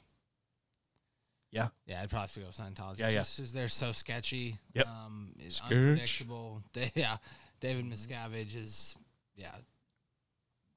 [1.52, 1.68] Yeah.
[1.86, 3.00] Yeah, I'd probably have to go with Scientology.
[3.00, 3.16] Yeah, yeah.
[3.18, 4.58] Just they're so sketchy.
[4.74, 4.88] Yep.
[4.88, 6.62] Um, it's unpredictable.
[6.74, 7.18] They, yeah.
[7.60, 8.96] David Miscavige is,
[9.36, 9.52] yeah,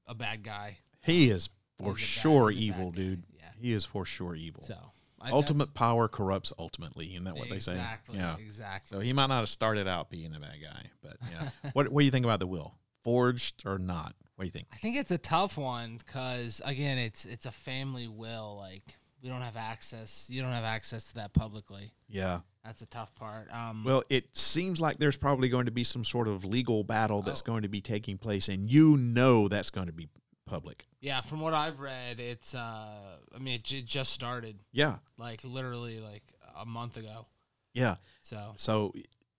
[0.06, 0.78] a bad guy.
[1.02, 3.24] He um, is for He's sure evil, dude.
[3.60, 4.62] He is for sure evil.
[4.62, 4.76] So,
[5.20, 7.12] I- ultimate power corrupts ultimately.
[7.12, 7.72] Isn't that what they say?
[7.72, 8.36] Exactly, Yeah.
[8.38, 8.96] exactly.
[8.96, 11.50] So he might not have started out being a bad guy, but yeah.
[11.72, 12.74] what what do you think about the will?
[13.02, 14.14] Forged or not?
[14.34, 14.66] What do you think?
[14.72, 18.56] I think it's a tough one because again, it's it's a family will.
[18.58, 20.28] Like we don't have access.
[20.30, 21.92] You don't have access to that publicly.
[22.08, 22.40] Yeah.
[22.64, 23.52] That's a tough part.
[23.52, 27.18] Um, Well, it seems like there's probably going to be some sort of legal battle
[27.18, 27.22] Oh.
[27.22, 30.08] that's going to be taking place, and you know that's going to be
[30.46, 30.86] public.
[31.00, 32.54] yeah, from what I've read, it's.
[32.54, 34.58] Uh, I mean, it j- just started.
[34.72, 34.96] Yeah.
[35.18, 36.22] Like literally, like
[36.56, 37.26] a month ago.
[37.74, 37.96] Yeah.
[38.22, 38.92] So So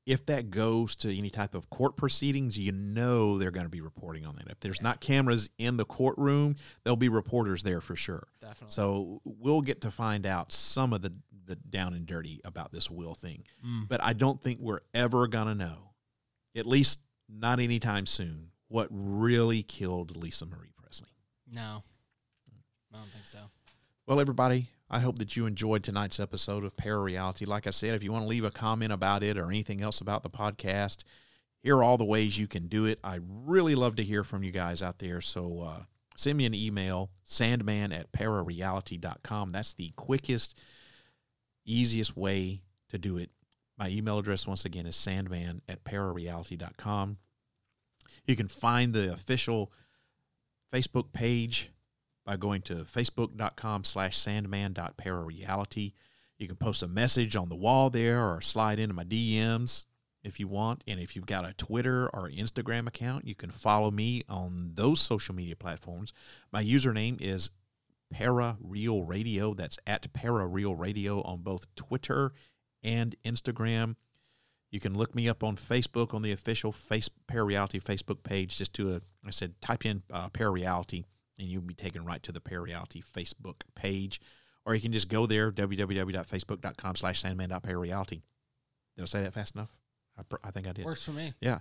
[0.08, 3.82] if that goes to any type of court proceedings, you know they're going to be
[3.82, 4.48] reporting on that.
[4.48, 8.26] If there's not cameras in the courtroom, there'll be reporters there for sure.
[8.42, 8.72] Definitely.
[8.72, 11.14] So we'll get to find out some of the
[11.46, 13.44] the down and dirty about this will thing.
[13.66, 13.88] Mm.
[13.88, 15.92] But I don't think we're ever going to know,
[16.56, 21.08] at least not anytime soon, what really killed Lisa Marie Presley.
[21.50, 21.84] no,
[22.94, 23.40] I don't think so.
[24.08, 27.46] Well, everybody, I hope that you enjoyed tonight's episode of Parareality.
[27.46, 30.00] Like I said, if you want to leave a comment about it or anything else
[30.00, 31.04] about the podcast,
[31.62, 33.00] here are all the ways you can do it.
[33.04, 35.20] I really love to hear from you guys out there.
[35.20, 35.80] So uh,
[36.16, 39.50] send me an email, sandman at parareality.com.
[39.50, 40.58] That's the quickest,
[41.66, 43.30] easiest way to do it.
[43.78, 47.18] My email address, once again, is sandman at parareality.com.
[48.26, 49.74] You can find the official
[50.74, 51.72] Facebook page
[52.28, 55.94] by going to facebook.com slash sandman.parareality.
[56.38, 59.86] You can post a message on the wall there or slide into my DMs
[60.24, 60.84] if you want.
[60.86, 65.00] And if you've got a Twitter or Instagram account, you can follow me on those
[65.00, 66.12] social media platforms.
[66.52, 67.50] My username is
[68.12, 69.54] Para Real Radio.
[69.54, 72.34] That's at Para Real Radio on both Twitter
[72.84, 73.96] and Instagram.
[74.70, 78.58] You can look me up on Facebook on the official Face Parareality Facebook page.
[78.58, 81.06] Just to a, I said, type in uh, Parareality,
[81.40, 84.20] and you'll be taken right to the Parareality Facebook page.
[84.66, 88.22] Or you can just go there, www.facebook.com slash sandman.parareality.
[88.96, 89.70] Did I say that fast enough?
[90.18, 90.86] I, pr- I think I did.
[90.86, 91.34] Works for me.
[91.40, 91.60] Yeah.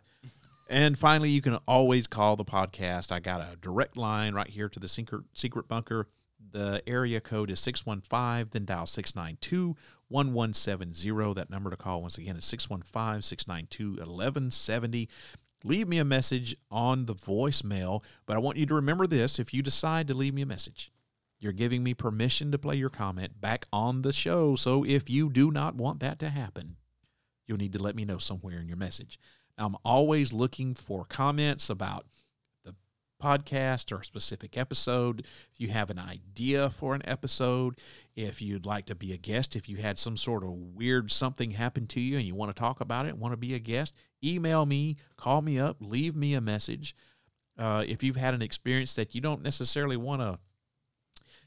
[0.68, 3.12] And finally, you can always call the podcast.
[3.12, 6.08] I got a direct line right here to the secret, secret bunker.
[6.52, 9.76] The area code is 615, then dial 692
[10.08, 11.34] 1170.
[11.34, 15.08] That number to call once again is 615 692 1170.
[15.66, 19.52] Leave me a message on the voicemail, but I want you to remember this if
[19.52, 20.92] you decide to leave me a message.
[21.40, 24.54] You're giving me permission to play your comment back on the show.
[24.54, 26.76] So if you do not want that to happen,
[27.48, 29.18] you'll need to let me know somewhere in your message.
[29.58, 32.06] I'm always looking for comments about
[33.22, 35.20] podcast or a specific episode.
[35.20, 37.78] If you have an idea for an episode,
[38.14, 41.52] if you'd like to be a guest, if you had some sort of weird something
[41.52, 43.94] happen to you and you want to talk about it, want to be a guest,
[44.22, 46.94] email me, call me up, leave me a message.
[47.58, 50.38] Uh, if you've had an experience that you don't necessarily want to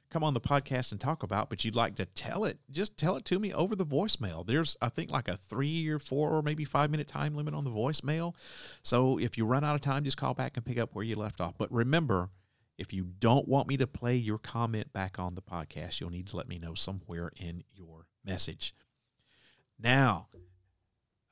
[0.09, 3.15] come on the podcast and talk about, but you'd like to tell it, just tell
[3.15, 4.45] it to me over the voicemail.
[4.45, 7.63] There's, I think, like a three or four or maybe five minute time limit on
[7.63, 8.35] the voicemail.
[8.81, 11.15] So if you run out of time, just call back and pick up where you
[11.15, 11.55] left off.
[11.57, 12.29] But remember,
[12.77, 16.27] if you don't want me to play your comment back on the podcast, you'll need
[16.27, 18.73] to let me know somewhere in your message.
[19.77, 20.27] Now,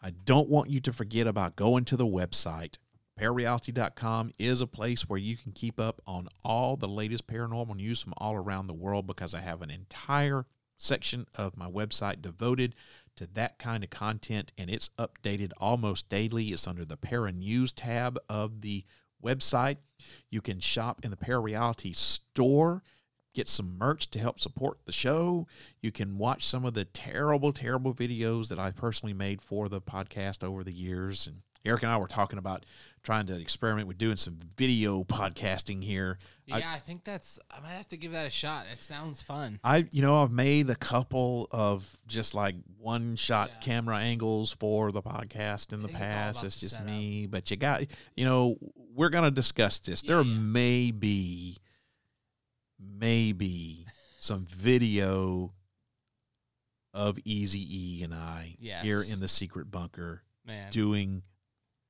[0.02, 2.78] I don't want you to forget about going to the website
[3.20, 8.02] Parareality.com is a place where you can keep up on all the latest paranormal news
[8.02, 10.46] from all around the world because I have an entire
[10.78, 12.76] section of my website devoted
[13.16, 16.50] to that kind of content and it's updated almost daily.
[16.50, 18.86] It's under the Para News tab of the
[19.24, 19.78] website.
[20.30, 22.84] You can shop in the Parareality store,
[23.34, 25.48] get some merch to help support the show.
[25.82, 29.82] You can watch some of the terrible, terrible videos that I personally made for the
[29.82, 32.66] podcast over the years and Eric and I were talking about
[33.04, 36.18] trying to experiment with doing some video podcasting here.
[36.46, 37.40] Yeah, I, I, think that's.
[37.52, 38.66] I might have to give that a shot.
[38.72, 39.60] It sounds fun.
[39.64, 43.60] I, you know, I've made a couple of just like one shot yeah.
[43.60, 46.44] camera angles for the podcast in the past.
[46.44, 47.86] It's, it's just me, but you got,
[48.16, 48.58] you know,
[48.94, 50.04] we're gonna discuss this.
[50.04, 50.40] Yeah, there yeah.
[50.40, 51.58] may be,
[52.80, 53.86] maybe
[54.20, 55.54] some video
[56.94, 58.84] of Easy E and I yes.
[58.84, 60.72] here in the secret bunker Man.
[60.72, 61.22] doing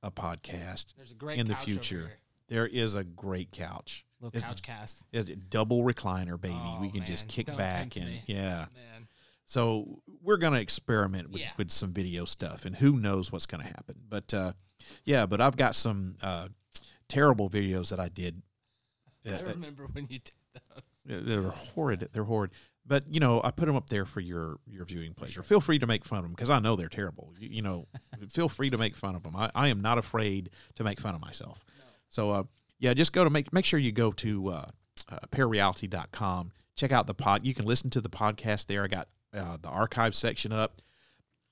[0.02, 1.98] a podcast There's a great in the couch future.
[1.98, 2.18] over here.
[2.48, 4.04] There is a great couch.
[4.20, 5.02] Little It's- couch cast.
[5.12, 6.54] It's a double recliner, baby.
[6.58, 7.28] Oh, we can just man.
[7.30, 8.22] kick Don't back tempt and me.
[8.26, 8.66] yeah.
[8.74, 9.08] Man.
[9.44, 11.52] So we're gonna experiment with, Yeah.
[11.56, 13.96] with some video stuff, and who knows what's gonna happen.
[14.08, 14.52] But uh,
[15.04, 16.48] yeah, but I've got some uh,
[17.08, 18.42] terrible videos that I did.
[19.26, 20.62] I Uh, remember when you did those.
[21.18, 22.08] uh, They're horrid.
[22.12, 22.50] They're horrid.
[22.88, 25.42] But you know, I put them up there for your your viewing pleasure.
[25.42, 27.34] Feel free to make fun of them because I know they're terrible.
[27.38, 27.86] You, you know,
[28.30, 29.36] feel free to make fun of them.
[29.36, 31.64] I, I am not afraid to make fun of myself.
[32.08, 32.42] So uh,
[32.78, 34.66] yeah, just go to make make sure you go to uh,
[35.10, 36.52] uh, parareality.com.
[36.76, 37.44] Check out the pod.
[37.44, 38.84] You can listen to the podcast there.
[38.84, 40.80] I got uh, the archive section up.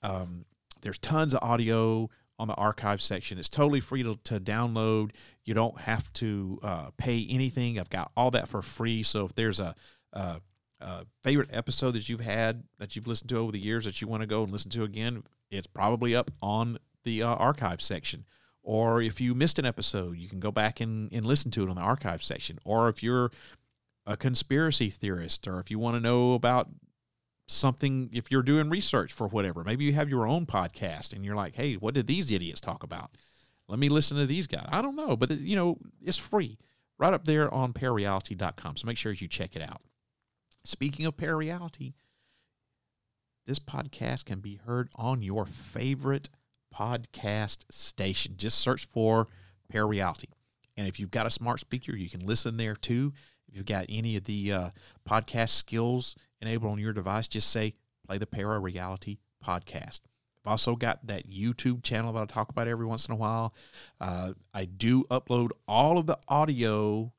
[0.02, 0.46] Um,
[0.80, 2.08] there's tons of audio
[2.38, 3.38] on the archive section.
[3.38, 5.10] It's totally free to, to download.
[5.44, 7.78] You don't have to uh, pay anything.
[7.78, 9.02] I've got all that for free.
[9.02, 9.74] So if there's a,
[10.80, 14.08] a favorite episode that you've had that you've listened to over the years that you
[14.08, 18.24] want to go and listen to again, it's probably up on the uh, archive section.
[18.62, 21.70] Or if you missed an episode, you can go back and, and listen to it
[21.70, 22.58] on the archive section.
[22.64, 23.30] Or if you're
[24.06, 26.68] a conspiracy theorist, or if you want to know about
[27.46, 31.36] something, if you're doing research for whatever, maybe you have your own podcast and you're
[31.36, 33.10] like, hey, what did these idiots talk about?
[33.68, 34.66] Let me listen to these guys.
[34.68, 36.58] I don't know, but you know, it's free
[36.98, 38.76] right up there on parareality.com.
[38.76, 39.80] So make sure you check it out.
[40.66, 41.94] Speaking of parareality,
[43.46, 46.28] this podcast can be heard on your favorite
[46.74, 48.34] podcast station.
[48.36, 49.28] Just search for
[49.72, 50.30] Parareality.
[50.76, 53.12] And if you've got a smart speaker, you can listen there too.
[53.48, 54.70] If you've got any of the uh,
[55.08, 57.74] podcast skills enabled on your device, just say
[58.04, 60.00] play the Parareality podcast.
[60.44, 63.54] I've also got that YouTube channel that I talk about every once in a while.
[64.00, 67.12] Uh, I do upload all of the audio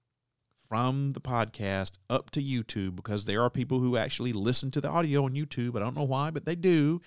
[0.70, 4.90] from the podcast up to YouTube because there are people who actually listen to the
[4.90, 5.76] audio on YouTube.
[5.76, 7.02] I don't know why, but they do.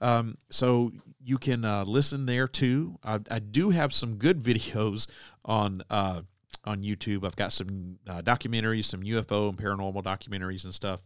[0.00, 0.92] Um, so
[1.22, 2.98] you can uh, listen there too.
[3.04, 5.08] I, I do have some good videos
[5.44, 6.22] on uh,
[6.64, 7.24] on YouTube.
[7.24, 11.02] I've got some uh, documentaries, some UFO and paranormal documentaries and stuff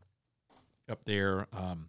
[0.89, 1.47] up there.
[1.53, 1.89] Um,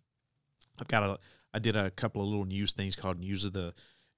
[0.80, 1.20] I've got a
[1.54, 3.74] I did a couple of little news things called News of the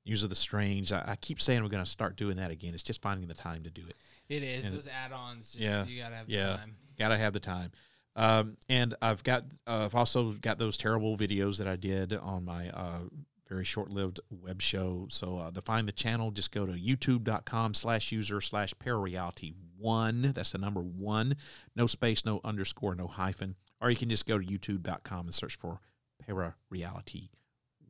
[0.06, 0.91] News of the Strange.
[0.91, 2.73] I, I keep saying we're going to start doing that again.
[2.73, 3.95] It's just finding the time to do it.
[4.32, 5.52] It is And- those add-ons.
[5.53, 6.76] Just, yeah, you gotta have yeah, the time.
[6.98, 7.72] gotta have the time.
[8.16, 12.45] Um, and I've got uh, I've also got those terrible videos that I did on
[12.45, 12.99] my uh,
[13.48, 15.08] very short-lived web show.
[15.10, 20.32] So uh, to find the channel, just go to youtube.com slash user slash parareality one.
[20.34, 21.36] That's the number one.
[21.76, 23.56] No space, no underscore, no hyphen.
[23.82, 25.80] Or you can just go to youtube.com and search for
[26.26, 27.30] parareality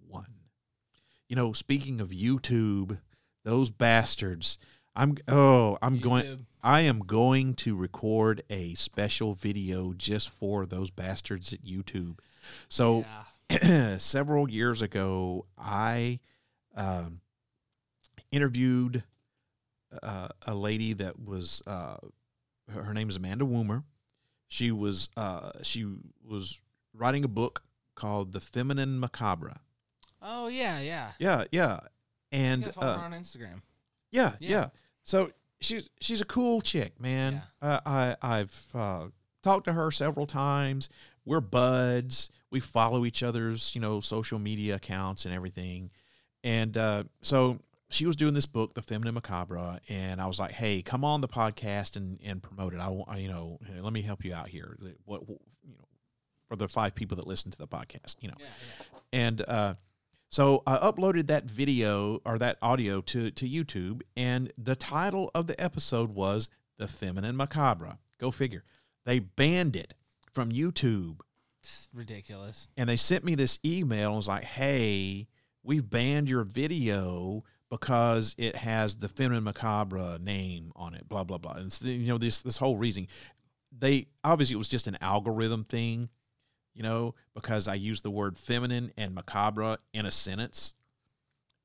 [0.07, 0.33] one.
[1.27, 2.99] You know, speaking of YouTube,
[3.43, 4.57] those bastards.
[4.95, 10.91] I'm oh, I'm going I am going to record a special video just for those
[10.91, 12.19] bastards at YouTube.
[12.69, 13.05] So
[13.97, 16.19] several years ago, I
[16.75, 17.21] um,
[18.31, 19.03] interviewed
[20.03, 21.97] uh, a lady that was uh,
[22.71, 23.83] her name is Amanda Woomer.
[24.47, 25.87] She was uh, she
[26.27, 26.59] was
[26.93, 27.63] writing a book
[27.95, 29.57] called The Feminine Macabre.
[30.21, 31.11] Oh yeah, yeah.
[31.19, 31.79] Yeah, yeah,
[32.31, 33.61] and follow uh, her on Instagram.
[34.11, 34.49] Yeah, Yeah.
[34.49, 34.69] yeah.
[35.03, 37.41] So she's she's a cool chick, man.
[37.61, 39.07] Uh, I I've uh,
[39.43, 40.89] talked to her several times.
[41.25, 42.29] We're buds.
[42.51, 45.91] We follow each other's you know social media accounts and everything.
[46.43, 47.59] And uh, so
[47.89, 51.21] she was doing this book, The Feminine Macabre, and I was like, "Hey, come on
[51.21, 52.79] the podcast and and promote it.
[52.79, 54.77] I want you know, let me help you out here.
[55.05, 55.85] What what- you know
[56.47, 58.35] for the five people that listen to the podcast, you know."
[59.13, 59.73] And uh,
[60.31, 65.47] so I uploaded that video or that audio to, to YouTube, and the title of
[65.47, 67.97] the episode was The Feminine Macabre.
[68.17, 68.63] Go figure.
[69.05, 69.93] They banned it
[70.33, 71.19] from YouTube.
[71.61, 72.69] It's ridiculous.
[72.77, 75.27] And they sent me this email and was like, hey,
[75.63, 81.37] we've banned your video because it has the Feminine Macabre name on it, blah, blah,
[81.37, 81.53] blah.
[81.53, 83.07] And, you know, this, this whole reason.
[83.77, 86.09] They obviously it was just an algorithm thing
[86.73, 90.73] you know, because I used the word feminine and macabre in a sentence.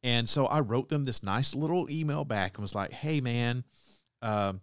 [0.03, 3.65] And so I wrote them this nice little email back and was like, hey, man,
[4.23, 4.61] um,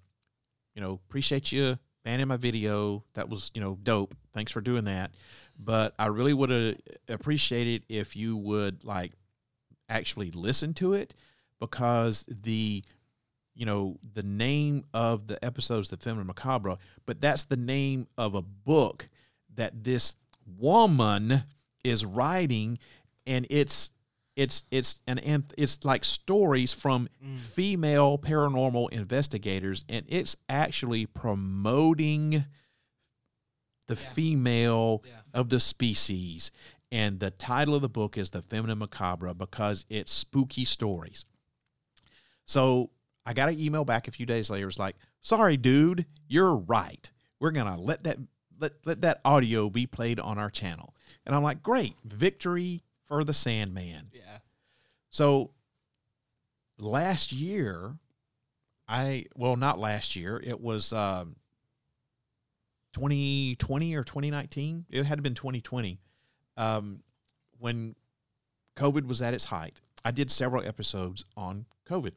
[0.75, 3.03] you know, appreciate you banning my video.
[3.13, 4.15] That was, you know, dope.
[4.33, 5.11] Thanks for doing that.
[5.57, 9.11] But I really would have appreciated if you would like
[9.89, 11.13] actually listen to it
[11.59, 12.83] because the
[13.53, 18.33] you know the name of the episodes the feminine macabre but that's the name of
[18.33, 19.07] a book
[19.55, 20.15] that this
[20.45, 21.43] woman
[21.83, 22.79] is writing
[23.25, 23.91] and it's
[24.35, 27.37] it's it's an anth- it's like stories from mm.
[27.37, 32.45] female paranormal investigators and it's actually promoting
[33.87, 35.03] the female
[35.33, 36.51] of the species.
[36.91, 41.25] And the title of the book is the feminine macabre because it's spooky stories.
[42.45, 42.89] So
[43.25, 44.63] i got an email back a few days later.
[44.63, 47.09] It was like sorry dude you're right.
[47.39, 48.17] We're gonna let that
[48.63, 50.93] let, let that audio be played on our channel
[51.25, 54.37] and i'm like great victory for the sandman Yeah.
[55.09, 55.51] so
[56.79, 57.95] last year,
[58.87, 60.41] I well not last year.
[60.43, 61.35] It was um,
[62.93, 64.85] 2020 or 2019.
[64.89, 65.99] It had been 2020
[66.57, 67.01] um,
[67.59, 67.95] when
[68.75, 69.81] COVID was at its height.
[70.05, 72.11] I did several episodes on COVID,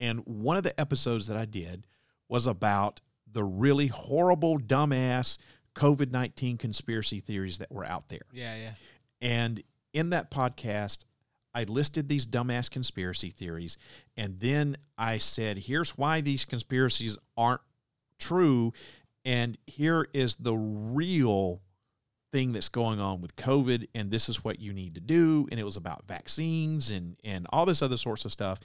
[0.00, 1.86] and one of the episodes that I did
[2.28, 3.00] was about
[3.32, 5.38] the really horrible, dumbass
[5.74, 8.22] COVID 19 conspiracy theories that were out there.
[8.32, 8.72] Yeah, yeah.
[9.20, 11.04] And in that podcast,
[11.54, 13.76] I listed these dumbass conspiracy theories.
[14.16, 17.60] And then I said, here's why these conspiracies aren't
[18.18, 18.72] true.
[19.24, 21.60] And here is the real
[22.32, 23.88] thing that's going on with COVID.
[23.94, 25.48] And this is what you need to do.
[25.50, 28.60] And it was about vaccines and, and all this other sorts of stuff.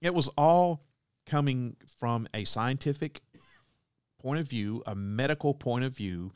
[0.00, 0.80] It was all
[1.26, 3.20] coming from a scientific
[4.18, 6.30] point of view, a medical point of view.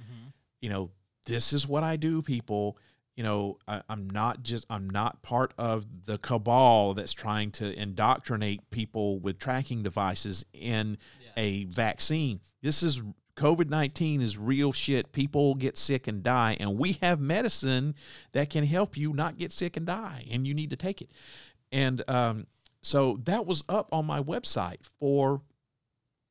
[0.61, 0.91] You know,
[1.27, 2.79] this is what I do, people.
[3.17, 7.79] You know I, i'm not just i'm not part of the cabal that's trying to
[7.79, 10.97] indoctrinate people with tracking devices in
[11.37, 12.41] a vaccine.
[12.63, 13.03] This is
[13.37, 15.13] covid-19 is real shit.
[15.13, 17.95] People get sick and die and we have medicine
[18.33, 21.11] that can help you not get sick and die and you need to take it.
[21.71, 22.47] And um,
[22.83, 25.43] so that was up on my website for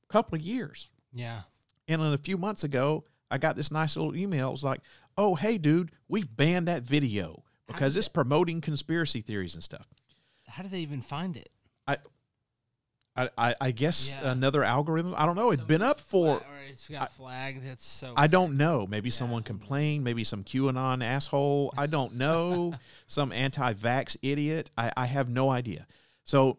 [0.03, 1.41] a couple of years Yeah.
[1.87, 4.49] and then a few months ago, I got this nice little email.
[4.49, 4.81] It was like,
[5.17, 9.87] oh, hey, dude, we've banned that video because it's promoting conspiracy theories and stuff.
[10.47, 11.49] How do they even find it?
[11.87, 11.97] I
[13.15, 15.13] I, I, I guess another algorithm.
[15.17, 15.51] I don't know.
[15.51, 16.37] It's been up for.
[16.37, 17.65] Or it's got flagged.
[17.65, 18.13] It's so.
[18.15, 18.87] I don't know.
[18.89, 20.03] Maybe someone complained.
[20.03, 21.73] Maybe some QAnon asshole.
[21.77, 22.73] I don't know.
[23.07, 24.71] some anti-vax idiot.
[24.77, 25.87] I, I have no idea.
[26.23, 26.57] So,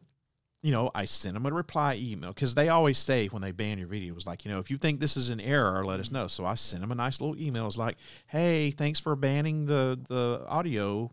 [0.63, 3.79] you know, I sent them a reply email because they always say when they ban
[3.79, 6.29] your videos, like, you know, if you think this is an error, let us know.
[6.29, 7.67] So I sent them a nice little email.
[7.67, 7.97] It's like,
[8.29, 11.11] hey, thanks for banning the the audio.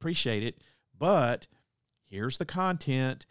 [0.00, 0.60] Appreciate it,
[0.98, 1.46] but
[2.08, 3.26] here's the content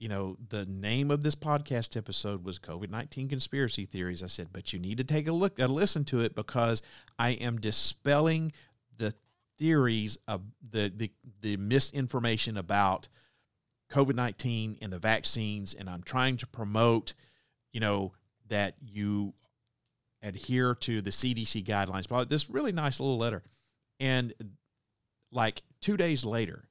[0.00, 4.22] you know, the name of this podcast episode was COVID 19 conspiracy theories.
[4.22, 6.82] I said, but you need to take a look, a listen to it because
[7.18, 8.52] I am dispelling
[8.96, 9.14] the
[9.58, 10.40] theories of
[10.70, 11.12] the, the,
[11.42, 13.08] the misinformation about
[13.90, 15.74] COVID 19 and the vaccines.
[15.74, 17.14] And I'm trying to promote,
[17.72, 18.12] you know,
[18.48, 19.34] that you
[20.22, 22.08] adhere to the CDC guidelines.
[22.08, 23.42] But this really nice little letter.
[23.98, 24.32] And
[25.32, 26.64] like two days later,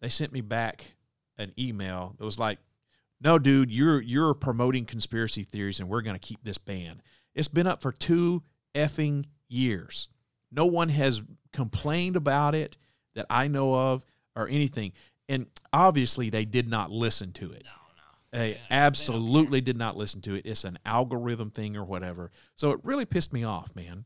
[0.00, 0.92] they sent me back
[1.38, 2.58] an email that was like,
[3.20, 7.02] "No, dude, you're you're promoting conspiracy theories, and we're going to keep this ban."
[7.34, 8.42] It's been up for two
[8.74, 10.08] effing years.
[10.50, 11.22] No one has
[11.52, 12.76] complained about it
[13.14, 14.04] that I know of
[14.36, 14.92] or anything,
[15.30, 17.64] and obviously they did not listen to it.
[17.64, 17.70] No,
[18.38, 20.44] no, they absolutely did not listen to it.
[20.44, 22.30] It's an algorithm thing or whatever.
[22.56, 24.04] So it really pissed me off, man.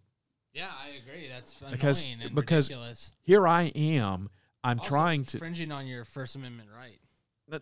[0.53, 1.29] Yeah, I agree.
[1.29, 3.13] That's Because and because ridiculous.
[3.23, 4.31] here I am.
[4.63, 5.37] I'm Also trying to.
[5.37, 6.99] infringing on your First Amendment right.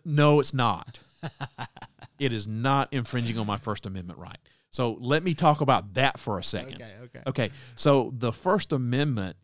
[0.05, 1.01] No, it's not.
[2.19, 4.39] it is not infringing on my First Amendment right.
[4.71, 6.77] So let me talk about that for a second.
[6.77, 7.23] Okay, okay.
[7.27, 7.51] Okay.
[7.77, 9.37] So the First Amendment,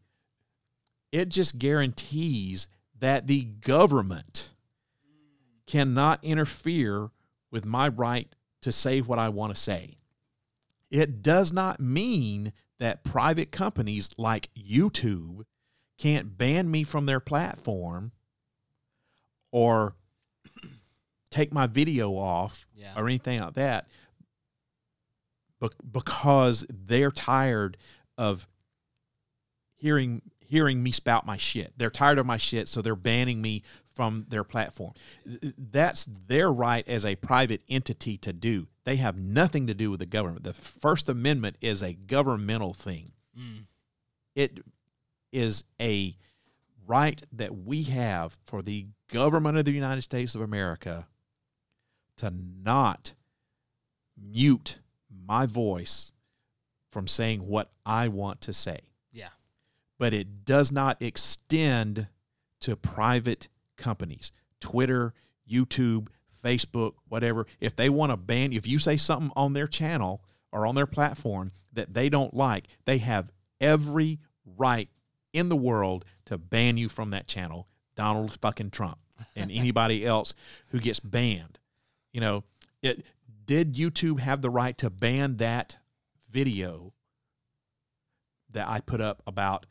[1.10, 2.68] it just guarantees
[3.00, 4.50] that the government
[5.66, 7.10] cannot interfere
[7.50, 9.98] with my right to say what I want to say.
[10.90, 15.42] It does not mean that private companies like YouTube
[15.98, 18.12] can't ban me from their platform
[19.50, 19.94] or
[21.30, 22.92] take my video off Yeah.
[22.96, 23.88] or anything like that
[25.92, 27.76] because they're tired
[28.16, 28.48] of
[29.74, 31.74] hearing hearing me spout my shit.
[31.76, 33.62] They're tired of my shit, so they're banning me
[33.94, 34.94] from their platform.
[35.24, 38.66] That's their right as a private entity to do.
[38.84, 40.44] They have nothing to do with the government.
[40.44, 43.12] The First Amendment is a governmental thing.
[43.38, 43.64] Mm.
[44.34, 44.60] It
[45.32, 46.16] is a
[46.86, 51.06] right that we have for the government of the United States of America
[52.16, 52.32] to
[52.64, 53.12] not
[54.16, 54.78] mute
[55.26, 56.12] my voice
[56.90, 58.80] from saying what I want to say.
[59.98, 62.08] But it does not extend
[62.60, 65.14] to private companies, Twitter,
[65.50, 66.08] YouTube,
[66.44, 67.46] Facebook, whatever.
[67.60, 70.22] If they want to ban, if you say something on their channel
[70.52, 73.30] or on their platform that they don't like, they have
[73.60, 74.20] every
[74.56, 74.88] right
[75.32, 77.68] in the world to ban you from that channel.
[77.94, 78.98] Donald fucking Trump
[79.34, 80.34] and anybody else
[80.70, 81.58] who gets banned.
[82.12, 82.44] You know,
[82.82, 83.04] it
[83.44, 85.76] did YouTube have the right to ban that
[86.30, 86.92] video
[88.50, 89.66] that I put up about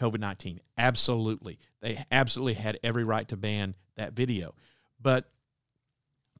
[0.00, 0.60] COVID 19?
[0.78, 1.58] Absolutely.
[1.80, 4.54] They absolutely had every right to ban that video.
[5.00, 5.30] But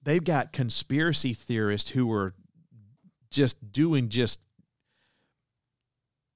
[0.03, 2.35] they've got conspiracy theorists who are
[3.31, 4.41] just doing just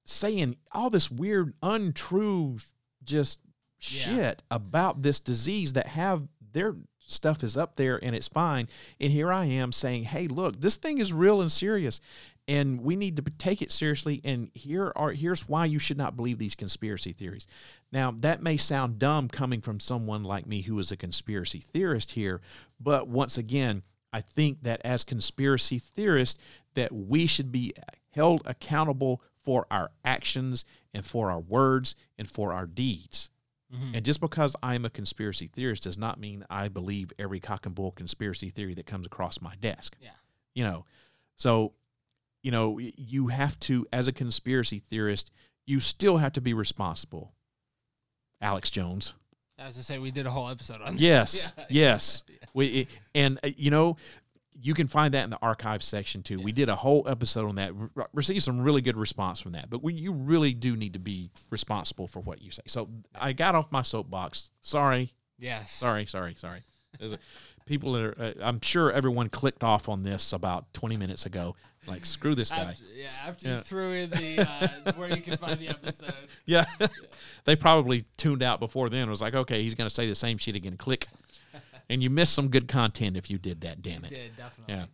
[0.05, 2.57] saying all this weird, untrue,
[3.03, 3.39] just
[3.79, 8.67] shit about this disease that have their stuff is up there and it's fine.
[8.99, 11.99] And here I am saying, hey, look, this thing is real and serious.
[12.51, 14.19] And we need to take it seriously.
[14.25, 17.47] And here are here's why you should not believe these conspiracy theories.
[17.91, 22.11] Now that may sound dumb coming from someone like me who is a conspiracy theorist
[22.11, 22.41] here,
[22.79, 26.39] but once again, I think that as conspiracy theorists,
[26.73, 27.73] that we should be
[28.09, 33.29] held accountable for our actions and for our words and for our deeds.
[33.73, 33.95] Mhm.
[33.95, 37.73] And just because I'm a conspiracy theorist does not mean I believe every cock and
[37.73, 39.95] bull conspiracy theory that comes across my desk.
[40.01, 40.09] Yeah.
[40.53, 40.85] You know,
[41.37, 41.73] so,
[42.43, 45.31] you know, you have to, as a conspiracy theorist,
[45.65, 47.33] you still have to be responsible.
[48.41, 49.13] Alex Jones.
[49.59, 51.01] I was to say we did a whole episode on this.
[51.01, 51.65] Yes, Yeah.
[51.69, 52.23] yes.
[52.53, 53.97] We and uh, you know,
[54.59, 56.39] you can find that in the archive section too.
[56.41, 57.71] We did a whole episode on that.
[57.75, 59.69] Re- received some really good response from that.
[59.69, 62.63] But we, you really do need to be responsible for what you say.
[62.67, 64.49] So I got off my soapbox.
[64.61, 65.13] Sorry.
[65.37, 65.71] Yes.
[65.71, 66.05] Sorry.
[66.07, 66.33] Sorry.
[66.35, 66.61] Sorry.
[67.71, 68.15] People that are.
[68.19, 71.55] Uh, I'm sure everyone clicked off on this about 20 minutes ago.
[71.87, 72.57] Like screw this guy.
[72.57, 76.13] After, yeah, after you threw in the uh, where you can find the episode.
[76.45, 76.65] Yeah.
[77.45, 79.07] they probably tuned out before then.
[79.07, 80.75] It was like, okay, he's going to say the same shit again.
[80.75, 81.07] Click.
[81.89, 84.09] and you missed some good content if you did that, damn it.
[84.09, 84.75] did, definitely.
[84.75, 84.85] Yeah.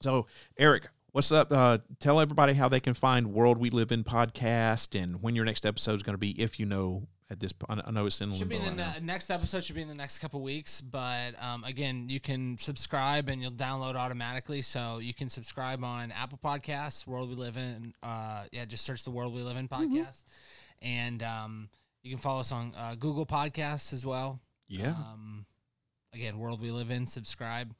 [0.00, 0.26] So,
[0.58, 1.52] Eric, what's up?
[1.52, 5.44] Uh, tell everybody how they can find World We Live in podcast and when your
[5.44, 7.80] next episode is going to be, if you know at this point?
[7.84, 8.92] I know it's in Should limbo be in the now.
[8.92, 9.64] ne- next episode.
[9.64, 10.80] Should be in the next couple weeks.
[10.80, 14.62] But um, again, you can subscribe and you'll download automatically.
[14.62, 17.94] So you can subscribe on Apple Podcasts, World We Live in.
[18.02, 20.24] Uh, yeah, just search the World We Live in podcast,
[20.80, 21.68] and um,
[22.02, 24.38] you can follow us on uh, Google Podcasts as well.
[24.68, 24.90] Yeah.
[24.90, 25.46] Um,
[26.14, 27.06] again, World We Live in.
[27.06, 27.74] Subscribe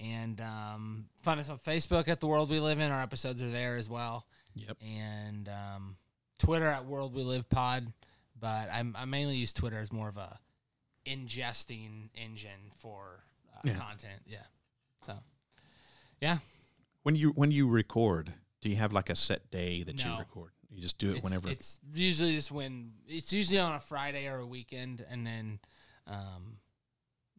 [0.00, 2.92] and um, find us on Facebook at the World We Live in.
[2.92, 4.26] Our episodes are there as well.
[4.54, 4.76] Yep.
[4.80, 5.96] And um,
[6.38, 7.92] Twitter at World We Live Pod.
[8.40, 10.38] But I'm, I mainly use Twitter as more of a
[11.06, 13.24] ingesting engine for
[13.54, 13.74] uh, Yeah.
[13.76, 14.22] content.
[14.26, 14.44] Yeah.
[15.04, 15.14] So,
[16.20, 16.38] yeah.
[17.02, 20.18] When you when you record, do you have like a set day that you No.
[20.18, 20.52] record?
[20.70, 21.48] You just do it It's, whenever.
[21.48, 25.60] It's usually just when it's usually on a Friday or a weekend, and then,
[26.06, 26.58] um,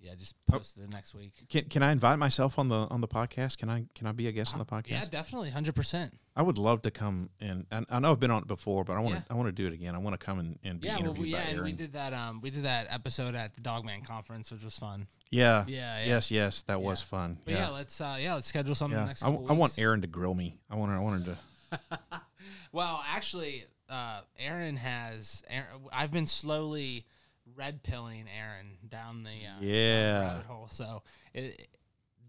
[0.01, 0.53] yeah, just Oh.
[0.57, 1.33] post it the next week.
[1.49, 3.57] Can can I invite myself on the on the podcast?
[3.57, 4.91] Can I can I be a guest on the podcast?
[4.91, 6.17] Uh, Yeah, definitely, hundred percent.
[6.35, 8.93] I would love to come and, and I know I've been on it before, but
[8.95, 9.33] I want to Yeah.
[9.33, 9.93] I want to do it again.
[9.95, 11.63] I want to come and, and be Yeah, well, interviewed we, by yeah, and we
[11.69, 11.75] Erin.
[11.75, 12.13] did that.
[12.13, 15.07] Um, we did that episode at the Dogman conference, which was fun.
[15.31, 15.65] Yeah.
[15.67, 15.99] Yeah.
[15.99, 16.05] yeah.
[16.05, 16.31] Yes.
[16.31, 16.61] Yes.
[16.63, 17.37] That was fun.
[17.43, 19.05] But yeah, let's uh, yeah, let's schedule something Yeah.
[19.05, 19.21] next.
[19.21, 19.77] I, couple w- I want.
[19.77, 20.59] Erin to grill me.
[20.69, 21.37] I want I wanted to.
[22.71, 25.43] Well, actually, uh, Erin has.
[25.49, 27.05] Erin, I've been slowly
[27.55, 30.21] red pilling Erin down the uh, down the Yeah.
[30.29, 30.67] rabbit hole.
[30.69, 31.03] So
[31.33, 31.67] it,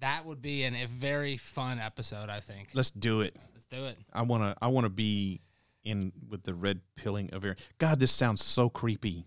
[0.01, 2.29] that would be an, a very fun episode.
[2.29, 2.69] I think.
[2.75, 3.37] Let's do it.
[3.55, 3.99] Let's do it.
[4.13, 5.41] I want to I want to be
[5.85, 7.57] in with the red pilling of Erin.
[7.79, 9.25] God, this sounds so creepy.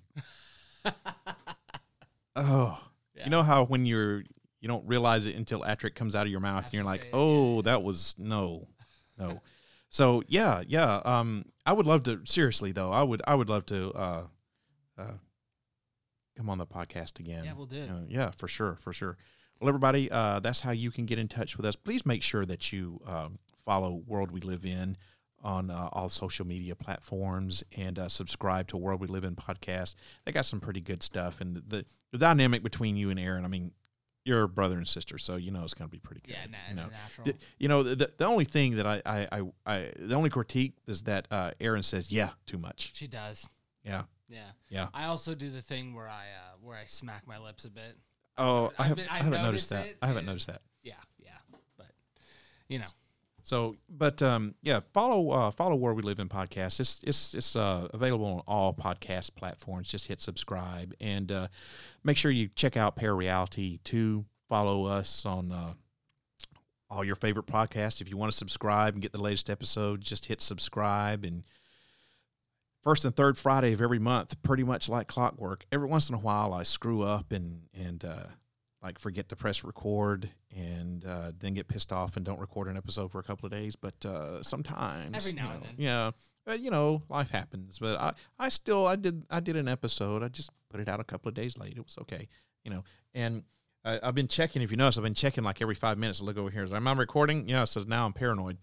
[2.36, 2.80] oh,
[3.24, 4.24] you know how when you're
[4.60, 7.08] you don't realize it until after it comes out of your mouth, and you're like,
[7.14, 8.68] oh, that was no,
[9.18, 9.42] no.
[9.90, 11.02] So yeah, yeah.
[11.06, 12.22] Um, I would love to.
[12.26, 13.92] Seriously though, I would I would love to.
[13.92, 14.24] Uh,
[14.98, 15.12] uh,
[16.38, 17.44] come on the podcast again.
[17.46, 17.82] Yeah, we'll do.
[17.82, 19.18] Uh, yeah, for sure, for sure.
[19.60, 21.76] Well, everybody, uh, that's how you can get in touch with us.
[21.76, 24.98] Please make sure that you um, follow World We Live In
[25.44, 29.96] on uh, all social media platforms and uh, subscribe to World We Live In podcast.
[30.26, 33.46] They got some pretty good stuff, and the, the dynamic between you and Erin.
[33.46, 33.72] I mean,
[34.26, 36.32] you're brother and sister, so you know it's going to be pretty good.
[36.36, 37.26] Yeah, you know, natural.
[37.26, 40.74] The- you know, the, the only thing that I, I, I, I the only critique
[40.88, 42.92] is that uh, Erin says yeah too much.
[42.96, 43.48] She does.
[43.84, 44.04] Yeah.
[44.30, 44.40] Yeah.
[44.70, 44.88] Yeah.
[44.94, 47.98] I also do the thing where I uh, where I smack my lips a bit.
[48.38, 49.86] Oh, I, have, been- I I haven't noticed notice that.
[49.92, 50.62] it, I haven't noticed that.
[50.82, 51.38] Yeah, yeah,
[51.78, 51.88] but
[52.68, 52.86] you know.
[53.46, 56.80] So, but um, yeah, follow uh, follow where we live in podcast.
[56.80, 59.90] It's it's it's uh, available on all podcast platforms.
[59.90, 61.48] Just hit subscribe and uh,
[62.04, 64.26] make sure you check out Parareality too.
[64.50, 65.74] Follow us on uh,
[66.90, 68.00] all your favorite podcasts.
[68.02, 71.44] If you want to subscribe and get the latest episode, just hit subscribe and.
[72.84, 75.66] First and third Friday of every month, pretty much like clockwork.
[75.72, 78.26] Every once in a while, I screw up and and uh,
[78.82, 82.76] like forget to press record and uh, then get pissed off and don't record an
[82.76, 83.78] episode for a couple of days.
[83.78, 85.74] But uh, sometimes, Every you now and then.
[85.78, 86.12] yeah,
[86.46, 87.80] uh, you know, life happens.
[87.80, 90.22] But I, I still, I did, I did an episode.
[90.22, 91.78] I just put it out a couple of days late.
[91.78, 92.28] It was okay,
[92.66, 92.84] you know.
[93.14, 93.44] And
[93.86, 94.62] I, I've been checking.
[94.62, 96.22] If you notice, I've been checking like every five minutes.
[96.22, 96.68] I look over here.
[96.70, 97.48] Am I recording?
[97.48, 97.64] Yeah.
[97.64, 98.58] Says now I'm paranoid.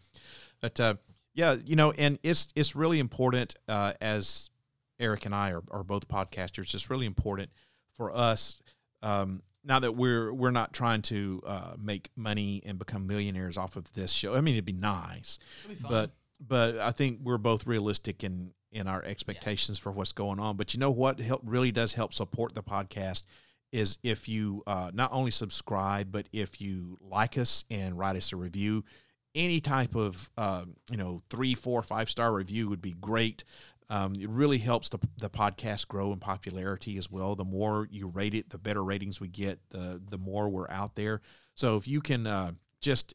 [0.61, 0.95] But uh,
[1.41, 4.51] yeah, you know, and it's it's really important uh, as
[4.99, 6.75] Eric and I are, are both podcasters.
[6.75, 7.51] It's really important
[7.97, 8.61] for us
[9.03, 13.77] um, now that we're we're not trying to uh, make money and become millionaires off
[13.77, 14.35] of this show.
[14.35, 16.11] I mean, it'd be nice, It'd be but
[16.47, 20.59] but I think we're both realistic in in our expectations for what's going on.
[20.59, 23.25] But you know what help really does help support the podcast
[23.73, 28.31] is if you uh, not only subscribe, but if you like us and write us
[28.35, 28.85] a review.
[29.35, 33.45] Any type of uh, you know three, four, five star review would be great.
[33.89, 37.35] Um, it really helps the, the podcast grow in popularity as well.
[37.35, 40.95] The more you rate it, the better ratings we get, the the more we're out
[40.95, 41.21] there.
[41.55, 43.15] So if you can uh, just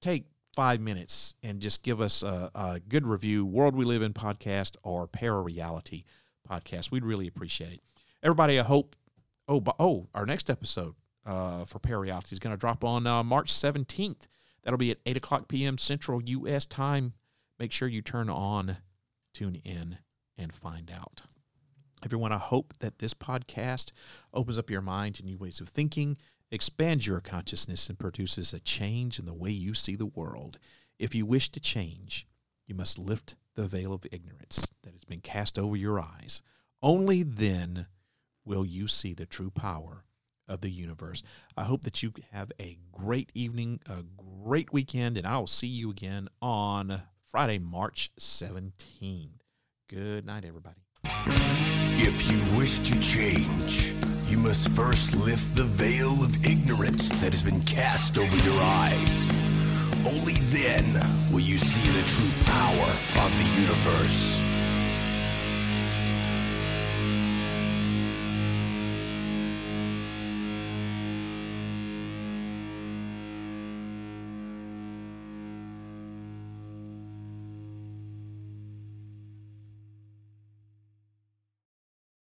[0.00, 4.12] take five minutes and just give us a, a good review, World We Live in
[4.12, 6.04] podcast or Parareality
[6.48, 7.80] podcast, we'd really appreciate it.
[8.22, 8.96] Everybody, I hope.
[9.48, 10.94] Oh, oh, our next episode
[11.26, 14.28] uh, for Parareality is going to drop on uh, March seventeenth.
[14.62, 15.78] That'll be at eight o'clock p.m.
[15.78, 16.66] Central U.S.
[16.66, 17.14] time.
[17.58, 18.78] Make sure you turn on
[19.32, 19.98] tune in
[20.36, 21.22] and find out.
[22.04, 23.92] Everyone, I hope that this podcast
[24.34, 26.16] opens up your mind to new ways of thinking,
[26.50, 30.58] expands your consciousness, and produces a change in the way you see the world.
[30.98, 32.26] If you wish to change,
[32.66, 36.42] you must lift the veil of ignorance that has been cast over your eyes.
[36.82, 37.86] Only then
[38.44, 40.04] will you see the true power
[40.52, 41.22] of the universe.
[41.56, 44.04] I hope that you have a great evening, a
[44.44, 49.40] great weekend, and I will see you again on Friday, March 17th.
[49.88, 50.76] Good night, everybody.
[51.04, 53.92] If you wish to change,
[54.28, 59.30] you must first lift the veil of ignorance that has been cast over your eyes.
[60.06, 61.00] Only then
[61.32, 62.90] will you see the true power
[63.24, 64.51] of the universe.